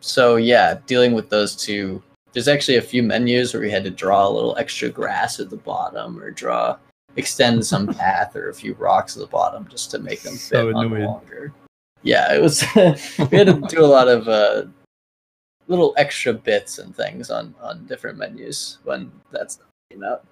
so 0.00 0.36
yeah, 0.36 0.78
dealing 0.86 1.12
with 1.12 1.28
those 1.28 1.54
two. 1.54 2.02
There's 2.32 2.48
actually 2.48 2.78
a 2.78 2.82
few 2.82 3.02
menus 3.04 3.54
where 3.54 3.60
we 3.60 3.70
had 3.70 3.84
to 3.84 3.90
draw 3.90 4.26
a 4.26 4.30
little 4.30 4.56
extra 4.56 4.88
grass 4.88 5.38
at 5.38 5.50
the 5.50 5.56
bottom, 5.56 6.18
or 6.18 6.32
draw 6.32 6.76
extend 7.16 7.64
some 7.72 7.86
path 7.86 8.36
or 8.36 8.48
a 8.50 8.54
few 8.54 8.74
rocks 8.74 9.16
at 9.16 9.20
the 9.20 9.26
bottom 9.26 9.66
just 9.68 9.90
to 9.92 9.98
make 9.98 10.22
them 10.22 10.36
fit 10.36 10.74
on 10.74 10.90
longer. 10.90 11.52
Yeah, 12.02 12.34
it 12.34 12.42
was. 12.42 12.62
we 12.76 13.38
had 13.38 13.46
to 13.46 13.64
do 13.68 13.84
a 13.84 13.86
lot 13.86 14.08
of 14.08 14.28
uh, 14.28 14.64
little 15.68 15.94
extra 15.96 16.32
bits 16.32 16.78
and 16.78 16.94
things 16.94 17.30
on 17.30 17.54
on 17.62 17.86
different 17.86 18.18
menus 18.18 18.78
when 18.84 19.10
that's 19.30 19.60
came 19.90 20.04
out. 20.04 20.26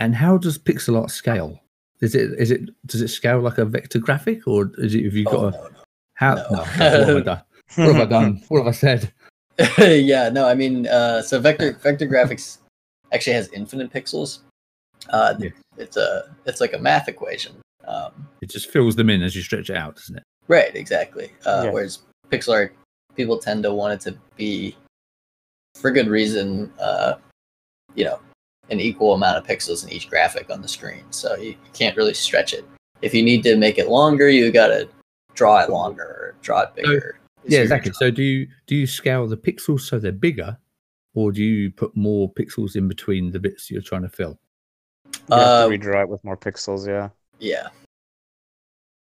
And 0.00 0.14
how 0.14 0.36
does 0.38 0.58
pixel 0.58 1.00
art 1.00 1.10
scale? 1.10 1.60
Is 2.00 2.16
it 2.16 2.32
is 2.32 2.50
it 2.50 2.70
does 2.86 3.00
it 3.00 3.08
scale 3.08 3.40
like 3.40 3.58
a 3.58 3.64
vector 3.64 4.00
graphic 4.00 4.48
or 4.48 4.72
is 4.78 4.94
it 4.94 5.04
have 5.04 5.14
you 5.14 5.24
got 5.24 5.34
Oh, 5.36 5.46
a 5.46 5.50
no, 5.52 5.68
how 6.14 6.34
no. 6.34 6.42
no. 6.50 6.56
what 6.56 6.76
have 6.76 7.16
I 7.16 7.20
done? 7.20 7.42
What 7.76 7.94
have 7.94 8.00
I 8.00 8.04
done? 8.04 8.42
What 8.48 8.58
have 8.58 8.66
I 8.66 8.72
said? 8.72 9.12
yeah, 9.78 10.28
no, 10.30 10.48
I 10.48 10.54
mean, 10.54 10.88
uh, 10.88 11.22
so 11.22 11.38
vector 11.38 11.74
vector 11.74 12.08
graphics 12.08 12.58
actually 13.12 13.34
has 13.34 13.48
infinite 13.52 13.92
pixels. 13.92 14.40
Uh, 15.10 15.34
Yeah. 15.38 15.50
It's 15.78 15.96
a 15.96 16.34
it's 16.46 16.60
like 16.60 16.72
a 16.74 16.78
math 16.78 17.08
equation. 17.08 17.52
Um, 17.86 18.28
It 18.40 18.50
just 18.50 18.70
fills 18.70 18.94
them 18.96 19.10
in 19.10 19.22
as 19.22 19.34
you 19.34 19.42
stretch 19.42 19.70
it 19.70 19.76
out, 19.76 19.96
doesn't 19.96 20.16
it? 20.18 20.22
right, 20.48 20.74
exactly. 20.74 21.32
Uh, 21.46 21.62
Yeah. 21.66 21.70
Whereas 21.72 22.00
pixel 22.30 22.52
art, 22.54 22.74
people 23.16 23.38
tend 23.38 23.62
to 23.64 23.72
want 23.72 23.94
it 23.94 24.00
to 24.10 24.18
be, 24.36 24.76
for 25.74 25.90
good 25.90 26.08
reason, 26.08 26.72
uh, 26.78 27.14
you 27.94 28.04
know, 28.04 28.20
an 28.70 28.80
equal 28.80 29.14
amount 29.14 29.36
of 29.38 29.44
pixels 29.46 29.82
in 29.84 29.90
each 29.90 30.08
graphic 30.08 30.50
on 30.50 30.62
the 30.62 30.68
screen. 30.68 31.04
So 31.10 31.34
you, 31.36 31.50
you 31.50 31.56
can't 31.72 31.96
really 31.96 32.14
stretch 32.14 32.52
it. 32.54 32.64
If 33.02 33.12
you 33.14 33.22
need 33.22 33.42
to 33.44 33.56
make 33.56 33.78
it 33.78 33.88
longer, 33.88 34.28
you 34.28 34.50
got 34.52 34.68
to 34.68 34.88
draw 35.34 35.60
it 35.60 35.70
longer 35.70 36.02
or 36.04 36.34
draw 36.42 36.62
it 36.62 36.74
bigger. 36.74 37.18
Yeah, 37.44 37.58
So 37.58 37.62
exactly. 37.62 37.92
So 37.94 38.10
do 38.10 38.22
you 38.22 38.46
do 38.66 38.76
you 38.76 38.86
scale 38.86 39.26
the 39.26 39.36
pixels 39.36 39.80
so 39.80 39.98
they're 39.98 40.12
bigger, 40.12 40.56
or 41.14 41.32
do 41.32 41.42
you 41.42 41.70
put 41.72 41.96
more 41.96 42.32
pixels 42.32 42.76
in 42.76 42.86
between 42.88 43.32
the 43.32 43.40
bits 43.40 43.70
you're 43.70 43.82
trying 43.82 44.02
to 44.02 44.08
fill? 44.08 44.38
You 45.28 45.36
have 45.36 45.42
Uh, 45.48 45.66
to 45.66 45.70
redraw 45.70 46.02
it 46.02 46.08
with 46.08 46.22
more 46.24 46.36
pixels, 46.36 46.86
yeah. 46.86 47.10
Yeah. 47.38 47.68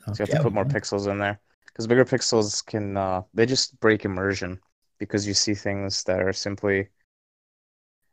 So 0.07 0.11
you 0.11 0.15
have 0.21 0.29
Okay. 0.29 0.35
to 0.37 0.43
put 0.43 0.53
more 0.53 0.65
pixels 0.65 1.09
in 1.11 1.19
there 1.19 1.41
because 1.67 1.87
bigger 1.87 2.05
pixels 2.05 2.65
can 2.65 2.97
uh, 2.97 3.23
they 3.33 3.47
just 3.47 3.79
break 3.81 4.05
immersion 4.05 4.61
because 4.99 5.27
you 5.27 5.35
see 5.35 5.55
things 5.55 6.05
that 6.05 6.21
are 6.21 6.33
simply 6.33 6.89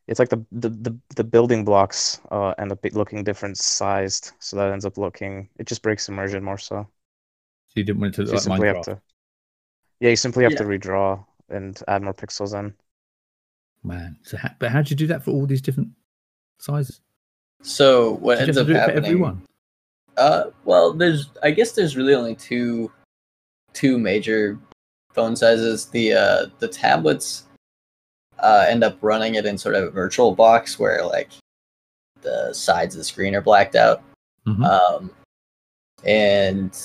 it's 0.08 0.20
like 0.20 0.30
the 0.30 0.44
the 0.52 0.70
the, 0.70 0.98
the 1.16 1.24
building 1.24 1.64
blocks 1.64 2.20
uh, 2.32 2.54
end 2.58 2.72
up 2.72 2.80
looking 2.94 3.24
different 3.24 3.58
sized, 3.58 4.32
so 4.40 4.56
that 4.58 4.72
ends 4.72 4.86
up 4.86 4.98
looking 4.98 5.50
it 5.60 5.68
just 5.68 5.82
breaks 5.84 6.10
immersion 6.10 6.44
more 6.44 6.58
so. 6.58 6.88
So 7.68 7.74
you 7.76 7.84
didn't 7.84 8.02
want 8.02 8.14
it 8.16 8.22
to 8.22 8.26
So 8.26 8.32
you 8.32 8.38
like 8.38 8.44
simply 8.44 8.68
Minecraft. 8.68 8.88
have 8.88 8.98
to 8.98 9.02
yeah, 10.00 10.10
you 10.10 10.16
simply 10.16 10.44
have 10.44 10.54
Yeah. 10.54 10.60
to 10.60 10.64
redraw 10.64 11.26
and 11.50 11.80
add 11.88 12.02
more 12.02 12.14
pixels 12.14 12.58
in. 12.58 12.74
Man, 13.84 14.18
so 14.24 14.38
ha- 14.38 14.56
but 14.60 14.72
how 14.72 14.82
do 14.82 14.90
you 14.90 14.96
do 14.96 15.08
that 15.08 15.24
for 15.24 15.32
all 15.32 15.46
these 15.46 15.62
different 15.62 15.90
sizes? 16.58 17.02
So 17.62 18.14
what 18.16 18.40
ends 18.40 18.58
up 18.58 18.68
to 18.68 18.74
do 18.74 18.78
it 18.78 18.84
for 18.84 18.92
happening? 18.92 19.06
everyone? 19.06 19.42
Uh, 20.18 20.46
well, 20.66 20.94
there's 20.94 21.30
I 21.44 21.52
guess 21.52 21.72
there's 21.72 21.96
really 21.96 22.14
only 22.14 22.36
two 22.36 22.92
two 23.74 23.98
major 23.98 24.60
phone 25.14 25.36
sizes. 25.36 25.86
The 25.88 26.14
uh 26.14 26.46
the 26.60 26.68
tablets 26.68 27.44
uh 28.40 28.66
end 28.68 28.84
up 28.84 28.98
running 29.02 29.36
it 29.36 29.46
in 29.46 29.58
sort 29.58 29.76
of 29.76 29.84
a 29.86 29.92
virtual 29.92 30.34
box 30.34 30.80
where 30.80 31.06
like 31.06 31.32
the 32.22 32.54
sides 32.54 32.96
of 32.96 33.00
the 33.00 33.06
screen 33.06 33.36
are 33.36 33.42
blacked 33.42 33.76
out. 33.76 34.04
Mhm. 34.48 34.66
Um 34.66 35.12
and 36.04 36.78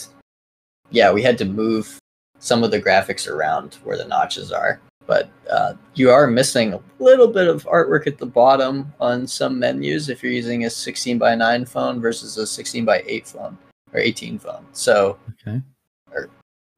yeah, 0.90 1.10
we 1.12 1.22
had 1.22 1.38
to 1.38 1.44
move 1.44 1.98
some 2.38 2.62
of 2.62 2.70
the 2.70 2.80
graphics 2.80 3.28
around 3.28 3.74
where 3.82 3.96
the 3.96 4.04
notches 4.04 4.52
are. 4.52 4.80
But 5.06 5.30
uh, 5.50 5.74
you 5.94 6.10
are 6.10 6.26
missing 6.26 6.74
a 6.74 6.80
little 6.98 7.28
bit 7.28 7.46
of 7.46 7.64
artwork 7.64 8.06
at 8.08 8.18
the 8.18 8.26
bottom 8.26 8.92
on 9.00 9.26
some 9.26 9.58
menus 9.58 10.08
if 10.08 10.22
you're 10.22 10.32
using 10.32 10.64
a 10.64 10.70
16 10.70 11.16
by 11.18 11.34
9 11.36 11.64
phone 11.64 12.00
versus 12.00 12.36
a 12.38 12.46
16 12.46 12.84
by 12.84 13.02
8 13.06 13.26
phone 13.28 13.58
or 13.92 14.00
18 14.00 14.38
phone. 14.40 14.66
So 14.72 15.16
Okay. 15.46 15.62
or 16.10 16.28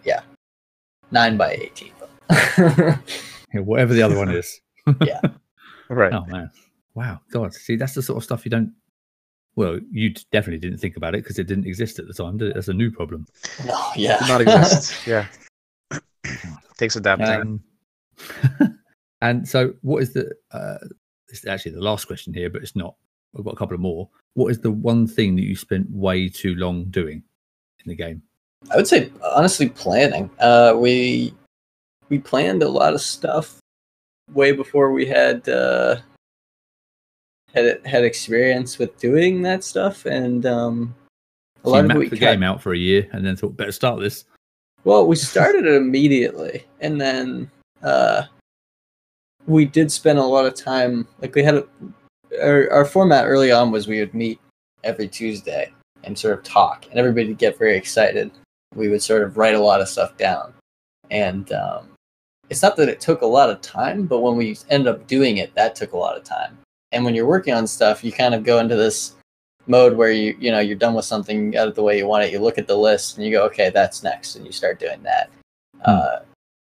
yeah, 0.04 0.20
9 1.10 1.36
by 1.38 1.52
18 1.52 1.92
phone. 1.98 2.98
Yeah, 3.54 3.60
whatever 3.60 3.94
the 3.94 4.02
other 4.02 4.16
one 4.18 4.28
is. 4.30 4.60
Yeah. 5.00 5.20
Right. 5.88 6.12
Oh 6.12 6.26
man, 6.26 6.50
wow, 6.94 7.20
God, 7.30 7.54
see, 7.54 7.76
that's 7.76 7.94
the 7.94 8.02
sort 8.02 8.18
of 8.18 8.24
stuff 8.24 8.44
you 8.44 8.50
don't. 8.50 8.72
Well, 9.56 9.80
you 9.90 10.10
definitely 10.32 10.60
didn't 10.60 10.78
think 10.80 10.96
about 10.98 11.14
it 11.14 11.22
because 11.24 11.38
it 11.38 11.46
didn't 11.46 11.66
exist 11.66 11.98
at 11.98 12.06
the 12.06 12.12
time. 12.14 12.36
Did 12.36 12.48
it? 12.50 12.54
That's 12.54 12.68
a 12.68 12.74
new 12.74 12.90
problem. 12.90 13.26
no, 13.66 13.74
yeah. 13.96 14.16
It 14.16 14.20
Did 14.20 14.28
not 14.28 14.40
exist. 14.42 15.06
yeah. 15.06 15.26
Takes 16.76 16.96
adapting. 16.96 17.28
Um, 17.40 17.60
and 19.20 19.49
so, 19.49 19.74
what 19.82 20.03
is 20.03 20.12
the? 20.12 20.32
Uh, 20.51 20.78
is 21.30 21.45
actually 21.45 21.72
the 21.72 21.82
last 21.82 22.07
question 22.07 22.32
here, 22.32 22.51
but 22.51 22.62
it's 22.62 22.76
not. 22.76 22.95
I've 23.36 23.45
got 23.45 23.55
a 23.55 23.57
couple 23.57 23.74
of 23.74 23.80
more. 23.80 24.09
What 24.34 24.49
is 24.49 24.61
the 24.61 24.70
one 24.70 25.07
thing 25.07 25.36
that 25.36 25.42
you 25.42 25.57
spent 25.57 25.90
way 25.90 26.28
too 26.28 26.55
long 26.55 26.84
doing 26.86 27.22
in 27.84 27.88
the 27.88 27.95
game? 27.95 28.22
I 28.70 28.76
would 28.76 28.88
say 28.88 29.12
honestly 29.22 29.68
planning. 29.68 30.30
Uh, 30.38 30.74
we 30.76 31.34
we 32.09 32.18
planned 32.18 32.62
a 32.62 32.68
lot 32.68 32.95
of 32.95 33.01
stuff 33.01 33.59
way 34.32 34.53
before 34.53 34.92
we 34.92 35.07
had 35.07 35.49
uh, 35.49 35.97
had 37.55 37.84
had 37.86 38.05
experience 38.05 38.78
with 38.78 38.99
doing 38.99 39.42
that 39.42 39.64
stuff, 39.64 40.07
and 40.07 40.47
um, 40.47 40.95
a 41.64 41.68
So 41.68 41.70
lot 41.72 41.80
of 41.80 41.86
mapped 41.86 41.99
we 41.99 42.09
the 42.09 42.18
cut- 42.18 42.32
game 42.32 42.42
out 42.42 42.62
for 42.62 42.72
a 42.72 42.78
year 42.78 43.09
and 43.12 43.24
then 43.24 43.36
thought, 43.36 43.57
better 43.57 43.72
start 43.72 44.01
this. 44.01 44.24
Well, 44.84 45.07
we 45.07 45.16
started 45.16 45.66
it 45.66 45.74
immediately, 45.74 46.64
and 46.80 47.01
then 47.01 47.51
uh, 47.83 48.22
we 49.47 49.64
did 49.64 49.91
spend 49.91 50.18
a 50.18 50.22
lot 50.22 50.47
of 50.47 50.55
time. 50.55 51.07
Like 51.20 51.35
we 51.35 51.43
had 51.43 51.57
a, 51.57 51.66
our 52.43 52.70
our 52.70 52.85
format 52.85 53.26
early 53.26 53.51
on 53.51 53.70
was 53.70 53.89
we 53.89 54.01
would 54.01 54.14
meet 54.14 54.41
every 54.85 55.09
Tuesday 55.09 55.72
and 56.05 56.18
sort 56.18 56.39
of 56.39 56.45
talk, 56.45 56.87
and 56.91 56.99
everybody 56.99 57.29
would 57.29 57.39
get 57.39 57.59
very 57.59 57.76
excited. 57.76 58.31
We 58.74 58.89
would 58.89 59.03
sort 59.03 59.22
of 59.22 59.37
write 59.37 59.55
a 59.55 59.61
lot 59.61 59.81
of 59.81 59.89
stuff 59.89 60.16
down, 60.16 60.53
and 61.11 61.51
um, 61.53 61.89
it's 62.51 62.62
not 62.62 62.76
that 62.76 62.89
it 62.89 63.01
took 63.01 63.22
a 63.22 63.26
lot 63.26 63.51
of 63.51 63.61
time, 63.61 64.07
but 64.07 64.20
when 64.20 64.37
we 64.37 64.57
ended 64.70 64.95
up 64.95 65.07
doing 65.07 65.39
it, 65.39 65.55
that 65.55 65.74
took 65.74 65.93
a 65.93 65.99
lot 65.99 66.16
of 66.16 66.24
time. 66.24 66.59
and 66.93 67.05
when 67.05 67.14
you're 67.14 67.26
working 67.26 67.53
on 67.53 67.66
stuff, 67.66 68.03
you 68.03 68.11
kind 68.12 68.35
of 68.35 68.45
go 68.45 68.61
into 68.61 68.74
this 68.76 69.14
mode 69.66 69.95
where 69.97 70.11
you 70.11 70.37
you 70.41 70.51
know 70.51 70.61
you're 70.61 70.76
done 70.76 70.95
with 70.95 71.05
something, 71.05 71.57
out 71.57 71.68
it 71.68 71.74
the 71.74 71.83
way 71.83 71.99
you 71.99 72.07
want 72.07 72.24
it. 72.24 72.33
You 72.33 72.39
look 72.41 72.59
at 72.59 72.66
the 72.66 72.76
list 72.76 73.16
and 73.16 73.26
you 73.26 73.33
go, 73.33 73.45
okay, 73.47 73.70
that's 73.70 74.03
next, 74.03 74.37
and 74.37 74.47
you 74.47 74.53
start 74.53 74.81
doing 74.81 75.03
that. 75.03 75.31
Uh, 75.85 76.20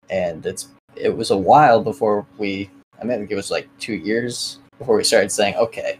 and 0.09 0.45
it's 0.45 0.69
it 0.99 1.15
was 1.15 1.31
a 1.31 1.37
while 1.37 1.81
before 1.81 2.25
we. 2.37 2.69
I 3.01 3.05
mean, 3.05 3.27
it 3.29 3.35
was 3.35 3.49
like 3.49 3.69
two 3.79 3.93
years 3.93 4.59
before 4.77 4.97
we 4.97 5.03
started 5.03 5.31
saying, 5.31 5.55
okay, 5.55 5.99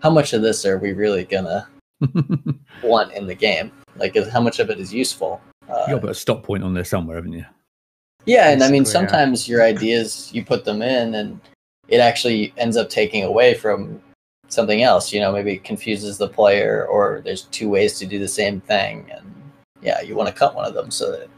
how 0.00 0.10
much 0.10 0.34
of 0.34 0.42
this 0.42 0.66
are 0.66 0.78
we 0.78 0.92
really 0.92 1.24
gonna 1.24 1.66
want 2.82 3.12
in 3.12 3.26
the 3.26 3.34
game? 3.34 3.72
Like, 3.96 4.16
is, 4.16 4.28
how 4.28 4.40
much 4.40 4.58
of 4.58 4.68
it 4.68 4.78
is 4.78 4.92
useful? 4.92 5.40
Uh, 5.68 5.84
you 5.88 5.94
got 5.94 5.94
to 5.94 6.00
put 6.00 6.10
a 6.10 6.14
stop 6.14 6.42
point 6.42 6.62
on 6.62 6.74
there 6.74 6.84
somewhere, 6.84 7.16
haven't 7.16 7.32
you? 7.32 7.44
yeah, 8.26 8.50
and 8.50 8.62
I 8.62 8.70
mean, 8.70 8.82
Basically, 8.82 9.02
yeah. 9.02 9.08
sometimes 9.08 9.48
your 9.48 9.62
ideas 9.62 10.30
you 10.32 10.44
put 10.44 10.64
them 10.64 10.82
in, 10.82 11.14
and 11.14 11.40
it 11.88 11.98
actually 11.98 12.52
ends 12.58 12.76
up 12.76 12.88
taking 12.88 13.24
away 13.24 13.54
from 13.54 14.00
something 14.48 14.82
else. 14.82 15.12
You 15.12 15.20
know, 15.20 15.32
maybe 15.32 15.52
it 15.52 15.64
confuses 15.64 16.18
the 16.18 16.28
player, 16.28 16.86
or 16.86 17.22
there's 17.24 17.42
two 17.44 17.70
ways 17.70 17.98
to 17.98 18.06
do 18.06 18.18
the 18.18 18.28
same 18.28 18.60
thing, 18.60 19.10
and 19.10 19.32
yeah, 19.80 20.02
you 20.02 20.14
want 20.14 20.28
to 20.28 20.34
cut 20.34 20.54
one 20.54 20.66
of 20.66 20.74
them 20.74 20.90
so 20.90 21.10
that 21.12 21.28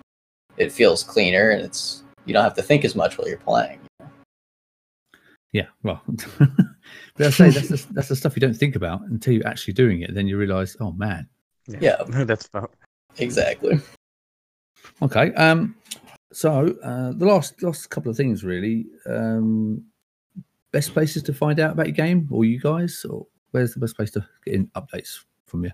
it 0.56 0.72
feels 0.72 1.04
cleaner 1.04 1.50
and 1.50 1.62
it's 1.62 2.02
you 2.28 2.34
don't 2.34 2.44
have 2.44 2.54
to 2.54 2.62
think 2.62 2.84
as 2.84 2.94
much 2.94 3.18
while 3.18 3.28
you're 3.28 3.38
playing. 3.38 3.80
Yeah, 5.52 5.66
well, 5.82 6.02
but 6.38 7.26
I 7.26 7.30
say 7.30 7.50
that's 7.50 7.68
the, 7.68 7.86
that's 7.92 8.08
the 8.08 8.16
stuff 8.16 8.36
you 8.36 8.40
don't 8.40 8.54
think 8.54 8.76
about 8.76 9.00
until 9.02 9.32
you're 9.32 9.46
actually 9.46 9.72
doing 9.72 10.02
it. 10.02 10.14
Then 10.14 10.28
you 10.28 10.36
realise, 10.36 10.76
oh 10.80 10.92
man. 10.92 11.26
Yeah. 11.66 12.02
that's 12.08 12.46
about. 12.46 12.72
Exactly. 13.16 13.80
Okay. 15.02 15.32
Um. 15.34 15.74
So 16.32 16.76
uh, 16.82 17.12
the 17.12 17.24
last 17.24 17.62
last 17.62 17.88
couple 17.88 18.10
of 18.10 18.16
things 18.16 18.44
really. 18.44 18.86
Um, 19.06 19.84
best 20.70 20.92
places 20.92 21.22
to 21.22 21.32
find 21.32 21.60
out 21.60 21.72
about 21.72 21.86
your 21.86 21.94
game, 21.94 22.28
or 22.30 22.44
you 22.44 22.60
guys, 22.60 23.04
or 23.08 23.26
where's 23.52 23.72
the 23.72 23.80
best 23.80 23.96
place 23.96 24.10
to 24.12 24.26
get 24.44 24.54
in 24.54 24.66
updates 24.68 25.24
from 25.46 25.64
you? 25.64 25.70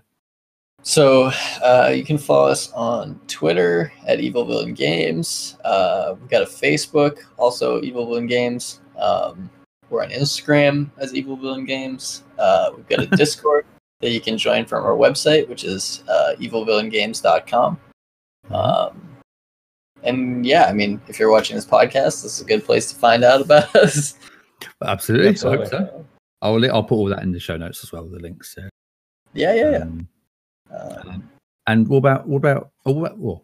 So 0.87 1.31
uh, 1.63 1.91
you 1.95 2.03
can 2.03 2.19
follow 2.19 2.47
us 2.47 2.71
on 2.73 3.19
Twitter 3.25 3.91
at 4.05 4.19
Evil 4.19 4.45
Villain 4.45 4.75
Games. 4.75 5.57
Uh, 5.65 6.13
we've 6.19 6.29
got 6.29 6.43
a 6.43 6.45
Facebook, 6.45 7.21
also 7.37 7.81
Evil 7.81 8.05
Villain 8.05 8.27
Games. 8.27 8.81
Um, 8.95 9.49
we're 9.89 10.03
on 10.03 10.11
Instagram 10.11 10.91
as 10.97 11.15
Evil 11.15 11.37
Villain 11.37 11.65
Games. 11.65 12.21
Uh, 12.37 12.69
we've 12.75 12.87
got 12.87 12.99
a 12.99 13.07
Discord 13.17 13.65
that 14.01 14.11
you 14.11 14.21
can 14.21 14.37
join 14.37 14.63
from 14.63 14.85
our 14.85 14.91
website, 14.95 15.49
which 15.49 15.63
is 15.63 16.03
uh, 16.07 16.35
evilvillaingames.com. 16.39 17.79
Um, 18.51 19.09
and 20.03 20.45
yeah, 20.45 20.65
I 20.65 20.73
mean, 20.73 21.01
if 21.07 21.17
you're 21.17 21.31
watching 21.31 21.55
this 21.55 21.65
podcast, 21.65 22.21
this 22.21 22.25
is 22.25 22.41
a 22.41 22.45
good 22.45 22.63
place 22.63 22.91
to 22.91 22.95
find 22.95 23.23
out 23.23 23.41
about 23.41 23.75
us. 23.77 24.19
Absolutely. 24.83 25.29
I 25.29 25.33
So, 25.33 25.49
hope 25.57 25.65
so. 25.65 26.05
I'll 26.43 26.63
I'll 26.71 26.83
put 26.83 26.95
all 26.95 27.05
that 27.07 27.23
in 27.23 27.31
the 27.31 27.39
show 27.39 27.57
notes 27.57 27.83
as 27.83 27.91
well, 27.91 28.05
the 28.05 28.19
links. 28.19 28.53
So, 28.53 28.69
yeah, 29.33 29.55
yeah, 29.55 29.71
yeah. 29.71 29.77
um, 29.79 30.07
Um, 30.71 31.29
and 31.67 31.87
what 31.87 31.97
about 31.97 32.27
what 32.27 32.37
about 32.37 32.71
oh, 32.85 32.91
what, 32.91 33.17
what 33.17 33.41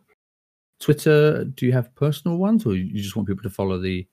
Twitter? 0.79 1.43
Do 1.45 1.65
you 1.65 1.71
have 1.73 1.93
personal 1.95 2.37
ones, 2.37 2.65
or 2.65 2.75
you 2.75 3.01
just 3.01 3.15
want 3.15 3.27
people 3.27 3.43
to 3.43 3.49
follow 3.49 3.79
the? 3.79 4.07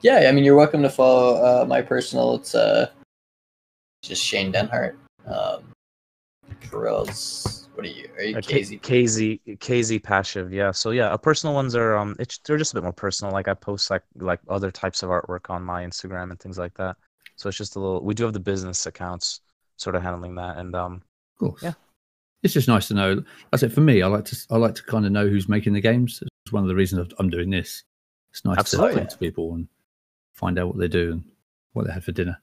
Yeah, 0.00 0.26
I 0.28 0.32
mean, 0.32 0.44
you're 0.44 0.56
welcome 0.56 0.82
to 0.82 0.90
follow 0.90 1.36
uh, 1.36 1.64
my 1.64 1.80
personal. 1.80 2.34
It's 2.36 2.54
uh, 2.54 2.90
just 4.02 4.22
Shane 4.22 4.52
Denhart. 4.52 4.96
Um, 5.26 5.62
Kirill's. 6.60 7.68
What 7.74 7.86
are 7.86 7.88
you? 7.88 8.08
Are 8.18 8.22
you 8.22 8.36
Uh, 8.36 8.40
K- 8.42 8.60
KZ? 8.60 8.80
KZ 8.82 9.58
KZ 9.58 10.02
Passive, 10.02 10.52
yeah. 10.52 10.72
So 10.72 10.90
yeah, 10.90 11.08
uh, 11.08 11.16
personal 11.16 11.54
ones 11.54 11.74
are 11.74 11.96
um, 11.96 12.16
it's 12.18 12.38
they're 12.38 12.58
just 12.58 12.72
a 12.72 12.74
bit 12.74 12.82
more 12.82 12.92
personal. 12.92 13.32
Like 13.32 13.48
I 13.48 13.54
post 13.54 13.90
like 13.90 14.02
like 14.16 14.40
other 14.48 14.70
types 14.70 15.02
of 15.02 15.08
artwork 15.08 15.48
on 15.48 15.62
my 15.62 15.84
Instagram 15.84 16.30
and 16.30 16.38
things 16.38 16.58
like 16.58 16.74
that. 16.74 16.96
So 17.36 17.48
it's 17.48 17.56
just 17.56 17.76
a 17.76 17.80
little. 17.80 18.04
We 18.04 18.14
do 18.14 18.24
have 18.24 18.34
the 18.34 18.40
business 18.40 18.84
accounts, 18.86 19.40
sort 19.76 19.96
of 19.96 20.02
handling 20.02 20.34
that, 20.34 20.58
and 20.58 20.74
um, 20.74 21.02
Of 21.34 21.38
course. 21.38 21.62
Yeah. 21.62 21.72
It's 22.42 22.54
just 22.54 22.68
nice 22.68 22.88
to 22.88 22.94
know. 22.94 23.22
I 23.52 23.56
said 23.56 23.72
for 23.72 23.80
me, 23.80 24.02
I 24.02 24.08
like 24.08 24.24
to 24.26 24.46
I 24.50 24.56
like 24.56 24.74
to 24.76 24.82
kind 24.82 25.06
of 25.06 25.12
know 25.12 25.28
who's 25.28 25.48
making 25.48 25.74
the 25.74 25.80
games. 25.80 26.22
It's 26.44 26.52
one 26.52 26.62
of 26.62 26.68
the 26.68 26.74
reasons 26.74 27.12
I'm 27.18 27.30
doing 27.30 27.50
this. 27.50 27.84
It's 28.30 28.44
nice 28.44 28.58
Absolutely. 28.58 28.94
to 28.94 29.00
talk 29.00 29.10
to 29.10 29.18
people 29.18 29.54
and 29.54 29.68
find 30.32 30.58
out 30.58 30.68
what 30.68 30.78
they 30.78 30.88
do 30.88 31.12
and 31.12 31.24
what 31.72 31.86
they 31.86 31.92
had 31.92 32.04
for 32.04 32.12
dinner. 32.12 32.40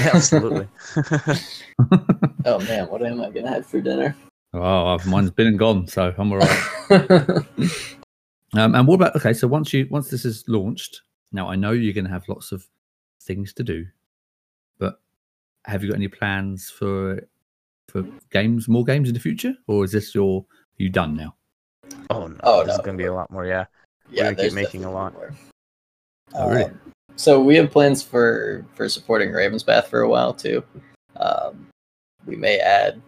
yeah, 0.00 0.10
absolutely. 0.14 0.68
Oh 2.44 2.58
man, 2.60 2.88
what 2.88 3.04
am 3.04 3.20
I 3.20 3.30
gonna 3.30 3.48
have 3.48 3.66
for 3.66 3.80
dinner? 3.80 4.16
Oh, 4.52 4.98
mine's 5.06 5.30
been 5.30 5.46
and 5.46 5.58
gone, 5.58 5.86
so 5.86 6.12
I'm 6.18 6.32
all 6.32 6.38
right. 6.38 7.46
Um, 8.54 8.74
and 8.74 8.86
what 8.86 8.96
about 8.96 9.16
okay? 9.16 9.32
So 9.32 9.48
once 9.48 9.72
you 9.72 9.86
once 9.90 10.10
this 10.10 10.24
is 10.24 10.44
launched, 10.46 11.02
now 11.32 11.48
I 11.48 11.56
know 11.56 11.72
you're 11.72 11.94
going 11.94 12.04
to 12.04 12.10
have 12.10 12.28
lots 12.28 12.52
of 12.52 12.66
things 13.22 13.54
to 13.54 13.62
do, 13.62 13.86
but 14.78 15.00
have 15.64 15.82
you 15.82 15.90
got 15.90 15.96
any 15.96 16.08
plans 16.08 16.68
for 16.68 17.26
for 17.92 18.04
games, 18.30 18.68
more 18.68 18.84
games 18.84 19.08
in 19.08 19.14
the 19.14 19.20
future, 19.20 19.54
or 19.68 19.84
is 19.84 19.92
this 19.92 20.14
your 20.14 20.44
you 20.78 20.88
done 20.88 21.14
now? 21.14 21.34
oh 22.10 22.26
no, 22.26 22.40
Oh, 22.42 22.64
there's 22.64 22.78
no. 22.78 22.84
gonna 22.84 22.96
be 22.98 23.04
a 23.04 23.14
lot 23.14 23.30
more. 23.30 23.44
Yeah. 23.46 23.66
yeah, 24.10 24.32
gonna 24.32 24.36
keep 24.36 24.54
making 24.54 24.84
a 24.84 24.90
lot. 24.90 25.12
more. 25.12 25.34
Oh, 26.34 26.48
really? 26.48 26.64
Um, 26.64 26.80
so 27.16 27.40
we 27.42 27.54
have 27.56 27.70
plans 27.70 28.02
for 28.02 28.64
for 28.74 28.88
supporting 28.88 29.28
Ravensbath 29.28 29.84
for 29.86 30.00
a 30.00 30.08
while 30.08 30.32
too. 30.32 30.64
Um, 31.16 31.68
we 32.26 32.36
may 32.36 32.58
add 32.58 33.00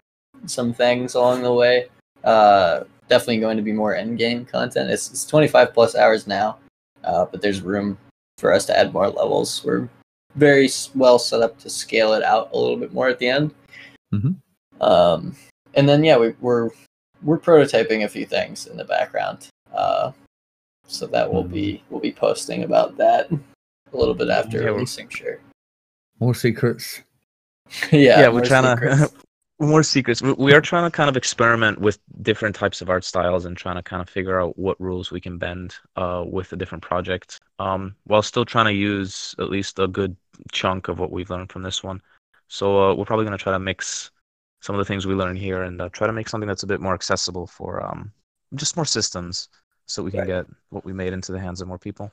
some 0.45 0.73
things 0.73 1.15
along 1.15 1.41
the 1.41 1.51
way. 1.53 1.87
Uh, 2.23 2.83
definitely 3.09 3.39
going 3.39 3.57
to 3.57 3.63
be 3.63 3.71
more 3.71 3.95
end 3.95 4.17
game 4.19 4.45
content. 4.45 4.89
It's, 4.91 5.09
it's 5.09 5.25
25 5.25 5.73
plus 5.73 5.95
hours 5.95 6.27
now, 6.27 6.57
uh, 7.03 7.25
but 7.25 7.41
there's 7.41 7.61
room 7.61 7.97
for 8.37 8.53
us 8.53 8.65
to 8.67 8.77
add 8.77 8.93
more 8.93 9.09
levels. 9.09 9.63
We're 9.63 9.89
very 10.35 10.69
well 10.93 11.17
set 11.17 11.41
up 11.41 11.57
to 11.59 11.69
scale 11.69 12.13
it 12.13 12.23
out 12.23 12.49
a 12.53 12.57
little 12.57 12.77
bit 12.77 12.93
more 12.93 13.07
at 13.09 13.17
the 13.19 13.27
end. 13.29 13.53
Mhm. 14.13 14.35
Um, 14.81 15.35
and 15.73 15.87
then 15.87 16.03
yeah, 16.03 16.17
we, 16.17 16.33
we're 16.41 16.69
we're 17.23 17.39
prototyping 17.39 18.03
a 18.03 18.09
few 18.09 18.25
things 18.25 18.67
in 18.67 18.77
the 18.77 18.85
background. 18.85 19.49
Uh, 19.73 20.11
so 20.87 21.07
that 21.07 21.31
will 21.31 21.43
be 21.43 21.83
we'll 21.89 21.99
be 21.99 22.11
posting 22.11 22.63
about 22.63 22.97
that 22.97 23.31
a 23.31 23.97
little 23.97 24.13
bit 24.13 24.29
after 24.29 24.59
Yeah, 24.61 24.67
releasing. 24.67 25.09
Sure. 25.09 25.39
More 26.19 26.33
secrets. 26.33 27.01
yeah, 27.91 28.21
yeah, 28.21 28.29
we're 28.29 28.45
trying 28.45 28.63
secrets. 28.77 29.11
to 29.11 29.17
more 29.59 29.83
secrets. 29.83 30.21
We, 30.21 30.33
we 30.33 30.53
are 30.53 30.61
trying 30.61 30.89
to 30.89 30.95
kind 30.95 31.09
of 31.09 31.17
experiment 31.17 31.79
with 31.79 31.99
different 32.21 32.55
types 32.55 32.81
of 32.81 32.89
art 32.89 33.03
styles 33.03 33.45
and 33.45 33.57
trying 33.57 33.75
to 33.75 33.83
kind 33.83 34.01
of 34.01 34.09
figure 34.09 34.39
out 34.39 34.57
what 34.57 34.79
rules 34.79 35.11
we 35.11 35.19
can 35.19 35.37
bend 35.37 35.75
uh, 35.95 36.23
with 36.25 36.53
a 36.53 36.55
different 36.55 36.83
project, 36.83 37.39
um, 37.59 37.95
while 38.05 38.21
still 38.21 38.45
trying 38.45 38.65
to 38.65 38.73
use 38.73 39.33
at 39.39 39.49
least 39.49 39.79
a 39.79 39.87
good 39.87 40.15
chunk 40.51 40.87
of 40.87 40.99
what 40.99 41.11
we've 41.11 41.29
learned 41.29 41.51
from 41.51 41.63
this 41.63 41.83
one. 41.83 42.01
So 42.47 42.91
uh, 42.91 42.93
we're 42.93 43.05
probably 43.05 43.25
going 43.25 43.37
to 43.37 43.43
try 43.43 43.53
to 43.53 43.59
mix 43.59 44.11
some 44.65 44.75
of 44.75 44.79
the 44.79 44.85
things 44.85 45.05
we 45.05 45.13
learn 45.13 45.35
here 45.35 45.61
and 45.63 45.79
uh, 45.79 45.89
try 45.89 46.07
to 46.07 46.13
make 46.13 46.27
something 46.27 46.47
that's 46.47 46.63
a 46.63 46.67
bit 46.73 46.81
more 46.81 46.95
accessible 46.95 47.45
for 47.45 47.85
um, 47.85 48.11
just 48.55 48.75
more 48.75 48.85
systems, 48.85 49.49
so 49.85 50.01
we 50.01 50.09
can 50.11 50.21
Right. 50.21 50.27
get 50.27 50.45
what 50.69 50.83
we 50.83 50.91
made 50.93 51.13
into 51.13 51.31
the 51.31 51.39
hands 51.39 51.61
of 51.61 51.67
more 51.67 51.77
people. 51.77 52.11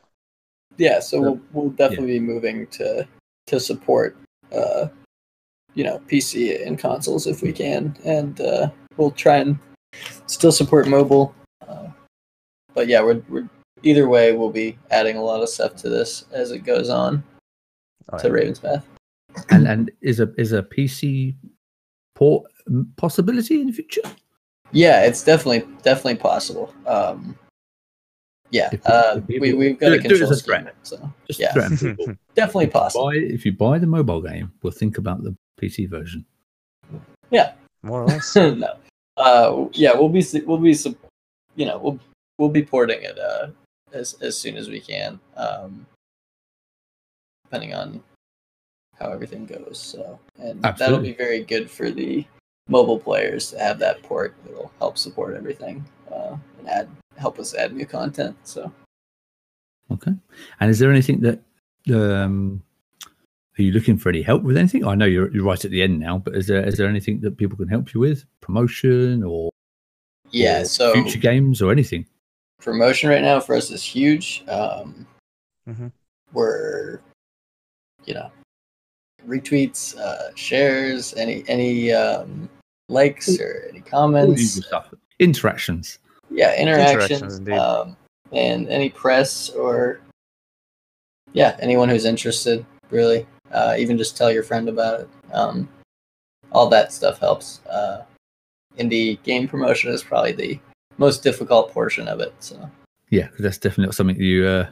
yeah, 0.77 1.01
so 1.01 1.21
we'll 1.21 1.41
we'll 1.53 1.71
definitely 1.71 2.19
be 2.19 2.21
moving 2.21 2.67
to 2.79 3.07
to 3.47 3.59
support 3.61 4.17
uh 4.53 4.87
you 5.75 5.85
know 5.85 5.99
PC 6.11 6.67
and 6.67 6.79
consoles 6.79 7.27
if 7.27 7.41
we 7.43 7.53
can, 7.53 7.97
and 8.05 8.41
uh, 8.43 8.69
we'll 8.99 9.11
try 9.25 9.37
and 9.39 9.59
still 10.27 10.53
support 10.53 10.87
mobile. 10.89 11.35
Uh, 11.67 11.89
but 12.75 12.87
yeah, 12.89 13.01
we're 13.03 13.23
we're 13.31 13.49
either 13.83 14.09
way 14.09 14.33
we'll 14.33 14.51
be 14.65 14.79
adding 14.91 15.17
a 15.17 15.23
lot 15.23 15.43
of 15.43 15.49
stuff 15.49 15.75
to 15.77 15.89
this 15.89 16.25
as 16.33 16.51
it 16.53 16.61
goes 16.61 16.89
on 16.91 17.23
Oh, 18.13 18.19
to 18.19 18.29
yeah. 18.29 18.35
Ravensbath. 18.35 18.83
and 19.51 19.67
and 19.67 19.91
is 20.03 20.21
a 20.21 20.29
is 20.37 20.53
a 20.53 20.63
PC 20.63 21.35
port 22.23 22.45
possibility 22.97 23.61
in 23.61 23.67
the 23.67 23.73
future? 23.73 24.03
Yeah, 24.73 25.05
it's 25.05 25.23
definitely 25.25 25.63
definitely 25.83 26.17
possible. 26.17 26.73
Um, 26.87 27.37
yeah, 28.51 28.71
uh, 28.87 29.21
we 29.29 29.53
we've 29.55 29.79
got 29.79 29.89
do 29.89 29.93
a 29.93 29.97
it- 29.97 30.03
do 30.03 30.09
it 30.09 30.13
as 30.13 30.19
control 30.19 30.33
a 30.33 30.37
scheme, 30.37 30.63
threat. 30.63 30.75
so 30.83 31.13
Just 31.27 31.41
Yeah. 31.41 31.53
threaten 31.53 31.77
people. 31.79 32.15
definitely 32.35 32.67
possible. 32.69 33.07
buy 33.11 33.17
if 33.17 33.45
you 33.47 33.53
buy 33.53 33.79
the 33.79 33.87
mobile 33.87 34.21
game, 34.23 34.53
we'll 34.63 34.73
think 34.83 34.99
about 34.99 35.23
the 35.25 35.35
PC 35.61 35.89
version. 35.89 36.25
Yeah, 37.31 37.53
more 37.83 38.03
or 38.03 38.07
less. 38.13 38.37
no. 38.37 38.77
Uh, 39.17 39.69
yeah, 39.73 39.93
we'll 39.95 40.09
be 40.09 40.25
we'll 40.47 40.59
be 40.59 40.75
sup- 40.75 40.97
you 41.57 41.67
know 41.67 41.79
we'll 41.79 41.99
we'll 42.39 42.49
be 42.61 42.63
porting 42.63 43.03
it 43.03 43.19
uh 43.19 43.49
as 43.93 44.15
as 44.23 44.39
soon 44.39 44.57
as 44.57 44.69
we 44.69 44.81
can, 44.81 45.19
um, 45.37 45.87
depending 47.45 47.75
on 47.75 48.03
how 48.99 49.11
everything 49.11 49.47
goes. 49.47 49.79
So, 49.79 50.19
and 50.39 50.63
that'll 50.63 51.01
be 51.01 51.13
very 51.15 51.43
good 51.45 51.71
for 51.71 51.91
the 51.91 52.25
mobile 52.69 52.99
players 52.99 53.51
to 53.51 53.59
have 53.59 53.79
that 53.81 54.03
port. 54.03 54.35
It'll 54.49 54.73
help 54.79 54.97
support 54.99 55.35
everything 55.37 55.85
uh, 56.11 56.37
and 56.59 56.69
add 56.69 56.89
help 57.17 57.39
us 57.39 57.55
add 57.55 57.75
new 57.75 57.87
content. 57.87 58.37
So. 58.45 58.73
Okay. 59.91 60.13
And 60.61 60.71
is 60.71 60.79
there 60.79 60.91
anything 60.91 61.21
that 61.21 61.41
um 61.93 62.63
are 63.59 63.63
you 63.63 63.73
looking 63.73 63.99
for 63.99 64.09
any 64.09 64.23
help 64.23 64.43
with 64.43 64.57
anything? 64.57 64.87
I 64.87 64.95
know 64.95 65.05
you're 65.05 65.31
you're 65.33 65.45
right 65.45 65.63
at 65.63 65.71
the 65.71 65.83
end 65.83 65.99
now, 65.99 66.19
but 66.19 66.35
is 66.35 66.47
there 66.47 66.67
is 66.67 66.77
there 66.77 66.89
anything 66.89 67.21
that 67.21 67.37
people 67.37 67.57
can 67.57 67.69
help 67.69 67.93
you 67.93 68.01
with? 68.01 68.25
Promotion 68.41 69.23
or 69.23 69.51
Yeah, 70.31 70.63
or 70.63 70.65
so 70.65 70.93
future 70.95 71.19
games 71.19 71.61
or 71.61 71.71
anything? 71.73 72.07
promotion 72.61 73.11
right 73.11 73.23
now 73.23 73.41
for 73.41 73.57
us 73.57 73.71
is 73.73 73.83
huge. 73.83 74.45
Um, 74.49 75.07
Mhm. 75.69 75.93
We're, 76.33 77.01
you 78.07 78.15
know, 78.15 78.31
retweets, 79.27 79.97
uh, 79.97 80.35
shares, 80.35 81.15
any 81.15 81.45
any 81.49 81.93
um, 81.93 82.49
likes 82.89 83.39
or 83.41 83.67
any 83.69 83.81
comments. 83.81 84.65
stuff. 84.67 84.93
Interactions. 85.19 85.99
Yeah, 86.31 86.55
Interactions, 86.57 87.39
interactions, 87.39 87.61
um, 87.61 87.97
and 88.33 88.69
any 88.69 88.89
press 88.89 89.51
or 89.51 90.01
yeah, 91.33 91.57
anyone 91.61 91.89
who's 91.89 92.05
interested. 92.05 92.65
Really, 92.91 93.27
uh, 93.53 93.75
even 93.79 93.99
just 93.99 94.17
tell 94.17 94.31
your 94.31 94.43
friend 94.43 94.69
about 94.69 95.01
it. 95.01 95.09
Um, 95.33 95.69
all 96.53 96.69
that 96.69 96.93
stuff 96.93 97.19
helps. 97.19 97.61
Uh, 97.67 98.05
indie 98.79 99.23
game 99.23 99.49
promotion 99.49 99.93
is 99.93 100.03
probably 100.03 100.33
the 100.33 100.59
most 100.99 101.23
difficult 101.23 101.73
portion 101.73 102.09
of 102.09 102.21
it. 102.21 102.35
So 102.41 102.71
yeah, 103.11 103.29
that's 103.39 103.59
definitely 103.59 103.93
something 103.93 104.17
you. 104.17 104.47
Uh, 104.47 104.71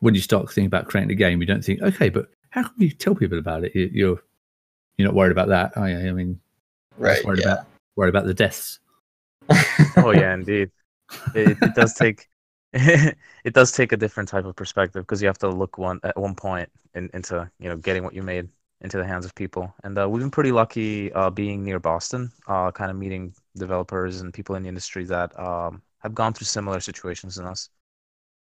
when 0.00 0.14
you 0.14 0.20
start 0.20 0.46
thinking 0.48 0.66
about 0.66 0.86
creating 0.86 1.10
a 1.10 1.14
game, 1.14 1.40
you 1.40 1.46
don't 1.46 1.64
think, 1.64 1.80
okay, 1.80 2.10
but 2.10 2.28
how 2.54 2.62
can 2.62 2.80
you 2.80 2.90
tell 2.90 3.16
people 3.16 3.38
about 3.38 3.64
it? 3.64 3.74
You, 3.74 3.90
you're 3.92 4.22
you're 4.96 5.08
not 5.08 5.14
worried 5.14 5.32
about 5.32 5.48
that, 5.48 5.76
are 5.76 5.88
you? 5.88 5.96
I 5.96 6.12
mean, 6.12 6.40
you're 6.98 7.08
right, 7.08 7.24
worried 7.24 7.40
yeah. 7.40 7.52
about 7.52 7.66
worried 7.96 8.10
about 8.10 8.26
the 8.26 8.34
deaths. 8.34 8.78
oh 9.96 10.12
yeah, 10.12 10.34
indeed. 10.34 10.70
It, 11.34 11.58
it 11.60 11.74
does 11.74 11.94
take 11.94 12.28
it 12.72 13.54
does 13.54 13.72
take 13.72 13.90
a 13.90 13.96
different 13.96 14.28
type 14.28 14.44
of 14.44 14.54
perspective 14.54 15.02
because 15.02 15.20
you 15.20 15.26
have 15.26 15.38
to 15.38 15.48
look 15.48 15.78
one 15.78 15.98
at 16.04 16.16
one 16.16 16.36
point 16.36 16.70
in, 16.94 17.10
into 17.12 17.50
you 17.58 17.68
know 17.68 17.76
getting 17.76 18.04
what 18.04 18.14
you 18.14 18.22
made 18.22 18.48
into 18.82 18.98
the 18.98 19.04
hands 19.04 19.24
of 19.24 19.34
people. 19.34 19.74
And 19.82 19.98
uh, 19.98 20.08
we've 20.08 20.22
been 20.22 20.30
pretty 20.30 20.52
lucky 20.52 21.12
uh, 21.12 21.30
being 21.30 21.64
near 21.64 21.80
Boston, 21.80 22.30
uh, 22.46 22.70
kind 22.70 22.90
of 22.90 22.96
meeting 22.96 23.34
developers 23.56 24.20
and 24.20 24.32
people 24.32 24.54
in 24.54 24.62
the 24.62 24.68
industry 24.68 25.04
that 25.06 25.36
um, 25.40 25.82
have 25.98 26.14
gone 26.14 26.34
through 26.34 26.44
similar 26.44 26.78
situations 26.78 27.34
than 27.34 27.46
us, 27.46 27.68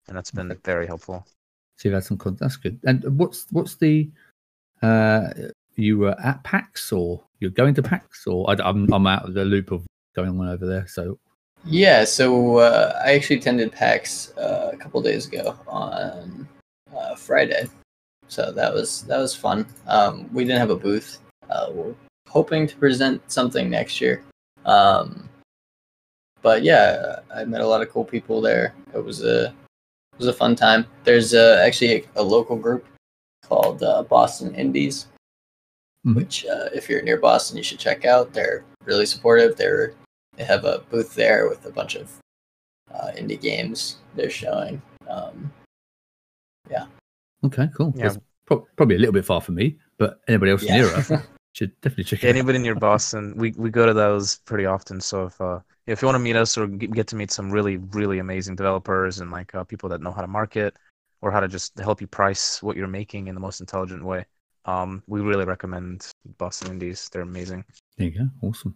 and 0.08 0.18
that's 0.18 0.32
been 0.32 0.58
very 0.64 0.88
helpful. 0.88 1.28
So 1.82 1.90
you've 1.90 1.96
had 1.96 2.04
some 2.04 2.18
con- 2.18 2.38
that's 2.40 2.58
good. 2.58 2.80
And 2.84 3.04
what's 3.18 3.48
what's 3.50 3.76
the 3.76 4.08
uh 4.84 5.30
you 5.76 5.98
were 5.98 6.16
at 6.24 6.44
PAX 6.44 6.92
or 6.92 7.24
you're 7.40 7.50
going 7.50 7.74
to 7.74 7.82
PAX 7.82 8.28
or 8.28 8.48
I, 8.52 8.70
am 8.70 8.92
I'm 8.94 9.08
out 9.08 9.28
of 9.28 9.34
the 9.34 9.46
loop 9.46 9.72
of 9.72 9.84
going 10.16 10.40
on 10.40 10.48
over 10.48 10.68
there. 10.68 10.86
So 10.86 11.18
Yeah, 11.66 12.06
so 12.06 12.58
uh, 12.58 13.02
I 13.04 13.16
actually 13.16 13.38
attended 13.38 13.72
PAX 13.72 14.32
uh, 14.38 14.70
a 14.74 14.78
couple 14.78 15.02
days 15.02 15.26
ago 15.28 15.58
on 15.68 16.48
uh, 16.96 17.16
Friday, 17.16 17.68
so 18.28 18.52
that 18.52 18.72
was 18.72 19.02
that 19.04 19.18
was 19.18 19.36
fun. 19.36 19.66
Um, 19.88 20.30
we 20.32 20.44
didn't 20.44 20.60
have 20.60 20.70
a 20.70 20.76
booth. 20.76 21.18
Uh, 21.50 21.68
we're 21.72 21.96
hoping 22.28 22.68
to 22.68 22.76
present 22.78 23.22
something 23.32 23.72
next 23.72 24.00
year, 24.00 24.24
um, 24.66 25.28
but 26.44 26.62
yeah, 26.62 27.22
I 27.34 27.46
met 27.46 27.62
a 27.62 27.68
lot 27.68 27.82
of 27.82 27.90
cool 27.90 28.06
people 28.06 28.40
there. 28.40 28.76
It 28.94 29.04
was 29.04 29.24
a 29.24 29.54
it 30.14 30.18
was 30.20 30.28
a 30.28 30.34
fun 30.34 30.56
time. 30.56 30.86
There's 31.04 31.34
uh, 31.34 31.62
actually 31.66 31.94
a, 31.96 32.04
a 32.18 32.24
local 32.24 32.56
group 32.56 32.86
called 33.44 33.84
uh, 33.84 34.04
Boston 34.04 34.54
Indies, 34.56 35.08
Mhm. 36.06 36.16
which 36.16 36.46
uh, 36.46 36.70
if 36.74 36.90
you're 36.90 37.02
near 37.04 37.18
Boston, 37.18 37.58
you 37.58 37.64
should 37.64 37.80
check 37.80 38.06
out. 38.06 38.34
They're 38.34 38.64
really 38.86 39.06
supportive. 39.06 39.56
They're 39.58 39.94
they 40.38 40.44
have 40.46 40.66
a 40.66 40.80
booth 40.90 41.14
there 41.14 41.48
with 41.50 41.66
a 41.66 41.72
bunch 41.72 41.96
of 41.96 42.10
uh, 42.94 43.12
indie 43.18 43.40
games 43.40 43.98
they're 44.16 44.30
showing. 44.30 44.82
Um, 45.10 45.52
yeah. 46.70 46.86
okay, 47.44 47.68
cool. 47.76 47.94
Yeah. 47.96 48.16
Pro- 48.46 48.66
probably 48.78 48.96
a 48.96 49.00
little 49.00 49.14
bit 49.14 49.26
far 49.26 49.42
for 49.42 49.52
me, 49.52 49.78
but 49.98 50.22
anybody 50.28 50.52
else 50.52 50.64
yeah. 50.64 50.78
nearer 50.78 51.24
should 51.54 51.80
definitely 51.82 52.06
check 52.06 52.24
it. 52.24 52.28
out. 52.28 52.30
Anybody 52.30 52.60
near 52.60 52.76
Boston, 52.76 53.34
we, 53.36 53.52
we 53.58 53.70
go 53.70 53.86
to 53.86 53.94
those 53.94 54.38
pretty 54.38 54.66
often. 54.66 55.02
So 55.02 55.26
if 55.26 55.40
uh, 55.42 55.60
if 55.88 56.02
you 56.02 56.06
want 56.06 56.16
to 56.16 56.20
meet 56.20 56.36
us 56.36 56.58
or 56.58 56.68
get 56.68 56.92
get 56.92 57.08
to 57.08 57.16
meet 57.16 57.32
some 57.32 57.52
really 57.52 57.78
really 57.78 58.20
amazing 58.20 58.56
developers 58.56 59.20
and 59.20 59.32
like 59.32 59.54
uh, 59.54 59.64
people 59.64 59.90
that 59.90 60.02
know 60.02 60.12
how 60.12 60.22
to 60.22 60.28
market 60.28 60.76
or 61.22 61.32
how 61.32 61.40
to 61.40 61.48
just 61.48 61.78
help 61.80 62.02
you 62.02 62.08
price 62.08 62.64
what 62.64 62.76
you're 62.76 62.88
making 62.88 63.28
in 63.28 63.36
the 63.36 63.42
most 63.42 63.60
intelligent 63.60 64.04
way, 64.04 64.26
um, 64.66 65.04
we 65.08 65.22
really 65.22 65.46
recommend 65.46 66.08
Boston 66.38 66.72
Indies. 66.72 67.10
They're 67.12 67.22
amazing. 67.22 67.64
There 67.98 68.08
you 68.08 68.18
go. 68.20 68.48
Awesome. 68.48 68.76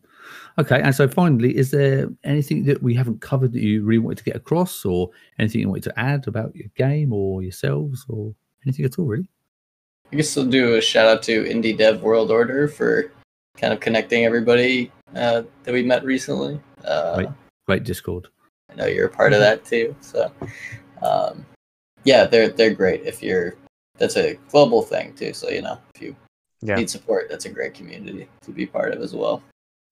Okay, 0.59 0.82
and 0.82 0.93
so 0.93 1.07
finally, 1.07 1.55
is 1.55 1.71
there 1.71 2.09
anything 2.23 2.65
that 2.65 2.84
we 2.84 2.93
haven't 2.93 3.21
covered 3.21 3.53
that 3.53 3.61
you 3.61 3.84
really 3.84 3.99
wanted 3.99 4.19
to 4.19 4.23
get 4.23 4.36
across, 4.36 4.86
or 4.86 5.09
anything 5.39 5.61
you 5.61 5.69
wanted 5.69 5.84
to 5.84 5.99
add 5.99 6.28
about 6.28 6.55
your 6.55 6.67
game 6.76 7.13
or 7.13 7.41
yourselves, 7.41 8.05
or 8.09 8.36
anything 8.65 8.86
at 8.86 8.99
all, 8.99 9.05
really? 9.05 9.30
I 10.11 10.15
guess 10.15 10.37
I'll 10.37 10.45
do 10.45 10.75
a 10.75 10.81
shout 10.81 11.07
out 11.07 11.23
to 11.23 11.43
Indie 11.43 11.77
Dev 11.77 12.01
World 12.01 12.31
Order 12.31 12.67
for 12.67 13.11
kind 13.57 13.73
of 13.73 13.79
connecting 13.79 14.25
everybody 14.25 14.91
uh, 15.15 15.43
that 15.63 15.73
we 15.73 15.83
met 15.83 16.03
recently. 16.03 16.59
Uh, 16.83 17.15
Right. 17.17 17.29
Great 17.67 17.83
Discord. 17.83 18.27
I 18.71 18.75
know 18.75 18.85
you're 18.85 19.07
a 19.07 19.09
part 19.09 19.33
of 19.33 19.39
that 19.39 19.65
too. 19.65 19.95
So, 20.01 20.31
um, 21.01 21.45
yeah, 22.03 22.25
they're 22.25 22.49
they're 22.49 22.73
great. 22.75 23.01
If 23.05 23.23
you're, 23.23 23.55
that's 23.97 24.17
a 24.17 24.35
global 24.51 24.83
thing 24.83 25.13
too. 25.15 25.33
So 25.33 25.49
you 25.49 25.61
know, 25.63 25.79
if 25.95 26.01
you 26.01 26.15
Yeah. 26.61 26.75
need 26.75 26.89
support, 26.89 27.27
that's 27.29 27.45
a 27.45 27.49
great 27.49 27.73
community 27.73 28.27
to 28.43 28.51
be 28.51 28.65
part 28.67 28.93
of 28.93 29.01
as 29.01 29.13
well. 29.15 29.41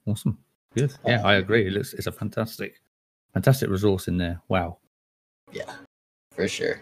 Awesome. 0.05 0.37
Good. 0.75 0.93
Yeah, 1.05 1.21
I 1.25 1.35
agree. 1.35 1.65
It 1.67 1.73
looks 1.73 1.93
it's 1.93 2.07
a 2.07 2.11
fantastic, 2.11 2.79
fantastic 3.33 3.69
resource 3.69 4.07
in 4.07 4.17
there. 4.17 4.39
Wow. 4.49 4.77
Yeah, 5.51 5.71
for 6.31 6.47
sure. 6.47 6.81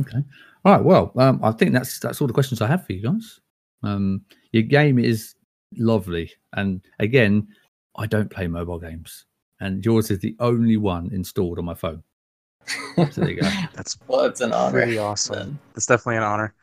Okay. 0.00 0.22
All 0.64 0.72
right. 0.72 0.84
Well, 0.84 1.12
um, 1.16 1.40
I 1.42 1.52
think 1.52 1.72
that's 1.72 1.98
that's 1.98 2.20
all 2.20 2.26
the 2.26 2.32
questions 2.32 2.62
I 2.62 2.66
have 2.66 2.86
for 2.86 2.92
you 2.92 3.02
guys. 3.02 3.40
Um, 3.82 4.22
your 4.52 4.62
game 4.62 4.98
is 4.98 5.34
lovely, 5.76 6.32
and 6.54 6.80
again, 7.00 7.48
I 7.96 8.06
don't 8.06 8.30
play 8.30 8.46
mobile 8.46 8.78
games, 8.78 9.26
and 9.60 9.84
yours 9.84 10.10
is 10.10 10.20
the 10.20 10.34
only 10.40 10.76
one 10.76 11.10
installed 11.12 11.58
on 11.58 11.66
my 11.66 11.74
phone. 11.74 12.02
So 12.96 13.04
there 13.20 13.30
you 13.30 13.40
go. 13.40 13.50
That's 13.74 13.98
well, 14.08 14.24
it's 14.24 14.40
an 14.40 14.52
honor. 14.52 14.72
pretty 14.72 14.98
awesome. 14.98 15.36
then. 15.36 15.58
It's 15.76 15.86
definitely 15.86 16.16
an 16.16 16.22
honor. 16.22 16.54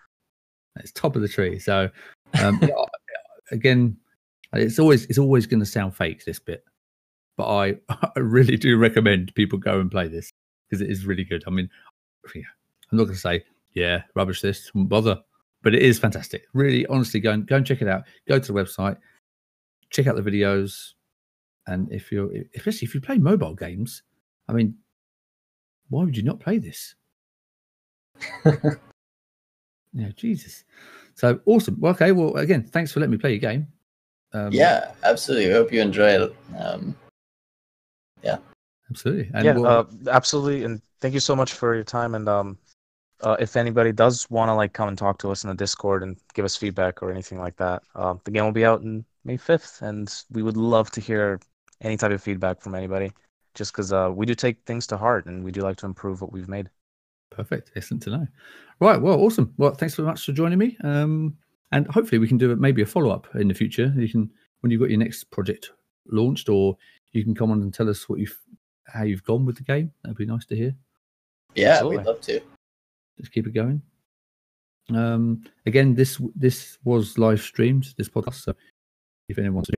It's 0.78 0.92
top 0.92 1.16
of 1.16 1.22
the 1.22 1.28
tree. 1.28 1.60
So, 1.60 1.90
um, 2.42 2.60
yeah, 2.64 2.74
again, 3.52 3.98
it's 4.54 4.80
always 4.80 5.06
it's 5.06 5.20
always 5.20 5.46
going 5.46 5.60
to 5.60 5.66
sound 5.66 5.96
fake 5.96 6.26
this 6.26 6.40
bit, 6.40 6.64
but 7.38 7.48
I 7.48 7.76
I 8.16 8.20
really 8.20 8.58
do 8.58 8.78
recommend 8.78 9.36
people 9.36 9.60
go 9.60 9.80
and 9.80 9.92
play 9.92 10.08
this 10.08 10.32
because 10.70 10.82
it 10.82 10.90
is 10.90 11.06
really 11.06 11.24
good. 11.24 11.44
I 11.46 11.52
mean, 11.52 11.70
yeah, 12.34 12.42
I'm 12.92 12.98
not 12.98 13.04
going 13.04 13.16
to 13.16 13.20
say 13.20 13.44
yeah, 13.74 14.04
rubbish 14.16 14.42
this, 14.42 14.74
wouldn't 14.74 14.90
bother, 14.90 15.20
but 15.62 15.74
it 15.76 15.82
is 15.82 16.00
fantastic. 16.00 16.46
Really, 16.54 16.86
honestly, 16.88 17.20
go 17.20 17.32
and 17.32 17.46
go 17.48 17.58
and 17.58 17.66
check 17.66 17.82
it 17.82 17.88
out. 17.88 18.04
Go 18.28 18.40
to 18.40 18.54
the 18.54 18.60
website, 18.60 18.98
check 19.90 20.08
out 20.08 20.16
the 20.16 20.22
videos, 20.22 20.94
and 21.68 21.92
if 21.92 22.12
you're 22.12 22.32
especially 22.56 22.86
if 22.88 22.96
you 22.96 23.02
play 23.02 23.18
mobile 23.18 23.56
games, 23.56 24.04
I 24.48 24.54
mean, 24.54 24.76
why 25.90 26.04
would 26.04 26.18
you 26.18 26.24
not 26.24 26.40
play 26.40 26.58
this? 26.58 26.96
Yeah, 29.94 30.10
Jesus. 30.16 30.64
So 31.16 31.40
awesome. 31.46 31.78
Well, 31.80 31.92
okay. 31.94 32.12
Well, 32.12 32.36
again, 32.38 32.64
thanks 32.64 32.92
for 32.92 33.00
letting 33.00 33.12
me 33.12 33.18
play 33.18 33.32
your 33.32 33.40
game. 33.40 33.68
Um, 34.34 34.52
yeah, 34.54 34.92
absolutely. 35.04 35.52
I 35.52 35.56
hope 35.58 35.72
you 35.74 35.82
enjoy 35.82 36.12
it. 36.12 36.36
Um, 36.58 36.96
yeah, 38.24 38.38
absolutely. 38.90 39.30
And 39.34 39.46
yeah, 39.46 39.54
we'll- 39.54 39.68
uh, 39.68 39.84
absolutely. 40.08 40.64
And 40.64 40.82
thank 41.02 41.14
you 41.14 41.20
so 41.20 41.36
much 41.36 41.54
for 41.54 41.76
your 41.76 41.84
time. 41.84 42.16
And 42.16 42.30
um, 42.30 42.58
uh, 43.24 43.38
if 43.40 43.56
anybody 43.56 43.92
does 43.92 44.30
want 44.30 44.50
to 44.50 44.54
like 44.54 44.74
come 44.74 44.88
and 44.88 44.98
talk 44.98 45.18
to 45.20 45.32
us 45.32 45.44
in 45.44 45.50
the 45.50 45.56
Discord 45.56 46.04
and 46.04 46.18
give 46.34 46.46
us 46.46 46.56
feedback 46.56 47.02
or 47.02 47.12
anything 47.12 47.40
like 47.40 47.56
that, 47.58 47.84
uh, 47.96 48.16
the 48.24 48.32
game 48.32 48.46
will 48.46 48.52
be 48.52 48.66
out 48.66 48.82
in 48.82 49.06
May 49.24 49.38
fifth, 49.38 49.82
and 49.82 50.14
we 50.32 50.42
would 50.44 50.58
love 50.58 50.90
to 50.92 51.02
hear 51.02 51.40
any 51.82 51.98
type 51.98 52.12
of 52.12 52.22
feedback 52.22 52.62
from 52.62 52.76
anybody. 52.76 53.12
Just 53.54 53.74
because 53.74 53.92
uh, 53.92 54.10
we 54.14 54.26
do 54.26 54.34
take 54.34 54.64
things 54.66 54.88
to 54.88 54.98
heart 54.98 55.26
and 55.26 55.44
we 55.44 55.52
do 55.52 55.62
like 55.62 55.76
to 55.78 55.86
improve 55.86 56.22
what 56.22 56.32
we've 56.32 56.48
made. 56.48 56.70
perfect. 57.32 57.72
Excellent 57.76 58.02
to 58.04 58.10
know. 58.12 58.28
Right. 58.80 59.02
Well, 59.02 59.20
awesome. 59.20 59.54
Well, 59.58 59.74
thanks 59.74 59.96
very 59.96 60.08
much 60.08 60.26
for 60.26 60.32
joining 60.32 60.58
me. 60.58 60.78
Um, 60.84 61.36
and 61.72 61.86
hopefully 61.88 62.20
we 62.20 62.28
can 62.28 62.38
do 62.38 62.56
maybe 62.56 62.82
a 62.82 62.86
follow 62.86 63.10
up 63.10 63.28
in 63.36 63.48
the 63.48 63.54
future. 63.54 63.94
You 63.96 64.08
can 64.10 64.32
when 64.62 64.72
you've 64.72 64.80
got 64.82 64.90
your 64.90 65.00
next 65.00 65.26
project 65.32 65.72
launched, 66.08 66.50
or 66.50 66.78
you 67.12 67.24
can 67.24 67.36
come 67.36 67.52
on 67.52 67.62
and 67.62 67.74
tell 67.74 67.90
us 67.90 68.08
what 68.08 68.20
you've 68.20 68.38
how 68.88 69.04
you've 69.04 69.24
gone 69.24 69.46
with 69.46 69.58
the 69.58 69.64
game. 69.64 69.92
That'd 70.04 70.18
be 70.18 70.26
nice 70.26 70.46
to 70.46 70.56
hear. 70.56 70.76
yeah, 71.56 71.74
Absolutely. 71.74 71.98
we'd 71.98 72.06
love 72.06 72.22
to. 72.22 72.42
Just 73.20 73.32
keep 73.32 73.48
it 73.48 73.54
going. 73.54 73.82
Um, 74.90 75.44
again, 75.66 75.96
this 75.96 76.22
this 76.36 76.78
was 76.84 77.18
live 77.18 77.42
streamed. 77.42 77.94
This 77.98 78.10
podcast. 78.10 78.42
So 78.42 78.56
if 79.30 79.38
anyone 79.38 79.56
wants 79.56 79.70
to 79.70 79.76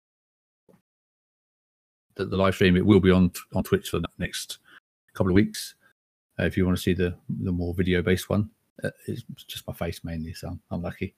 the, 2.16 2.26
the 2.26 2.38
live 2.38 2.56
stream, 2.56 2.76
it 2.78 2.86
will 2.86 3.00
be 3.00 3.12
on 3.12 3.32
on 3.54 3.64
Twitch 3.64 3.90
for 3.90 4.00
the 4.00 4.08
next 4.18 4.60
couple 5.14 5.32
of 5.32 5.36
weeks. 5.36 5.76
Uh, 6.40 6.46
if 6.46 6.58
you 6.58 6.66
want 6.66 6.78
to 6.78 6.82
see 6.82 6.94
the 6.94 7.16
the 7.42 7.52
more 7.52 7.74
video 7.74 8.02
based 8.02 8.30
one, 8.30 8.50
uh, 8.84 8.90
it's 9.08 9.24
just 9.48 9.68
my 9.68 9.74
face 9.74 10.04
mainly, 10.04 10.34
so 10.34 10.50
I'm, 10.50 10.60
I'm 10.72 10.82
lucky. 10.82 11.16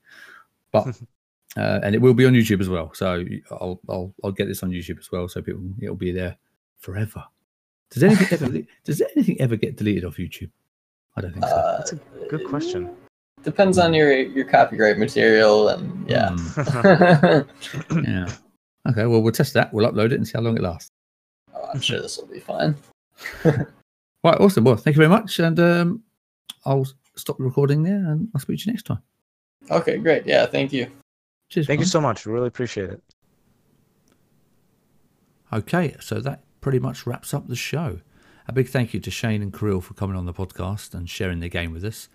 But 0.72 0.88
uh, 1.58 1.80
and 1.84 1.96
it 1.96 2.02
will 2.02 2.14
be 2.14 2.26
on 2.26 2.34
YouTube 2.34 2.62
as 2.62 2.70
well. 2.70 2.94
So 2.94 3.24
I'll 3.52 3.80
I'll 3.90 4.14
I'll 4.24 4.32
get 4.32 4.48
this 4.48 4.64
on 4.64 4.72
YouTube 4.72 5.00
as 5.00 5.12
well, 5.12 5.28
so 5.28 5.42
people 5.42 5.64
it'll 5.82 5.96
be 5.96 6.12
there 6.12 6.38
forever. 6.80 7.24
Does 7.92 8.04
anything 8.04 8.28
ever 8.32 8.66
does 8.84 9.02
anything 9.16 9.40
ever 9.40 9.56
get 9.56 9.78
deleted 9.78 10.06
off 10.06 10.18
YouTube? 10.18 10.52
I 11.18 11.22
don't 11.22 11.32
think 11.34 11.46
so. 11.46 11.52
Uh, 11.52 11.78
That's 11.78 11.94
a 11.94 12.00
good 12.30 12.46
question. 12.48 12.90
Depends 13.44 13.78
on 13.78 13.94
your 13.94 14.12
your 14.12 14.46
copyright 14.46 14.98
material 14.98 15.70
and 15.70 16.10
yeah. 16.10 16.30
Hmm, 16.32 18.04
yeah. 18.04 18.32
Okay. 18.90 19.06
Well, 19.06 19.22
we'll 19.22 19.32
test 19.32 19.54
that. 19.54 19.74
We'll 19.74 19.90
upload 19.92 20.08
it 20.08 20.14
and 20.14 20.28
see 20.28 20.34
how 20.36 20.42
long 20.42 20.58
it 20.58 20.64
lasts. 20.64 20.90
Oh, 21.54 21.70
I'm 21.74 21.82
sure 21.82 22.02
this 22.02 22.18
will 22.18 22.28
be 22.28 22.40
fine. 22.40 22.76
Right. 24.24 24.42
Awesome. 24.42 24.64
Well, 24.64 24.76
thank 24.76 24.96
you 24.96 25.02
very 25.02 25.10
much, 25.10 25.38
and 25.38 25.60
um, 25.60 26.02
I'll 26.66 26.88
stop 27.16 27.38
the 27.38 27.44
recording 27.44 27.84
there, 27.84 27.94
and 27.94 28.28
I'll 28.34 28.42
speak 28.42 28.58
to 28.60 28.66
you 28.66 28.72
next 28.74 28.88
time. 28.88 28.98
Okay, 29.70 29.98
great. 29.98 30.26
Yeah, 30.26 30.48
thank 30.48 30.74
you. 30.74 30.88
Cheers. 31.50 31.68
Thank 31.68 31.80
you 31.80 31.86
so 31.86 32.02
much. 32.02 32.26
Really 32.26 32.48
appreciate 32.48 32.90
it. 32.90 33.04
Okay, 35.54 35.96
so 36.00 36.20
that 36.22 36.44
pretty 36.60 36.80
much 36.80 37.06
wraps 37.06 37.36
up 37.36 37.48
the 37.48 37.56
show. 37.56 38.00
A 38.48 38.54
big 38.54 38.70
thank 38.70 38.94
you 38.94 39.00
to 39.00 39.10
Shane 39.10 39.42
and 39.42 39.52
Kirill 39.52 39.82
for 39.82 39.96
coming 39.96 40.16
on 40.16 40.26
the 40.26 40.34
podcast 40.34 40.94
and 40.94 41.10
sharing 41.10 41.40
their 41.40 41.50
game 41.50 41.74
with 41.74 41.84
us. 41.84 42.10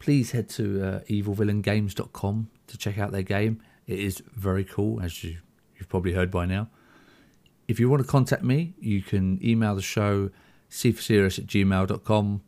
Please 0.00 0.32
head 0.32 0.48
to 0.50 0.82
uh, 0.82 1.00
evilvillaingames.com 1.08 2.50
to 2.66 2.78
check 2.78 2.98
out 2.98 3.12
their 3.12 3.22
game. 3.22 3.62
It 3.86 4.00
is 4.00 4.22
very 4.34 4.64
cool, 4.64 5.00
as 5.00 5.22
you, 5.22 5.38
you've 5.76 5.88
probably 5.88 6.12
heard 6.12 6.30
by 6.30 6.46
now. 6.46 6.68
If 7.68 7.78
you 7.78 7.88
want 7.88 8.02
to 8.02 8.08
contact 8.08 8.42
me, 8.42 8.74
you 8.80 9.02
can 9.02 9.38
email 9.44 9.76
the 9.76 9.82
show 9.82 10.30
cforserious 10.70 11.38
at 11.38 11.46
gmail.com 11.46 12.42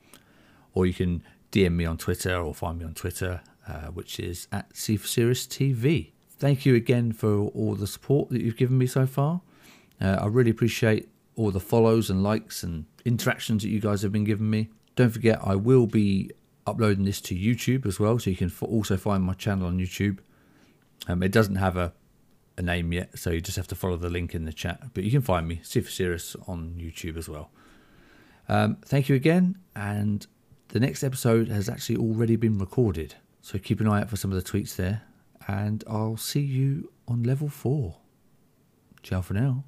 or 0.74 0.86
you 0.86 0.94
can 0.94 1.22
DM 1.52 1.72
me 1.72 1.84
on 1.84 1.98
Twitter 1.98 2.36
or 2.36 2.52
find 2.52 2.78
me 2.78 2.84
on 2.84 2.94
Twitter, 2.94 3.42
uh, 3.68 3.86
which 3.88 4.18
is 4.18 4.48
at 4.50 4.74
cforserious 4.74 5.46
TV. 5.46 6.12
Thank 6.38 6.66
you 6.66 6.74
again 6.74 7.12
for 7.12 7.48
all 7.48 7.74
the 7.74 7.86
support 7.86 8.30
that 8.30 8.42
you've 8.42 8.56
given 8.56 8.76
me 8.78 8.86
so 8.86 9.06
far. 9.06 9.42
Uh, 10.00 10.18
I 10.20 10.26
really 10.26 10.50
appreciate 10.50 11.08
all 11.40 11.50
the 11.50 11.60
follows 11.60 12.10
and 12.10 12.22
likes 12.22 12.62
and 12.62 12.84
interactions 13.04 13.62
that 13.62 13.70
you 13.70 13.80
guys 13.80 14.02
have 14.02 14.12
been 14.12 14.24
giving 14.24 14.50
me. 14.50 14.68
Don't 14.94 15.10
forget, 15.10 15.38
I 15.42 15.56
will 15.56 15.86
be 15.86 16.30
uploading 16.66 17.06
this 17.06 17.20
to 17.22 17.34
YouTube 17.34 17.86
as 17.86 17.98
well, 17.98 18.18
so 18.18 18.28
you 18.28 18.36
can 18.36 18.52
also 18.60 18.96
find 18.98 19.24
my 19.24 19.32
channel 19.32 19.66
on 19.66 19.78
YouTube. 19.78 20.18
Um, 21.08 21.22
it 21.22 21.32
doesn't 21.32 21.56
have 21.56 21.78
a, 21.78 21.94
a 22.58 22.62
name 22.62 22.92
yet, 22.92 23.18
so 23.18 23.30
you 23.30 23.40
just 23.40 23.56
have 23.56 23.68
to 23.68 23.74
follow 23.74 23.96
the 23.96 24.10
link 24.10 24.34
in 24.34 24.44
the 24.44 24.52
chat. 24.52 24.92
But 24.92 25.04
you 25.04 25.10
can 25.10 25.22
find 25.22 25.48
me, 25.48 25.60
Super 25.62 25.88
Serious, 25.88 26.36
on 26.46 26.74
YouTube 26.78 27.16
as 27.16 27.28
well. 27.28 27.50
Um, 28.48 28.76
thank 28.84 29.08
you 29.08 29.16
again, 29.16 29.56
and 29.74 30.26
the 30.68 30.80
next 30.80 31.02
episode 31.02 31.48
has 31.48 31.68
actually 31.68 31.96
already 31.96 32.36
been 32.36 32.58
recorded, 32.58 33.14
so 33.40 33.58
keep 33.58 33.80
an 33.80 33.88
eye 33.88 34.02
out 34.02 34.10
for 34.10 34.16
some 34.16 34.30
of 34.30 34.42
the 34.42 34.50
tweets 34.50 34.76
there. 34.76 35.02
And 35.48 35.82
I'll 35.88 36.18
see 36.18 36.42
you 36.42 36.92
on 37.08 37.22
level 37.22 37.48
four. 37.48 37.96
Ciao 39.02 39.22
for 39.22 39.32
now. 39.34 39.64